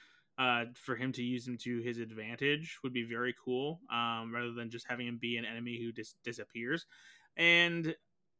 [0.40, 3.80] uh, for him to use him to his advantage would be very cool.
[3.92, 6.86] Um, rather than just having him be an enemy who dis- disappears,
[7.36, 7.94] and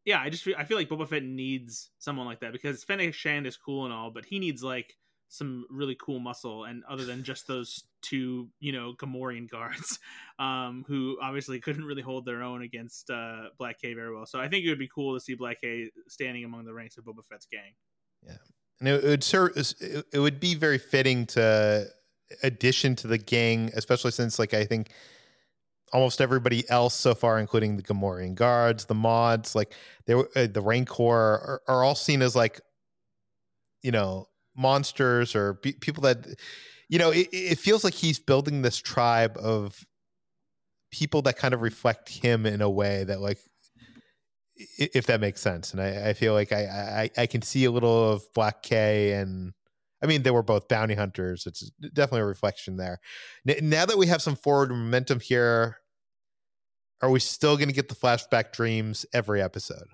[0.07, 3.13] yeah, I just feel, I feel like Boba Fett needs someone like that because Fennec
[3.13, 4.97] Shand is cool and all, but he needs like
[5.29, 10.01] some really cool muscle and other than just those two you know Gamorrean guards
[10.41, 14.25] um, who obviously couldn't really hold their own against uh, Black K very well.
[14.25, 16.97] So I think it would be cool to see Black K standing among the ranks
[16.97, 17.75] of Boba Fett's gang.
[18.27, 18.39] Yeah
[18.81, 21.87] and it would serve it would be very fitting to
[22.43, 24.91] addition to the gang especially since like I think
[25.93, 29.75] almost everybody else so far including the Gamorrean guards the mods like
[30.07, 32.61] they uh, the Rancor are, are all seen as like
[33.83, 36.27] you know monsters or be- people that
[36.89, 39.85] you know it, it feels like he's building this tribe of
[40.91, 43.39] people that kind of reflect him in a way that like
[44.79, 47.71] if that makes sense and i, I feel like I, I, I can see a
[47.71, 49.53] little of black k and
[50.03, 53.01] i mean they were both bounty hunters it's definitely a reflection there
[53.45, 55.79] now that we have some forward momentum here
[57.03, 59.89] are we still going to get the flashback dreams every episode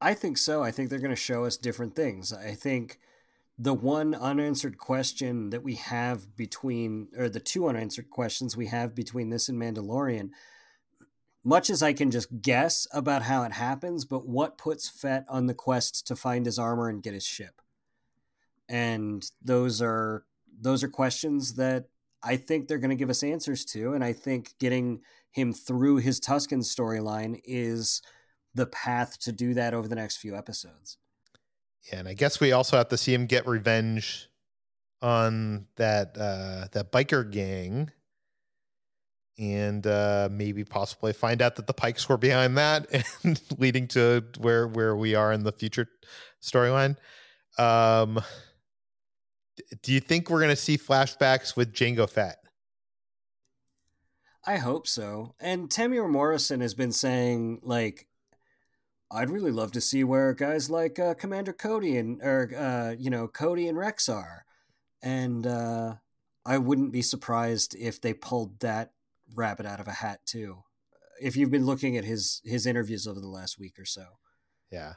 [0.00, 0.62] I think so.
[0.62, 2.32] I think they're going to show us different things.
[2.32, 3.00] I think
[3.58, 8.94] the one unanswered question that we have between, or the two unanswered questions we have
[8.94, 10.30] between this and Mandalorian,
[11.44, 15.46] much as I can just guess about how it happens, but what puts Fett on
[15.46, 17.62] the quest to find his armor and get his ship?
[18.68, 20.24] And those are
[20.60, 21.86] those are questions that
[22.22, 25.00] I think they're going to give us answers to, and I think getting
[25.30, 28.02] him through his Tusken storyline is
[28.54, 30.98] the path to do that over the next few episodes.
[31.90, 34.28] Yeah, and I guess we also have to see him get revenge
[35.00, 37.88] on that uh that biker gang
[39.38, 42.86] and uh maybe possibly find out that the Pykes were behind that
[43.22, 45.88] and leading to where where we are in the future
[46.42, 46.96] storyline.
[47.58, 48.20] Um
[49.82, 52.38] do you think we're going to see flashbacks with Jango Fett?
[54.46, 55.34] I hope so.
[55.40, 58.06] And Temuera Morrison has been saying like
[59.10, 63.10] I'd really love to see where guys like uh, Commander Cody and or uh, you
[63.10, 64.44] know Cody and Rex are,
[65.02, 65.94] and uh,
[66.44, 68.92] I wouldn't be surprised if they pulled that
[69.34, 70.62] rabbit out of a hat too.
[71.20, 74.04] If you've been looking at his his interviews over the last week or so,
[74.70, 74.94] yeah.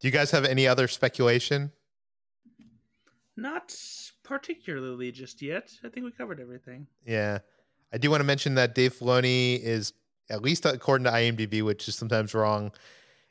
[0.00, 1.72] Do you guys have any other speculation?
[3.36, 3.74] Not
[4.22, 5.70] particularly just yet.
[5.84, 6.86] I think we covered everything.
[7.04, 7.38] Yeah,
[7.92, 9.92] I do want to mention that Dave Filoni is
[10.28, 12.72] at least according to IMDb, which is sometimes wrong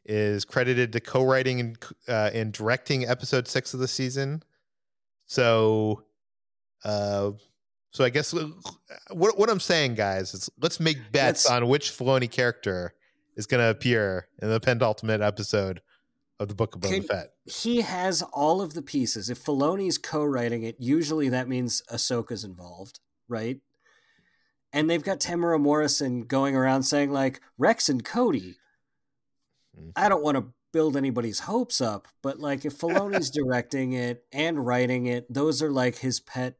[0.05, 1.77] is credited to co-writing and
[2.07, 4.43] uh, and directing episode six of the season.
[5.25, 6.03] So,
[6.83, 7.31] uh,
[7.95, 8.49] so I guess uh,
[9.11, 12.93] what what I'm saying, guys, is let's make bets on which Filoni character
[13.35, 15.81] is going to appear in the penultimate episode
[16.39, 17.33] of the Book of Boba Fett.
[17.45, 19.29] He has all of the pieces.
[19.29, 23.59] If Filoni's co-writing it, usually that means Ahsoka's involved, right?
[24.73, 28.57] And they've got Temuera Morrison going around saying like Rex and Cody
[29.79, 29.91] Mm.
[29.95, 34.65] I don't want to build anybody's hopes up, but like if Filoni's directing it and
[34.65, 36.55] writing it, those are like his pet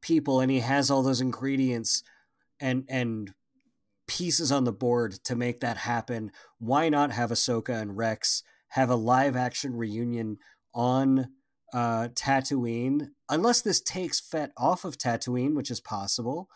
[0.00, 2.02] people, and he has all those ingredients
[2.60, 3.32] and and
[4.06, 6.32] pieces on the board to make that happen.
[6.58, 10.38] Why not have Ahsoka and Rex have a live action reunion
[10.74, 11.28] on
[11.72, 13.10] uh, Tatooine?
[13.28, 16.48] Unless this takes Fett off of Tatooine, which is possible,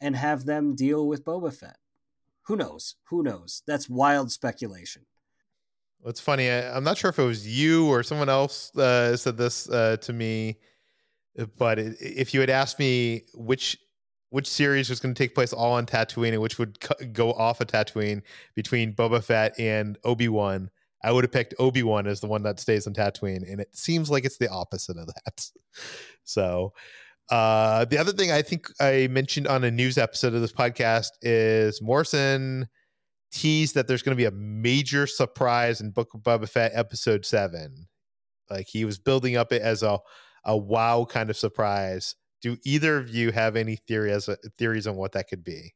[0.00, 1.76] and have them deal with Boba Fett.
[2.46, 2.96] Who knows?
[3.10, 3.62] Who knows?
[3.66, 5.06] That's wild speculation.
[6.04, 9.36] It's funny, I, am not sure if it was you or someone else uh, said
[9.36, 10.58] this uh, to me,
[11.58, 13.76] but it, if you had asked me which
[14.30, 16.78] which series was going to take place all on Tatooine and which would
[17.12, 18.22] go off of Tatooine
[18.54, 20.70] between Boba Fett and Obi Wan,
[21.04, 23.76] I would have picked Obi Wan as the one that stays on Tatooine, and it
[23.76, 25.50] seems like it's the opposite of that.
[26.24, 26.72] So,
[27.30, 31.08] uh, the other thing I think I mentioned on a news episode of this podcast
[31.20, 32.68] is Morrison
[33.32, 37.26] teased that there's going to be a major surprise in Book of Boba Fett episode
[37.26, 37.88] seven.
[38.48, 39.98] Like he was building up it as a
[40.44, 42.16] a wow kind of surprise.
[42.40, 44.28] Do either of you have any theory theories
[44.58, 45.74] theories on what that could be?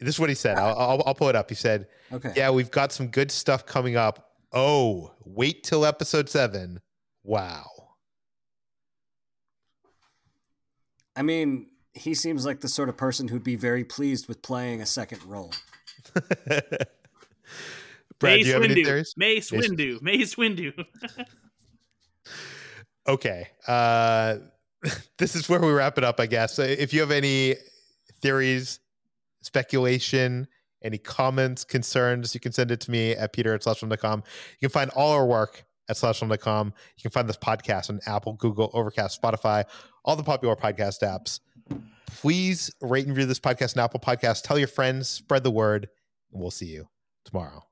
[0.00, 0.58] This is what he said.
[0.58, 1.48] Uh, I'll, I'll, I'll pull it up.
[1.48, 4.32] He said, "Okay, yeah, we've got some good stuff coming up.
[4.52, 6.80] Oh, wait till episode seven.
[7.22, 7.66] Wow."
[11.14, 14.80] I mean, he seems like the sort of person who'd be very pleased with playing
[14.80, 15.52] a second role.
[18.18, 18.70] Brad, Mace do you have Windu.
[18.70, 19.14] any theories?
[19.16, 20.02] Mace, Mace Windu.
[20.02, 20.84] Mace Windu.
[23.08, 23.48] okay.
[23.66, 24.36] Uh,
[25.18, 26.58] this is where we wrap it up, I guess.
[26.58, 27.56] If you have any
[28.20, 28.80] theories,
[29.42, 30.48] speculation,
[30.82, 34.22] any comments, concerns, you can send it to me at peter at slashfilm.com.
[34.60, 36.66] You can find all our work at slashfilm.com.
[36.96, 39.64] You can find this podcast on Apple, Google, Overcast, Spotify,
[40.04, 41.40] all the popular podcast apps.
[42.06, 44.42] Please rate and review this podcast on Apple Podcasts.
[44.42, 45.88] Tell your friends, spread the word,
[46.32, 46.88] and we'll see you
[47.24, 47.62] tomorrow.